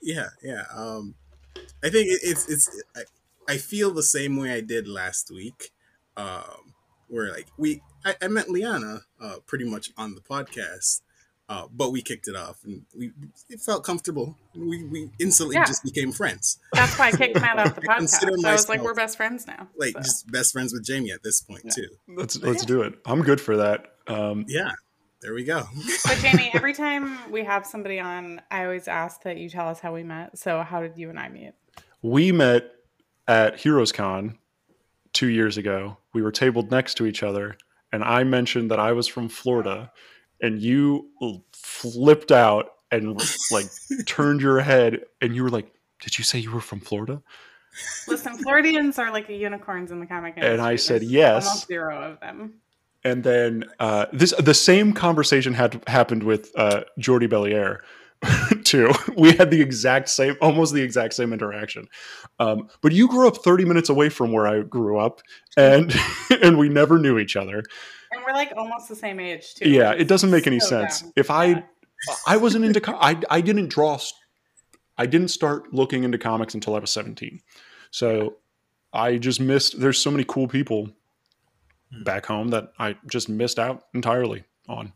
Yeah, 0.03 0.27
yeah. 0.43 0.65
Um, 0.75 1.15
I 1.83 1.89
think 1.89 2.09
it, 2.09 2.19
it's 2.21 2.47
it's. 2.49 2.83
I, 2.95 3.01
I 3.47 3.57
feel 3.57 3.91
the 3.91 4.03
same 4.03 4.37
way 4.37 4.51
I 4.51 4.61
did 4.61 4.87
last 4.87 5.31
week. 5.31 5.71
Um, 6.15 6.75
where 7.07 7.31
like 7.31 7.47
we 7.57 7.81
I, 8.05 8.15
I 8.21 8.27
met 8.27 8.49
Liana 8.49 9.01
uh, 9.19 9.37
pretty 9.47 9.65
much 9.65 9.89
on 9.97 10.13
the 10.13 10.21
podcast, 10.21 11.01
uh, 11.53 11.67
but 11.71 11.91
we 11.91 12.01
kicked 12.01 12.27
it 12.27 12.35
off 12.35 12.57
and 12.63 12.83
we 12.97 13.11
it 13.49 13.59
felt 13.61 13.83
comfortable. 13.83 14.37
We 14.55 14.83
we 14.85 15.09
instantly 15.19 15.55
Yeah. 15.55 15.65
just 15.65 15.83
became 15.83 16.11
friends, 16.11 16.57
That's 16.73 16.97
why 16.97 17.07
I 17.09 17.11
kicked 17.11 17.39
Matt 17.39 17.59
off 17.59 17.75
the 17.75 17.81
I 17.91 17.97
consider 17.97 18.31
podcast. 18.31 18.39
So 18.41 18.47
I 18.49 18.51
was 18.53 18.69
like, 18.69 18.81
we're 18.81 18.93
best 18.93 19.17
friends 19.17 19.45
now. 19.47 19.67
like 19.77 19.93
So. 19.93 19.99
just 20.01 20.31
best 20.31 20.53
friends 20.53 20.73
with 20.73 20.83
Jamie 20.85 21.11
at 21.11 21.21
this 21.23 21.41
point 21.41 21.61
Yeah. 21.65 21.71
too. 21.75 21.87
Let's 22.07 22.37
let's 22.41 22.65
do 22.65 22.81
it. 22.81 22.93
I'm 23.05 23.21
good 23.21 23.39
for 23.39 23.57
that. 23.57 23.95
Um, 24.07 24.45
Yeah, 24.47 24.71
there 25.21 25.33
we 25.33 25.43
go. 25.43 25.63
But 26.05 26.17
Jamie, 26.17 26.49
every 26.53 26.73
time 26.73 27.17
we 27.31 27.43
have 27.43 27.65
somebody 27.65 27.99
on, 27.99 28.41
I 28.51 28.63
always 28.65 28.87
ask 28.87 29.21
that 29.23 29.37
you 29.37 29.49
tell 29.49 29.67
us 29.67 29.79
how 29.79 29.93
we 29.93 30.03
met. 30.03 30.37
So 30.37 30.61
how 30.63 30.81
did 30.81 30.97
you 30.97 31.09
and 31.09 31.19
I 31.19 31.29
meet? 31.29 31.53
we 32.01 32.31
met 32.31 32.71
at 33.27 33.59
Heroes 33.59 33.91
Con 33.93 34.37
two 35.13 35.27
years 35.27 35.57
ago. 35.57 35.97
We 36.13 36.21
were 36.21 36.31
tabled 36.31 36.69
next 36.71 36.95
to 36.95 37.05
each 37.05 37.23
other, 37.23 37.55
and 37.91 38.03
I 38.03 38.23
mentioned 38.23 38.69
that 38.71 38.79
I 38.79 38.91
was 38.91 39.07
from 39.07 39.29
Florida, 39.29 39.91
and 40.41 40.61
you 40.61 41.09
flipped 41.53 42.31
out 42.31 42.67
and 42.91 43.19
like 43.51 43.65
turned 44.05 44.41
your 44.41 44.59
head, 44.59 45.01
and 45.21 45.35
you 45.35 45.43
were 45.43 45.49
like, 45.49 45.73
"Did 46.01 46.17
you 46.17 46.23
say 46.23 46.39
you 46.39 46.51
were 46.51 46.61
from 46.61 46.79
Florida?" 46.79 47.21
Listen, 48.07 48.37
Floridians 48.37 48.99
are 48.99 49.11
like 49.11 49.27
the 49.27 49.35
unicorns 49.35 49.91
in 49.91 49.99
the 49.99 50.05
comic 50.05 50.35
industry. 50.35 50.53
And 50.53 50.61
I 50.61 50.75
said 50.75 51.01
There's 51.01 51.11
yes. 51.11 51.65
Zero 51.65 52.11
of 52.11 52.19
them. 52.19 52.55
And 53.03 53.23
then 53.23 53.65
uh, 53.79 54.05
this 54.13 54.33
the 54.39 54.53
same 54.53 54.93
conversation 54.93 55.53
had 55.53 55.81
happened 55.87 56.23
with 56.23 56.51
uh, 56.55 56.83
Jordie 56.99 57.27
Bellaire 57.27 57.81
too. 58.63 58.91
We 59.17 59.33
had 59.33 59.51
the 59.51 59.61
exact 59.61 60.09
same, 60.09 60.35
almost 60.41 60.73
the 60.73 60.81
exact 60.81 61.13
same 61.13 61.33
interaction. 61.33 61.87
Um, 62.39 62.69
but 62.81 62.91
you 62.91 63.07
grew 63.07 63.27
up 63.27 63.37
30 63.37 63.65
minutes 63.65 63.89
away 63.89 64.09
from 64.09 64.31
where 64.31 64.47
I 64.47 64.61
grew 64.61 64.99
up, 64.99 65.21
and 65.57 65.93
and 66.41 66.57
we 66.57 66.69
never 66.69 66.97
knew 66.97 67.19
each 67.19 67.35
other. 67.35 67.63
And 68.15 68.23
we're 68.25 68.33
like 68.33 68.53
almost 68.55 68.89
the 68.89 68.95
same 68.95 69.19
age 69.19 69.55
too. 69.55 69.69
Yeah, 69.69 69.91
it 69.91 70.07
doesn't 70.07 70.29
is 70.29 70.33
make 70.33 70.47
any 70.47 70.59
so 70.59 70.67
sense. 70.67 71.01
dumb. 71.01 71.13
If 71.15 71.29
I 71.31 71.45
Yeah. 71.47 71.63
I 72.27 72.37
wasn't 72.37 72.65
into 72.65 72.81
co- 72.81 72.97
I 72.99 73.19
I 73.29 73.41
didn't 73.41 73.69
draw 73.69 73.99
I 74.97 75.05
didn't 75.05 75.29
start 75.29 75.73
looking 75.73 76.03
into 76.03 76.17
comics 76.17 76.53
until 76.53 76.75
I 76.75 76.79
was 76.79 76.91
17. 76.91 77.41
So 77.91 78.37
I 78.93 79.17
just 79.17 79.39
missed 79.39 79.79
there's 79.79 79.97
so 79.99 80.11
many 80.11 80.23
cool 80.23 80.47
people 80.47 80.89
Hmm. 81.91 82.03
back 82.03 82.25
home 82.25 82.49
that 82.49 82.73
I 82.79 82.97
just 83.09 83.29
missed 83.29 83.57
out 83.59 83.85
entirely 83.93 84.43
on. 84.67 84.93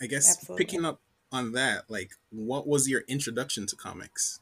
I 0.00 0.06
guess 0.06 0.36
Absolutely. 0.36 0.64
picking 0.64 0.84
up 0.84 1.00
on 1.32 1.52
that, 1.52 1.88
like, 1.90 2.12
what 2.30 2.66
was 2.66 2.88
your 2.88 3.02
introduction 3.08 3.66
to 3.66 3.76
comics? 3.76 4.38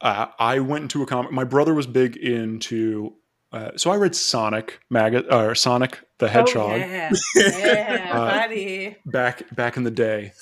Uh, 0.00 0.26
I 0.38 0.58
went 0.58 0.82
into 0.82 1.02
a 1.02 1.06
comic. 1.06 1.32
My 1.32 1.44
brother 1.44 1.72
was 1.74 1.86
big 1.86 2.16
into, 2.16 3.14
uh, 3.54 3.70
so 3.76 3.90
I 3.90 3.96
read 3.96 4.14
Sonic 4.14 4.80
Mag 4.90 5.14
or 5.30 5.54
Sonic 5.54 6.00
the 6.18 6.28
Hedgehog 6.28 6.72
Oh, 6.72 6.76
yeah, 6.76 7.12
yeah 7.36 8.10
Uh, 8.12 8.30
buddy. 8.30 8.96
back 9.06 9.42
back 9.54 9.76
in 9.76 9.84
the 9.84 9.90
day, 9.90 10.32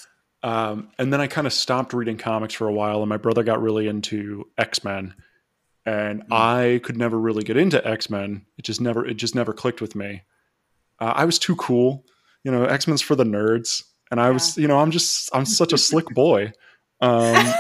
um, 0.43 0.89
and 0.99 1.13
then 1.13 1.21
I 1.21 1.27
kind 1.27 1.47
of 1.47 1.53
stopped 1.53 1.93
reading 1.93 2.17
comics 2.19 2.55
for 2.55 2.67
a 2.69 2.73
while. 2.73 3.01
And 3.01 3.09
my 3.09 3.17
brother 3.19 3.43
got 3.43 3.63
really 3.63 3.87
into 3.87 4.45
X 4.59 4.83
Men, 4.85 5.15
and 5.87 6.23
I 6.31 6.81
could 6.85 6.97
never 6.97 7.19
really 7.19 7.43
get 7.45 7.57
into 7.57 7.87
X 7.87 8.11
Men. 8.11 8.47
It 8.59 8.65
just 8.65 8.81
never 8.81 9.07
it 9.07 9.15
just 9.15 9.35
never 9.35 9.53
clicked 9.53 9.81
with 9.81 9.95
me. 9.95 10.23
Uh, 10.99 11.13
I 11.17 11.25
was 11.25 11.39
too 11.39 11.57
cool, 11.57 12.05
you 12.45 12.51
know. 12.53 12.65
X 12.65 12.87
Men's 12.87 13.03
for 13.03 13.15
the 13.17 13.25
nerds, 13.25 13.83
and 14.11 14.21
I 14.21 14.31
was, 14.31 14.57
you 14.59 14.69
know, 14.69 14.79
I'm 14.79 14.91
just 14.91 15.31
I'm 15.35 15.45
such 15.47 15.73
a 15.73 15.79
slick 15.79 16.07
boy. 16.07 16.53
Um, 17.03 17.53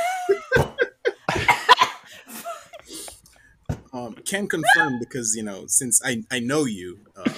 Um, 3.92 4.12
can 4.25 4.47
confirm 4.49 4.99
because 4.99 5.35
you 5.37 5.43
know 5.43 5.64
since 5.66 6.01
I 6.05 6.23
I 6.31 6.39
know 6.41 6.64
you, 6.64 6.99
uh, 7.16 7.31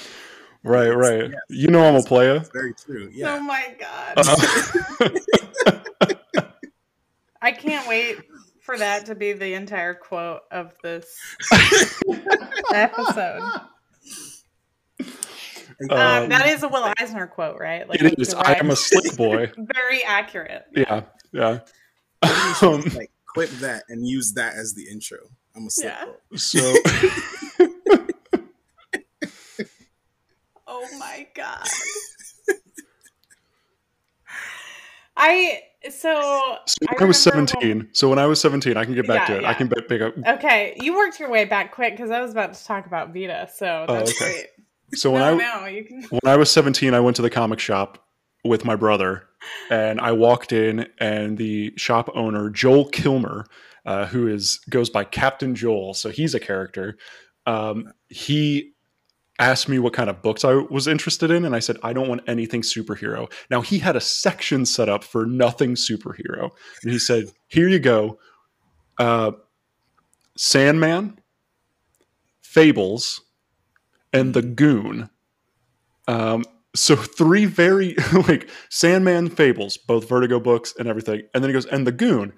right, 0.63 0.91
right. 0.91 1.31
Yes. 1.31 1.41
You 1.49 1.69
know, 1.69 1.85
I'm 1.85 1.97
a 1.97 2.03
player. 2.03 2.43
very 2.53 2.75
true. 2.75 3.11
Oh 3.25 3.41
my 3.41 3.75
god. 3.79 4.15
Uh, 4.17 5.11
I 7.43 7.53
can't 7.53 7.87
wait 7.89 8.19
for 8.63 8.79
that 8.79 9.07
to 9.07 9.15
be 9.15 9.33
the 9.35 9.53
entire 9.55 9.93
quote 9.95 10.41
of 10.51 10.73
this 10.83 11.15
episode. 12.73 13.41
Um, 15.91 15.91
Um, 15.91 16.29
that 16.31 16.47
is 16.47 16.63
a 16.63 16.69
Will 16.69 16.91
Eisner 16.99 17.27
quote, 17.27 17.59
right? 17.59 17.87
Like 17.89 18.01
it 18.01 18.19
is. 18.19 18.33
I 18.33 18.55
am 18.55 18.71
a 18.71 18.77
slick 18.77 19.17
boy. 19.19 19.51
very 19.59 20.03
accurate. 20.05 20.65
Yeah, 20.75 21.03
yeah. 21.33 21.59
Maybe 22.23 22.35
Um, 22.63 22.83
like 22.95 23.11
clip 23.27 23.51
that 23.61 23.83
and 23.89 24.07
use 24.07 24.33
that 24.35 24.55
as 24.55 24.75
the 24.75 24.89
intro. 24.91 25.19
I'm 25.57 25.67
a 25.67 25.71
slip 25.71 25.93
Yeah. 25.93 26.05
roll. 26.05 26.17
so 26.37 26.75
Oh 30.67 30.89
my 30.99 31.27
god. 31.35 31.69
I 35.17 35.61
so, 35.91 36.57
So 36.67 36.75
I 36.89 36.95
when 36.95 37.03
I 37.03 37.05
was 37.07 37.27
remember 37.27 37.53
17, 37.53 37.89
so 37.93 38.09
when 38.09 38.19
I 38.19 38.27
was 38.27 38.41
17, 38.41 38.77
I 38.77 38.85
can 38.85 38.95
get 38.95 39.07
back 39.07 39.29
Yeah, 39.29 39.35
to 39.35 39.39
it. 39.39 39.45
I 39.45 39.55
can 39.55 39.69
pick 39.69 40.01
up. 40.01 40.15
okay, 40.27 40.75
you 40.77 40.97
worked 40.97 41.21
your 41.21 41.31
way 41.31 41.45
back 41.45 41.73
quick 41.73 41.95
because 41.95 42.11
I 42.11 42.21
was 42.21 42.33
about 42.33 42.55
to 42.55 42.65
talk 42.65 42.87
about 42.87 43.13
Vita, 43.13 43.49
so 43.55 43.87
Oh, 43.89 43.95
that's 43.95 44.13
okay. 44.13 44.25
great. 44.25 44.47
So 44.95 45.11
when 45.11 45.21
no, 45.21 45.39
I 45.39 45.71
no, 45.71 45.83
can. 45.87 46.03
when 46.11 46.21
I 46.33 46.37
was 46.37 46.51
17, 46.51 46.95
I 46.95 47.01
went 47.01 47.17
to 47.17 47.23
the 47.23 47.31
comic 47.31 47.61
shop 47.61 48.05
with 48.45 48.65
my 48.65 48.77
brother, 48.77 49.29
and 49.71 50.01
I 50.01 50.13
walked 50.13 50.53
in, 50.53 50.87
and 50.99 51.39
the 51.39 51.73
shop 51.77 52.11
owner 52.15 52.51
Joel 52.51 52.87
Kilmer, 52.89 53.47
uh, 53.87 54.07
who 54.07 54.27
is 54.29 54.61
goes 54.71 54.91
by 54.91 55.05
Captain 55.05 55.55
Joel, 55.55 55.95
so 55.95 56.11
he's 56.11 56.35
a 56.35 56.41
character. 56.41 56.97
Um, 57.47 57.93
he 58.09 58.73
asked 59.39 59.69
me 59.69 59.79
what 59.79 59.93
kind 59.93 60.09
of 60.09 60.23
books 60.23 60.45
I 60.45 60.55
was 60.55 60.87
interested 60.87 61.31
in, 61.31 61.45
and 61.45 61.55
I 61.55 61.59
said 61.59 61.77
I 61.83 61.93
don't 61.93 62.09
want 62.09 62.23
anything 62.27 62.63
superhero. 62.63 63.31
Now 63.51 63.61
he 63.61 63.79
had 63.79 63.97
a 63.97 64.01
section 64.01 64.65
set 64.65 64.89
up 64.89 65.05
for 65.05 65.27
nothing 65.27 65.75
superhero, 65.75 66.51
and 66.83 66.93
he 66.93 66.99
said, 66.99 67.27
"Here 67.49 67.69
you 67.69 67.79
go, 67.79 68.19
uh, 68.99 69.33
Sandman, 70.37 71.19
Fables, 72.43 73.21
and 74.13 74.35
the 74.35 74.43
Goon." 74.43 75.11
Um, 76.07 76.45
so 76.75 76.97
three 76.97 77.45
very 77.45 77.97
like 78.29 78.49
Sandman, 78.71 79.31
Fables, 79.31 79.77
both 79.77 80.09
Vertigo 80.09 80.41
books 80.41 80.75
and 80.79 80.89
everything, 80.89 81.23
and 81.35 81.43
then 81.43 81.51
he 81.51 81.53
goes, 81.53 81.67
"And 81.67 81.87
the 81.87 81.93
Goon." 81.93 82.33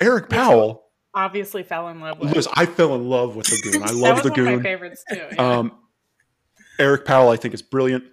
Eric 0.00 0.28
Powell. 0.28 0.84
Obviously, 1.14 1.62
fell 1.62 1.88
in 1.88 2.00
love 2.00 2.18
with. 2.18 2.34
Listen, 2.34 2.52
I 2.56 2.66
fell 2.66 2.94
in 2.94 3.08
love 3.08 3.36
with 3.36 3.46
the 3.46 3.60
Goon. 3.70 3.82
I 3.82 3.86
love 3.92 4.22
was 4.22 4.24
the 4.24 4.30
one 4.30 4.40
of 4.40 4.44
my 4.46 4.52
Goon. 4.52 4.62
favorites 4.62 5.04
too. 5.10 5.22
yeah. 5.32 5.36
Um, 5.58 5.72
Eric 6.78 7.04
Powell, 7.06 7.30
I 7.30 7.36
think, 7.36 7.54
is 7.54 7.62
brilliant. 7.62 8.04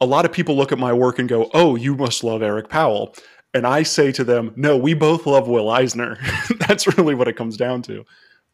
A 0.00 0.06
lot 0.06 0.24
of 0.24 0.32
people 0.32 0.56
look 0.56 0.72
at 0.72 0.78
my 0.78 0.92
work 0.92 1.18
and 1.20 1.28
go, 1.28 1.48
"Oh, 1.54 1.76
you 1.76 1.94
must 1.94 2.24
love 2.24 2.42
Eric 2.42 2.68
Powell," 2.68 3.14
and 3.54 3.64
I 3.66 3.84
say 3.84 4.10
to 4.12 4.24
them, 4.24 4.52
"No, 4.56 4.76
we 4.76 4.92
both 4.94 5.24
love 5.26 5.46
Will 5.46 5.70
Eisner." 5.70 6.18
That's 6.66 6.86
really 6.98 7.14
what 7.14 7.28
it 7.28 7.36
comes 7.36 7.56
down 7.56 7.82
to. 7.82 8.04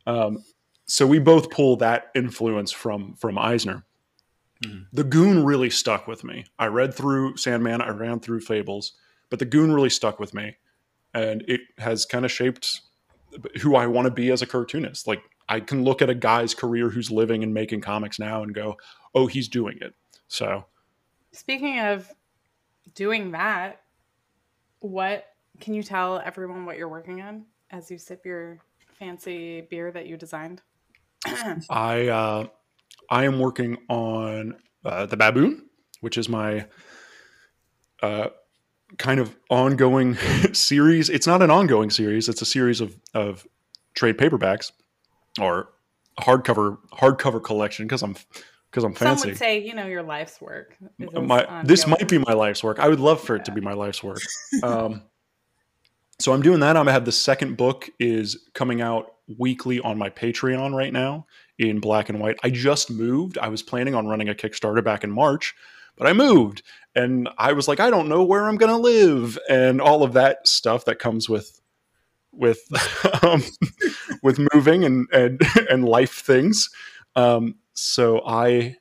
Um, 0.06 0.44
so 0.84 1.06
we 1.06 1.18
both 1.18 1.50
pull 1.50 1.76
that 1.76 2.10
influence 2.14 2.72
from 2.72 3.14
from 3.14 3.38
Eisner. 3.38 3.84
Mhm. 4.64 4.86
The 4.92 5.04
Goon 5.04 5.44
really 5.44 5.70
stuck 5.70 6.06
with 6.06 6.24
me. 6.24 6.44
I 6.58 6.66
read 6.66 6.92
through 6.92 7.36
Sandman, 7.38 7.80
I 7.80 7.88
ran 7.90 8.20
through 8.20 8.40
Fables, 8.40 8.92
but 9.30 9.38
the 9.38 9.44
Goon 9.46 9.72
really 9.72 9.90
stuck 9.90 10.18
with 10.20 10.34
me, 10.34 10.56
and 11.16 11.42
it 11.48 11.62
has 11.78 12.04
kind 12.04 12.24
of 12.24 12.30
shaped 12.30 12.82
who 13.60 13.74
I 13.74 13.86
want 13.86 14.06
to 14.06 14.10
be 14.12 14.30
as 14.30 14.42
a 14.42 14.46
cartoonist. 14.46 15.06
Like 15.06 15.22
I 15.48 15.60
can 15.60 15.82
look 15.82 16.02
at 16.02 16.10
a 16.10 16.14
guy's 16.14 16.54
career 16.54 16.90
who's 16.90 17.10
living 17.10 17.42
and 17.42 17.52
making 17.52 17.80
comics 17.80 18.18
now 18.18 18.42
and 18.42 18.54
go, 18.54 18.76
"Oh, 19.14 19.26
he's 19.26 19.48
doing 19.48 19.78
it." 19.80 19.94
So 20.28 20.66
Speaking 21.36 21.80
of 21.80 22.10
doing 22.94 23.32
that, 23.32 23.82
what 24.80 25.26
can 25.60 25.74
you 25.74 25.82
tell 25.82 26.18
everyone 26.18 26.64
what 26.64 26.78
you're 26.78 26.88
working 26.88 27.20
on 27.20 27.44
as 27.70 27.90
you 27.90 27.98
sip 27.98 28.24
your 28.24 28.58
fancy 28.98 29.60
beer 29.60 29.90
that 29.90 30.06
you 30.06 30.16
designed? 30.16 30.62
I 31.70 32.08
uh, 32.08 32.46
I 33.10 33.24
am 33.24 33.38
working 33.38 33.76
on 33.90 34.56
uh, 34.82 35.04
the 35.04 35.18
Baboon, 35.18 35.66
which 36.00 36.16
is 36.16 36.26
my 36.26 36.66
uh, 38.02 38.28
kind 38.98 39.20
of 39.20 39.36
ongoing 39.50 40.14
series. 40.52 41.08
It's 41.08 41.26
not 41.26 41.42
an 41.42 41.50
ongoing 41.50 41.90
series; 41.90 42.28
it's 42.28 42.42
a 42.42 42.46
series 42.46 42.80
of 42.80 42.96
of 43.14 43.46
trade 43.94 44.18
paperbacks 44.18 44.72
or 45.40 45.70
hardcover 46.20 46.78
hardcover 46.92 47.42
collection 47.42 47.86
because 47.86 48.02
I'm 48.02 48.16
because 48.70 48.84
I'm 48.84 48.94
fancy. 48.94 49.20
Some 49.22 49.30
would 49.30 49.38
say, 49.38 49.58
you 49.58 49.74
know, 49.74 49.86
your 49.86 50.02
life's 50.02 50.40
work. 50.40 50.76
my 50.98 51.62
this 51.64 51.86
might 51.86 52.08
be 52.08 52.18
my 52.18 52.32
life's 52.32 52.62
work. 52.62 52.78
I 52.78 52.88
would 52.88 53.00
love 53.00 53.20
for 53.20 53.36
it 53.36 53.44
to 53.46 53.52
be 53.52 53.60
my 53.60 53.72
life's 53.72 54.02
work. 54.02 54.20
Um, 54.62 55.02
so 56.18 56.32
I'm 56.32 56.40
doing 56.40 56.60
that. 56.60 56.76
I'm 56.76 56.86
have 56.86 57.04
the 57.04 57.12
second 57.12 57.56
book 57.56 57.90
is 57.98 58.48
coming 58.54 58.80
out 58.80 59.16
weekly 59.38 59.80
on 59.80 59.98
my 59.98 60.08
Patreon 60.08 60.74
right 60.74 60.92
now 60.92 61.26
in 61.58 61.78
black 61.78 62.08
and 62.08 62.20
white. 62.20 62.38
I 62.42 62.50
just 62.50 62.90
moved. 62.90 63.38
I 63.38 63.48
was 63.48 63.62
planning 63.62 63.94
on 63.94 64.06
running 64.06 64.28
a 64.28 64.34
Kickstarter 64.34 64.82
back 64.82 65.04
in 65.04 65.10
March, 65.10 65.54
but 65.96 66.06
I 66.06 66.12
moved 66.12 66.62
and 66.94 67.28
I 67.38 67.52
was 67.52 67.68
like, 67.68 67.80
I 67.80 67.90
don't 67.90 68.08
know 68.08 68.22
where 68.22 68.46
I'm 68.46 68.56
gonna 68.56 68.78
live 68.78 69.38
and 69.48 69.80
all 69.80 70.02
of 70.02 70.14
that 70.14 70.46
stuff 70.46 70.84
that 70.86 70.98
comes 70.98 71.28
with 71.28 71.60
with 72.32 72.60
um, 73.22 73.42
with 74.22 74.38
moving 74.54 74.84
and 74.84 75.08
and 75.12 75.40
and 75.70 75.84
life 75.84 76.14
things. 76.14 76.70
Um, 77.14 77.56
so 77.74 78.22
I 78.26 78.76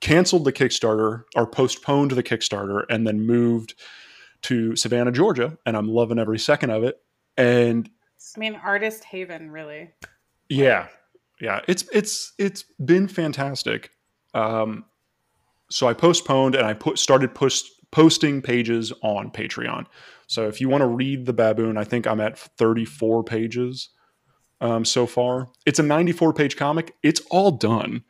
canceled 0.00 0.44
the 0.44 0.52
Kickstarter 0.52 1.24
or 1.34 1.46
postponed 1.46 2.10
the 2.12 2.22
Kickstarter 2.22 2.84
and 2.88 3.06
then 3.06 3.26
moved 3.26 3.74
to 4.42 4.76
Savannah, 4.76 5.12
Georgia, 5.12 5.56
and 5.64 5.76
I'm 5.76 5.88
loving 5.88 6.18
every 6.18 6.38
second 6.38 6.70
of 6.70 6.84
it. 6.84 7.00
And 7.36 7.88
I 8.36 8.38
mean, 8.38 8.60
artist 8.62 9.04
haven, 9.04 9.50
really. 9.50 9.90
yeah, 10.48 10.88
yeah, 11.40 11.60
it's 11.66 11.84
it's 11.92 12.32
it's 12.38 12.64
been 12.84 13.08
fantastic. 13.08 13.90
Um, 14.34 14.84
so 15.74 15.88
I 15.88 15.92
postponed 15.92 16.54
and 16.54 16.64
I 16.64 16.72
put 16.72 17.00
started 17.00 17.34
post 17.34 17.68
posting 17.90 18.40
pages 18.40 18.92
on 19.02 19.32
Patreon. 19.32 19.86
So 20.28 20.46
if 20.46 20.60
you 20.60 20.68
want 20.68 20.82
to 20.82 20.86
read 20.86 21.26
the 21.26 21.32
baboon, 21.32 21.76
I 21.76 21.82
think 21.82 22.06
I'm 22.06 22.20
at 22.20 22.38
34 22.38 23.24
pages 23.24 23.88
um, 24.60 24.84
so 24.84 25.04
far. 25.04 25.48
It's 25.66 25.80
a 25.80 25.82
94 25.82 26.32
page 26.32 26.56
comic. 26.56 26.94
It's 27.02 27.20
all 27.28 27.50
done. 27.50 28.04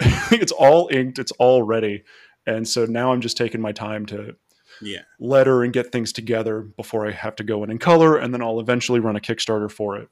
it's 0.00 0.52
all 0.52 0.88
inked. 0.90 1.18
It's 1.18 1.32
all 1.32 1.62
ready. 1.62 2.02
And 2.46 2.66
so 2.66 2.86
now 2.86 3.12
I'm 3.12 3.20
just 3.20 3.36
taking 3.36 3.60
my 3.60 3.72
time 3.72 4.06
to 4.06 4.36
Yeah. 4.80 5.02
letter 5.20 5.62
and 5.62 5.70
get 5.72 5.92
things 5.92 6.12
together 6.14 6.62
before 6.62 7.06
I 7.06 7.10
have 7.12 7.36
to 7.36 7.44
go 7.44 7.62
in 7.62 7.70
and 7.70 7.78
color, 7.78 8.16
and 8.16 8.32
then 8.32 8.40
I'll 8.40 8.58
eventually 8.58 9.00
run 9.00 9.16
a 9.16 9.20
Kickstarter 9.20 9.70
for 9.70 9.98
it. 9.98 10.08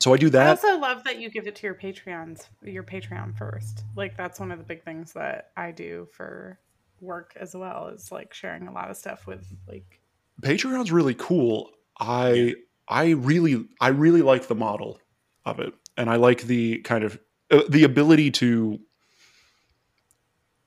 So 0.00 0.14
I 0.14 0.16
do 0.16 0.30
that. 0.30 0.46
I 0.46 0.50
also 0.50 0.78
love 0.78 1.02
that 1.04 1.18
you 1.18 1.28
give 1.28 1.46
it 1.46 1.56
to 1.56 1.66
your 1.66 1.74
Patreons, 1.74 2.46
your 2.62 2.84
Patreon 2.84 3.36
first. 3.36 3.84
Like 3.96 4.16
that's 4.16 4.38
one 4.38 4.52
of 4.52 4.58
the 4.58 4.64
big 4.64 4.84
things 4.84 5.12
that 5.14 5.50
I 5.56 5.72
do 5.72 6.06
for 6.12 6.58
work 7.00 7.32
as 7.38 7.54
well 7.54 7.88
is 7.88 8.12
like 8.12 8.32
sharing 8.32 8.68
a 8.68 8.72
lot 8.72 8.90
of 8.90 8.96
stuff 8.96 9.26
with 9.26 9.44
like 9.66 10.00
Patreon's 10.40 10.92
really 10.92 11.14
cool. 11.14 11.70
I 11.98 12.54
I 12.88 13.10
really 13.10 13.66
I 13.80 13.88
really 13.88 14.22
like 14.22 14.46
the 14.46 14.54
model 14.54 15.00
of 15.44 15.58
it, 15.58 15.74
and 15.96 16.08
I 16.08 16.16
like 16.16 16.42
the 16.42 16.78
kind 16.82 17.02
of 17.02 17.18
uh, 17.50 17.62
the 17.68 17.82
ability 17.82 18.30
to 18.32 18.78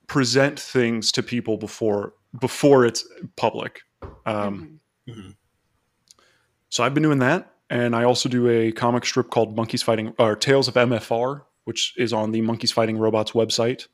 present 0.06 0.60
things 0.60 1.10
to 1.12 1.22
people 1.22 1.56
before 1.56 2.12
before 2.38 2.84
it's 2.84 3.06
public. 3.36 3.80
Um, 4.26 4.80
mhm. 5.08 5.14
Mhm. 5.14 5.36
So 6.68 6.84
I've 6.84 6.94
been 6.94 7.02
doing 7.02 7.18
that, 7.20 7.54
and 7.72 7.96
I 7.96 8.04
also 8.04 8.28
do 8.28 8.50
a 8.50 8.70
comic 8.70 9.06
strip 9.06 9.30
called 9.30 9.56
Monkeys 9.56 9.82
Fighting 9.82 10.12
or 10.18 10.36
Tales 10.36 10.68
of 10.68 10.74
MFR, 10.74 11.40
which 11.64 11.94
is 11.96 12.12
on 12.12 12.30
the 12.30 12.42
Monkeys 12.42 12.70
Fighting 12.70 12.98
Robots 12.98 13.32
website. 13.32 13.88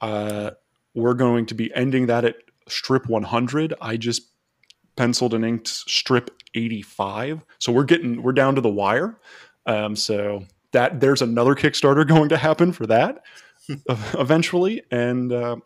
Uh, 0.00 0.52
we're 0.94 1.12
going 1.12 1.44
to 1.46 1.54
be 1.54 1.72
ending 1.74 2.06
that 2.06 2.24
at 2.24 2.36
strip 2.66 3.06
100. 3.06 3.74
I 3.78 3.98
just 3.98 4.22
penciled 4.96 5.34
and 5.34 5.44
inked 5.44 5.68
strip 5.68 6.30
85, 6.54 7.44
so 7.58 7.72
we're 7.72 7.84
getting 7.84 8.22
we're 8.22 8.32
down 8.32 8.54
to 8.54 8.62
the 8.62 8.70
wire. 8.70 9.18
Um, 9.66 9.96
so 9.96 10.46
that 10.72 11.00
there's 11.00 11.20
another 11.20 11.54
Kickstarter 11.54 12.08
going 12.08 12.30
to 12.30 12.38
happen 12.38 12.72
for 12.72 12.86
that 12.86 13.22
eventually, 14.18 14.82
and 14.90 15.30
uh, 15.30 15.56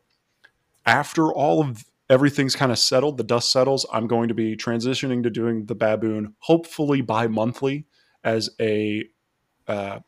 after 0.86 1.32
all 1.32 1.60
of 1.60 1.84
everything's 2.10 2.56
kind 2.56 2.72
of 2.72 2.78
settled, 2.78 3.16
the 3.16 3.24
dust 3.24 3.50
settles, 3.50 3.86
I'm 3.92 4.06
going 4.06 4.28
to 4.28 4.34
be 4.34 4.56
transitioning 4.56 5.22
to 5.22 5.30
doing 5.30 5.66
the 5.66 5.74
baboon, 5.74 6.34
hopefully 6.38 7.00
bi 7.00 7.26
monthly, 7.26 7.86
as 8.24 8.50
a 8.60 9.04
uh, 9.66 10.00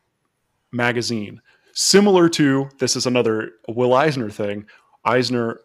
magazine. 0.72 1.40
Similar 1.72 2.28
to 2.30 2.68
this 2.78 2.96
is 2.96 3.06
another 3.06 3.52
Will 3.68 3.94
Eisner 3.94 4.30
thing. 4.30 4.66
Eisner, 5.04 5.60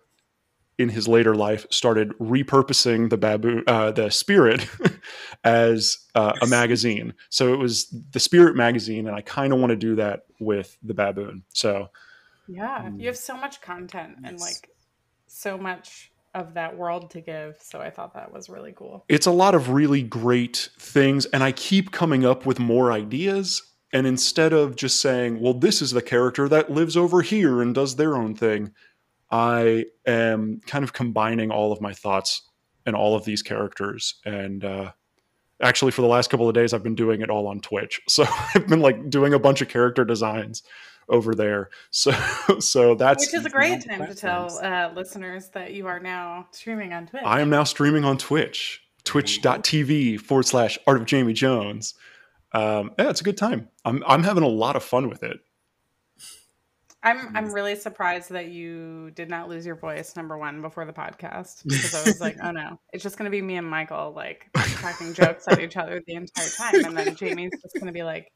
in 0.78 0.90
his 0.90 1.08
later 1.08 1.36
life, 1.36 1.66
started 1.72 2.10
repurposing 2.20 3.10
the 3.10 3.18
baboon, 3.18 3.64
uh, 3.68 3.92
the 3.92 4.10
Spirit, 4.10 4.68
as 5.44 5.98
uh, 6.16 6.34
a 6.42 6.48
magazine. 6.48 7.14
So 7.30 7.54
it 7.54 7.58
was 7.58 7.94
the 8.12 8.20
Spirit 8.20 8.56
magazine, 8.56 9.08
and 9.08 9.16
I 9.16 9.22
kind 9.22 9.54
of 9.54 9.60
want 9.60 9.72
to 9.72 9.78
do 9.78 9.96
that 9.96 10.26
with 10.40 10.78
the 10.84 10.94
baboon. 10.94 11.44
So 11.54 11.90
Yeah, 12.48 12.90
you 12.98 13.08
have 13.08 13.18
so 13.18 13.36
much 13.38 13.62
content 13.62 14.18
and 14.24 14.40
like 14.40 14.70
so 15.28 15.58
much 15.58 16.12
of 16.36 16.54
that 16.54 16.78
world 16.78 17.10
to 17.12 17.22
give. 17.22 17.58
So 17.62 17.80
I 17.80 17.90
thought 17.90 18.14
that 18.14 18.32
was 18.32 18.50
really 18.50 18.74
cool. 18.74 19.06
it's 19.10 19.26
a 19.26 19.32
lot 19.32 19.56
of 19.56 19.70
really 19.70 20.04
great 20.04 20.70
things 20.78 21.26
and 21.28 21.42
i 21.44 21.52
keep 21.52 21.92
coming 21.92 22.26
up 22.26 22.46
with 22.46 22.60
more 22.60 22.92
ideas 22.92 23.64
and 23.94 24.06
instead 24.06 24.52
of 24.54 24.76
just 24.76 25.00
saying 25.02 25.40
well 25.40 25.54
this 25.54 25.82
is 25.82 25.92
the 25.92 26.02
character 26.02 26.48
that 26.50 26.70
lives 26.70 26.98
over 26.98 27.22
here 27.22 27.62
and 27.62 27.74
does 27.74 27.96
their 27.96 28.16
own 28.16 28.36
thing 28.36 28.72
i 29.32 29.86
am 30.06 30.60
kind 30.68 30.84
of 30.84 30.94
combining 30.94 31.52
all 31.52 31.72
of 31.72 31.82
my 31.82 31.94
thoughts 31.94 32.42
and 32.86 32.96
all 32.96 33.16
of 33.16 33.26
these 33.26 33.42
characters 33.42 34.16
and 34.26 34.64
uh, 34.66 34.92
actually 35.62 35.92
for 35.92 36.02
the 36.02 36.08
last 36.08 36.30
couple 36.30 36.48
of 36.48 36.54
days 36.54 36.74
i've 36.74 36.84
been 36.84 36.96
doing 36.96 37.22
it 37.22 37.30
all 37.30 37.48
on 37.48 37.60
twitch 37.62 38.02
so 38.10 38.26
i've 38.54 38.68
been 38.68 38.82
like 38.82 39.10
doing 39.10 39.34
a 39.34 39.40
bunch 39.40 39.62
of 39.62 39.70
character 39.70 40.04
designs 40.04 40.64
over 41.10 41.36
there 41.36 41.70
so 41.92 42.12
so 42.60 42.96
that's 42.96 43.26
Which 43.26 43.34
is 43.34 43.46
a 43.46 43.50
great 43.50 43.86
time 43.86 44.06
to 44.06 44.16
tell 44.16 44.58
uh, 44.64 44.92
listeners 44.96 45.50
that 45.50 45.74
you 45.74 45.88
are 45.88 46.00
now 46.00 46.48
streaming 46.52 46.94
on 46.94 47.08
Twitch. 47.08 47.24
I 47.24 47.42
am 47.42 47.50
now 47.50 47.64
streaming 47.64 48.06
on 48.06 48.18
Twitch, 48.18 48.82
twitch.tv 49.04 50.20
forward 50.20 50.46
slash 50.46 50.78
art 50.88 50.98
of 50.98 51.06
Jamie 51.06 51.34
Jones. 51.34 51.94
Um, 52.54 52.92
yeah, 52.98 53.10
it's 53.10 53.22
a 53.22 53.24
good 53.24 53.38
time. 53.38 53.68
I'm, 53.84 54.04
I'm 54.08 54.24
having 54.24 54.44
a 54.44 54.48
lot 54.48 54.76
of 54.76 54.84
fun 54.84 55.10
with 55.10 55.24
it. 55.24 55.40
I'm 57.06 57.38
I'm 57.38 57.54
really 57.54 57.76
surprised 57.76 58.32
that 58.32 58.48
you 58.48 59.12
did 59.12 59.30
not 59.30 59.48
lose 59.48 59.64
your 59.64 59.76
voice 59.76 60.16
number 60.16 60.40
one 60.40 60.64
before 60.64 60.86
the 60.86 60.92
podcast 60.92 61.64
because 61.64 61.94
I 61.94 62.02
was 62.04 62.20
like, 62.20 62.36
oh 62.44 62.50
no, 62.50 62.80
it's 62.92 63.04
just 63.04 63.16
gonna 63.16 63.30
be 63.30 63.44
me 63.44 63.58
and 63.58 63.70
Michael 63.70 64.12
like 64.16 64.50
cracking 64.56 65.14
jokes 65.14 65.48
at 65.48 65.60
each 65.60 65.78
other 65.78 66.02
the 66.08 66.16
entire 66.16 66.50
time, 66.50 66.84
and 66.84 66.98
then 66.98 67.16
Jamie's 67.16 67.52
just 67.62 67.80
gonna 67.80 67.92
be 67.92 68.02
like, 68.02 68.32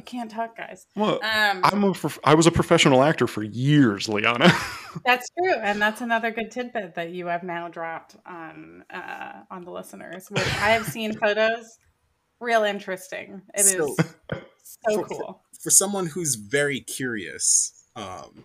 I 0.00 0.02
can't 0.02 0.30
talk, 0.30 0.56
guys. 0.56 0.86
Well, 0.96 1.16
Um, 1.22 1.60
I'm 1.62 1.84
a, 1.84 1.92
prof- 1.92 2.18
I 2.24 2.34
was 2.34 2.46
a 2.46 2.50
professional 2.50 3.02
actor 3.02 3.26
for 3.26 3.42
years, 3.42 4.08
Liana. 4.08 4.50
That's 5.04 5.28
true, 5.38 5.52
and 5.60 5.78
that's 5.80 6.00
another 6.00 6.30
good 6.30 6.50
tidbit 6.50 6.94
that 6.94 7.10
you 7.10 7.26
have 7.26 7.42
now 7.42 7.68
dropped 7.68 8.16
on 8.24 8.82
uh, 8.88 9.42
on 9.50 9.62
the 9.66 9.70
listeners. 9.70 10.28
Which 10.30 10.46
I 10.46 10.70
have 10.70 10.86
seen 10.86 11.12
photos, 11.22 11.78
real 12.40 12.64
interesting. 12.64 13.42
It 13.54 13.60
is 13.60 13.72
So- 13.76 13.94
so 14.62 14.94
for- 15.02 15.04
cool. 15.04 15.42
For 15.62 15.68
someone 15.68 16.06
who's 16.06 16.36
very 16.36 16.80
curious, 16.80 17.84
um, 17.94 18.44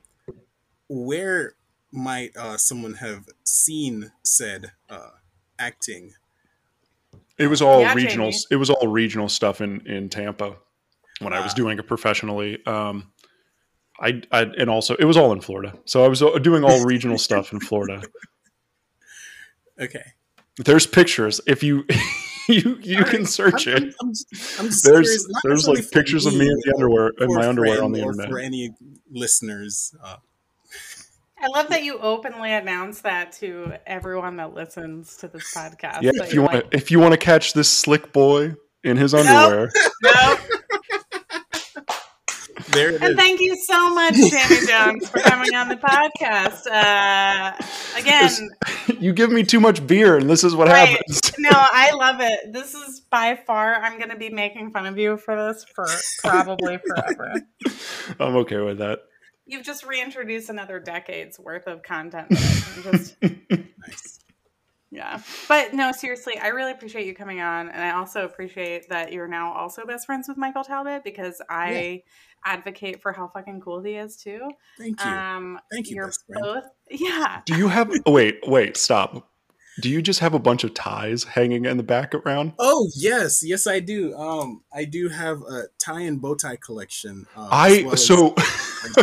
where 0.90 1.54
might 1.94 2.36
uh, 2.36 2.58
someone 2.58 2.96
have 2.96 3.30
seen 3.46 4.12
said 4.24 4.74
uh, 4.90 5.12
acting? 5.58 6.16
it 7.38 7.48
was 7.48 7.62
all 7.62 7.80
Yeah, 7.80 7.94
regional. 7.94 8.32
Jamie. 8.32 8.44
It 8.52 8.56
was 8.58 8.70
all 8.70 8.88
regional 8.90 9.30
stuff 9.30 9.62
in, 9.62 9.88
in 9.88 10.10
Tampa 10.10 10.58
when 11.20 11.34
I 11.34 11.42
was 11.42 11.54
doing 11.54 11.80
it 11.80 11.88
professionally. 11.88 12.64
Um, 12.66 13.12
I, 14.00 14.22
I 14.32 14.42
and 14.58 14.70
also 14.70 14.96
it 14.96 15.06
was 15.06 15.18
all 15.18 15.32
in 15.32 15.42
Florida, 15.42 15.78
so 15.86 16.04
I 16.04 16.08
was 16.08 16.22
uh, 16.22 16.38
doing 16.40 16.64
all 16.64 16.84
regional 16.84 17.18
stuff 17.18 17.54
in 17.54 17.60
Florida. 17.60 18.02
Okay, 19.78 20.14
There's 20.64 20.88
pictures. 20.88 21.42
If 21.46 21.62
you 21.62 21.86
you 22.48 22.78
you 22.82 23.00
All 23.00 23.04
can 23.04 23.26
search 23.26 23.68
I'm, 23.68 23.76
it. 23.76 23.96
I'm, 24.02 24.08
I'm 24.08 24.14
I'm 24.60 24.66
there's 24.66 24.82
curious, 24.82 25.30
not 25.30 25.42
there's 25.44 25.68
necessarily 25.68 25.82
like 25.82 25.90
for 25.90 25.92
pictures 25.92 26.26
of 26.26 26.34
me 26.34 26.48
in 26.48 26.56
the 26.64 26.74
underwear 26.76 27.12
in 27.20 27.34
my 27.34 27.46
underwear 27.46 27.84
on 27.84 27.92
the 27.92 28.00
internet. 28.00 28.30
For 28.30 28.40
any 28.40 28.74
listeners, 29.12 29.94
uh, 30.02 30.16
I 31.42 31.48
love 31.48 31.68
that 31.70 31.84
you 31.84 32.00
openly 32.00 32.54
announce 32.54 33.02
that 33.02 33.34
to 33.34 33.74
everyone 33.86 34.38
that 34.38 34.54
listens 34.54 35.18
to 35.18 35.28
this 35.28 35.54
podcast. 35.54 36.04
Yeah, 36.04 36.12
if 36.16 36.34
you 36.34 36.42
want 36.42 36.72
to 36.72 36.78
if 36.78 36.90
you 36.90 37.00
want 37.00 37.12
to 37.12 37.18
catch 37.18 37.54
this 37.54 37.70
slick 37.70 38.14
boy 38.14 38.56
in 38.84 38.96
his 38.98 39.14
underwear, 39.14 39.72
Nope. 40.04 40.40
There 42.76 42.90
it 42.92 43.02
And 43.02 43.12
is. 43.12 43.16
thank 43.18 43.40
you 43.42 43.56
so 43.56 43.94
much, 43.94 44.14
Jamie 44.16 44.68
Jones, 44.68 45.10
for 45.10 45.20
coming 45.20 45.56
on 45.56 45.68
the 45.70 45.76
podcast. 45.78 46.68
Uh, 46.68 47.54
again, 47.98 48.50
you 49.00 49.14
give 49.14 49.32
me 49.32 49.44
too 49.44 49.60
much 49.60 49.86
beer, 49.86 50.18
and 50.18 50.30
this 50.30 50.44
is 50.44 50.56
what 50.56 50.68
Right. 50.68 50.90
happens. 50.90 51.22
no, 51.40 51.50
I 51.52 51.92
love 51.94 52.18
it. 52.20 52.54
This 52.54 52.74
is 52.76 53.00
by 53.10 53.40
far, 53.48 53.76
I'm 53.76 53.98
going 53.98 54.10
to 54.12 54.18
be 54.18 54.30
making 54.30 54.72
fun 54.72 54.86
of 54.86 54.98
you 54.98 55.18
for 55.18 55.36
this 55.36 55.66
for 55.74 55.88
probably 56.24 56.78
forever. 56.78 57.34
I'm 58.20 58.36
okay 58.38 58.58
with 58.60 58.78
that. 58.80 59.00
You've 59.48 59.64
just 59.64 59.86
reintroduced 59.86 60.50
another 60.50 60.80
decade's 60.80 61.40
worth 61.40 61.68
of 61.68 61.84
content. 61.84 62.30
that 62.30 62.40
I 62.40 62.82
can 62.82 62.92
just, 62.98 63.16
Nice. 63.22 64.15
yeah. 64.96 65.22
But 65.50 65.74
no, 65.74 65.92
seriously, 65.92 66.38
I 66.38 66.48
really 66.48 66.72
appreciate 66.72 67.06
you 67.06 67.14
coming 67.14 67.42
on. 67.42 67.70
And 67.70 67.84
I 67.84 67.92
also 67.92 68.24
appreciate 68.24 68.88
that 68.90 69.12
you're 69.12 69.28
now 69.28 69.52
also 69.54 69.86
best 69.86 70.06
friends 70.06 70.28
with 70.30 70.38
Michael 70.38 70.64
Talbot 70.64 71.04
because 71.04 71.42
I 71.50 72.04
advocate 72.46 73.02
for 73.02 73.12
how 73.12 73.28
fucking 73.28 73.60
cool 73.60 73.82
he 73.84 73.96
is 73.96 74.16
too. 74.16 74.50
Thank 74.78 75.04
you. 75.04 75.12
Um, 75.12 75.60
Thank 75.72 75.90
you, 75.90 75.96
You're 75.98 76.14
both, 76.30 76.64
yeah. 76.90 77.42
Do 77.46 77.58
you 77.58 77.68
have? 77.68 77.92
oh, 78.06 78.12
wait, 78.12 78.40
wait, 78.48 78.78
stop. 78.78 79.28
Do 79.82 79.90
you 79.90 80.02
just 80.02 80.22
have 80.22 80.34
a 80.34 80.40
bunch 80.40 80.64
of 80.64 80.74
ties 80.74 81.24
hanging 81.24 81.66
in 81.66 81.78
the 81.78 81.84
background? 81.84 82.54
Oh 82.60 82.88
yes, 82.96 83.42
yes 83.44 83.68
I 83.68 83.80
do. 83.82 84.16
Um, 84.16 84.64
I 84.74 84.86
do 84.86 85.10
have 85.10 85.42
a 85.42 85.64
tie 85.80 86.02
and 86.02 86.22
bow 86.22 86.36
tie 86.36 86.56
collection. 86.58 87.26
Um, 87.36 87.48
I 87.52 87.82
well 87.84 87.94
as- 87.94 88.06
so 88.06 88.36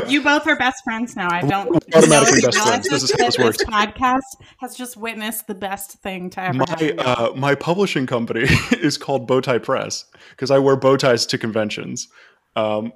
You 0.08 0.22
both 0.22 0.46
are 0.46 0.56
best 0.56 0.82
friends 0.84 1.16
now. 1.16 1.28
I 1.30 1.40
don't 1.42 1.68
automatically 1.94 2.40
know 2.40 2.48
best 2.50 2.68
friends. 2.68 2.88
This 2.88 3.02
is 3.02 3.10
how 3.10 3.16
this 3.26 3.38
works. 3.38 3.58
This 3.58 3.66
podcast 3.66 4.20
has 4.58 4.76
just 4.76 4.96
witnessed 4.96 5.46
the 5.46 5.54
best 5.54 5.92
thing 6.02 6.30
to 6.30 6.42
ever 6.42 6.58
my 6.58 6.94
uh, 6.98 7.32
my 7.34 7.54
publishing 7.54 8.06
company 8.06 8.42
is 8.80 8.96
called 8.96 9.28
Bowtie 9.28 9.62
Press 9.62 10.04
because 10.30 10.50
I 10.50 10.58
wear 10.58 10.76
bow 10.76 10.96
ties 10.96 11.26
to 11.26 11.38
conventions. 11.38 12.08
Um, 12.56 12.92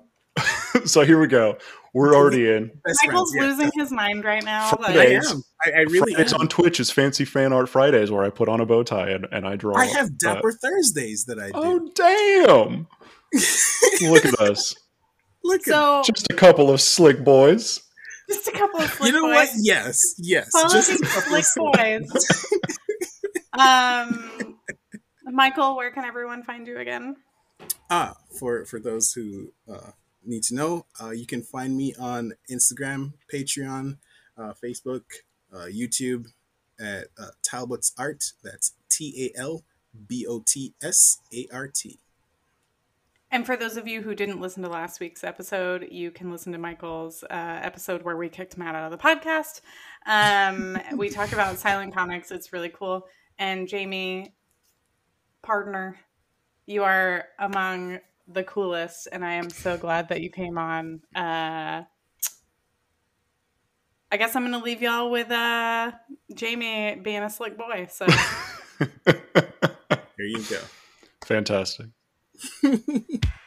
so 0.85 1.05
here 1.05 1.18
we 1.20 1.27
go. 1.27 1.59
We're 1.95 2.14
already 2.14 2.51
in. 2.51 2.70
Michael's 3.05 3.33
friends, 3.33 3.59
yeah. 3.59 3.64
losing 3.64 3.70
his 3.81 3.91
mind 3.91 4.24
right 4.24 4.45
now. 4.45 4.66
I 4.70 4.77
Like, 4.83 4.95
Fridays. 4.95 5.31
am. 5.33 5.43
I, 5.64 5.70
I 5.70 5.81
really 5.85 6.12
Fridays 6.14 6.35
am. 6.35 6.41
on 6.41 6.49
Twitch 6.49 6.79
is 6.79 6.91
Fancy 6.91 7.24
Fan 7.24 7.53
Art 7.55 7.68
Fridays, 7.70 8.11
where 8.11 8.22
I 8.22 8.29
put 8.31 8.49
on 8.51 8.61
a 8.61 8.66
bow 8.66 8.83
tie 8.83 9.11
and, 9.11 9.27
and 9.33 9.47
I 9.47 9.57
draw. 9.57 9.77
I 9.77 9.87
have 9.87 10.07
uh, 10.07 10.11
Dapper 10.18 10.53
Thursdays 10.53 11.24
that 11.27 11.39
I 11.39 11.47
do. 11.47 11.53
oh 11.55 11.91
damn! 11.95 12.87
Look 14.11 14.27
at 14.27 14.39
us, 14.41 14.74
Look 15.43 15.66
at 15.68 16.05
just 16.05 16.27
a 16.31 16.35
couple 16.35 16.70
of 16.70 16.81
slick 16.83 17.24
boys. 17.24 17.81
just 18.29 18.47
a 18.49 18.53
couple 18.53 18.81
of 18.81 18.91
slick 18.91 18.99
boys. 19.01 19.07
you 19.07 19.12
know 19.12 19.22
boys. 19.22 19.49
what? 19.49 19.51
Yes, 19.57 20.14
yes. 20.18 20.51
Follow 20.53 20.68
Just 20.68 20.89
these 20.91 21.01
a 21.01 21.05
couple 21.07 21.43
slick 21.43 22.01
of- 22.03 22.09
boys. 22.09 22.47
um, 23.59 24.59
Michael, 25.24 25.77
where 25.77 25.91
can 25.91 26.05
everyone 26.05 26.43
find 26.43 26.66
you 26.66 26.79
again? 26.79 27.16
Ah, 27.91 28.16
for 28.39 28.64
for 28.66 28.79
those 28.79 29.12
who 29.12 29.53
uh, 29.72 29.93
need 30.27 30.43
to 30.45 30.55
know, 30.55 30.87
uh, 31.01 31.11
you 31.11 31.27
can 31.27 31.43
find 31.43 31.77
me 31.77 31.95
on 31.99 32.33
Instagram, 32.51 33.12
Patreon, 33.33 33.99
uh, 34.37 34.53
Facebook, 34.62 35.03
uh, 35.53 35.66
YouTube 35.66 36.27
at 36.81 37.09
uh, 37.18 37.29
Talbot's 37.43 37.93
Art. 37.99 38.33
That's 38.43 38.72
T 38.89 39.33
A 39.37 39.39
L 39.39 39.64
B 40.07 40.27
O 40.29 40.43
T 40.47 40.74
S 40.83 41.20
A 41.33 41.47
R 41.53 41.68
T. 41.68 41.99
And 43.31 43.45
for 43.45 43.57
those 43.57 43.77
of 43.77 43.89
you 43.89 44.03
who 44.03 44.14
didn't 44.14 44.41
listen 44.41 44.62
to 44.62 44.68
last 44.68 45.01
week's 45.01 45.24
episode, 45.24 45.89
you 45.91 46.11
can 46.11 46.31
listen 46.31 46.53
to 46.53 46.59
Michael's 46.59 47.24
uh, 47.24 47.61
episode 47.62 48.03
where 48.03 48.16
we 48.16 48.29
kicked 48.29 48.57
Matt 48.57 48.74
out 48.74 48.91
of 48.91 48.99
the 48.99 49.03
podcast. 49.03 49.61
Um, 50.07 50.79
we 50.97 51.09
talk 51.09 51.33
about 51.33 51.59
silent 51.59 51.93
comics. 51.95 52.31
It's 52.31 52.53
really 52.53 52.68
cool. 52.68 53.07
And 53.39 53.68
Jamie, 53.68 54.35
partner, 55.43 55.99
you 56.66 56.85
are 56.85 57.24
among 57.39 57.99
the 58.29 58.45
coolest, 58.45 59.09
and 59.12 59.24
I 59.24 59.35
am 59.35 59.51
so 59.51 59.77
glad 59.77 60.09
that 60.09 60.20
you 60.20 60.31
came 60.31 60.59
on. 60.59 61.01
Uh, 61.14 61.83
I 64.11 64.16
guess 64.16 64.37
I'm 64.37 64.43
going 64.43 64.59
to 64.59 64.64
leave 64.64 64.83
y'all 64.83 65.11
with 65.11 65.31
uh, 65.31 65.93
Jamie 66.35 66.97
being 67.03 67.22
a 67.22 67.31
slick 67.31 67.59
boy. 67.59 67.89
So. 67.91 68.07
Here 68.79 69.16
you 70.18 70.43
go. 70.49 70.61
Fantastic. 71.24 71.87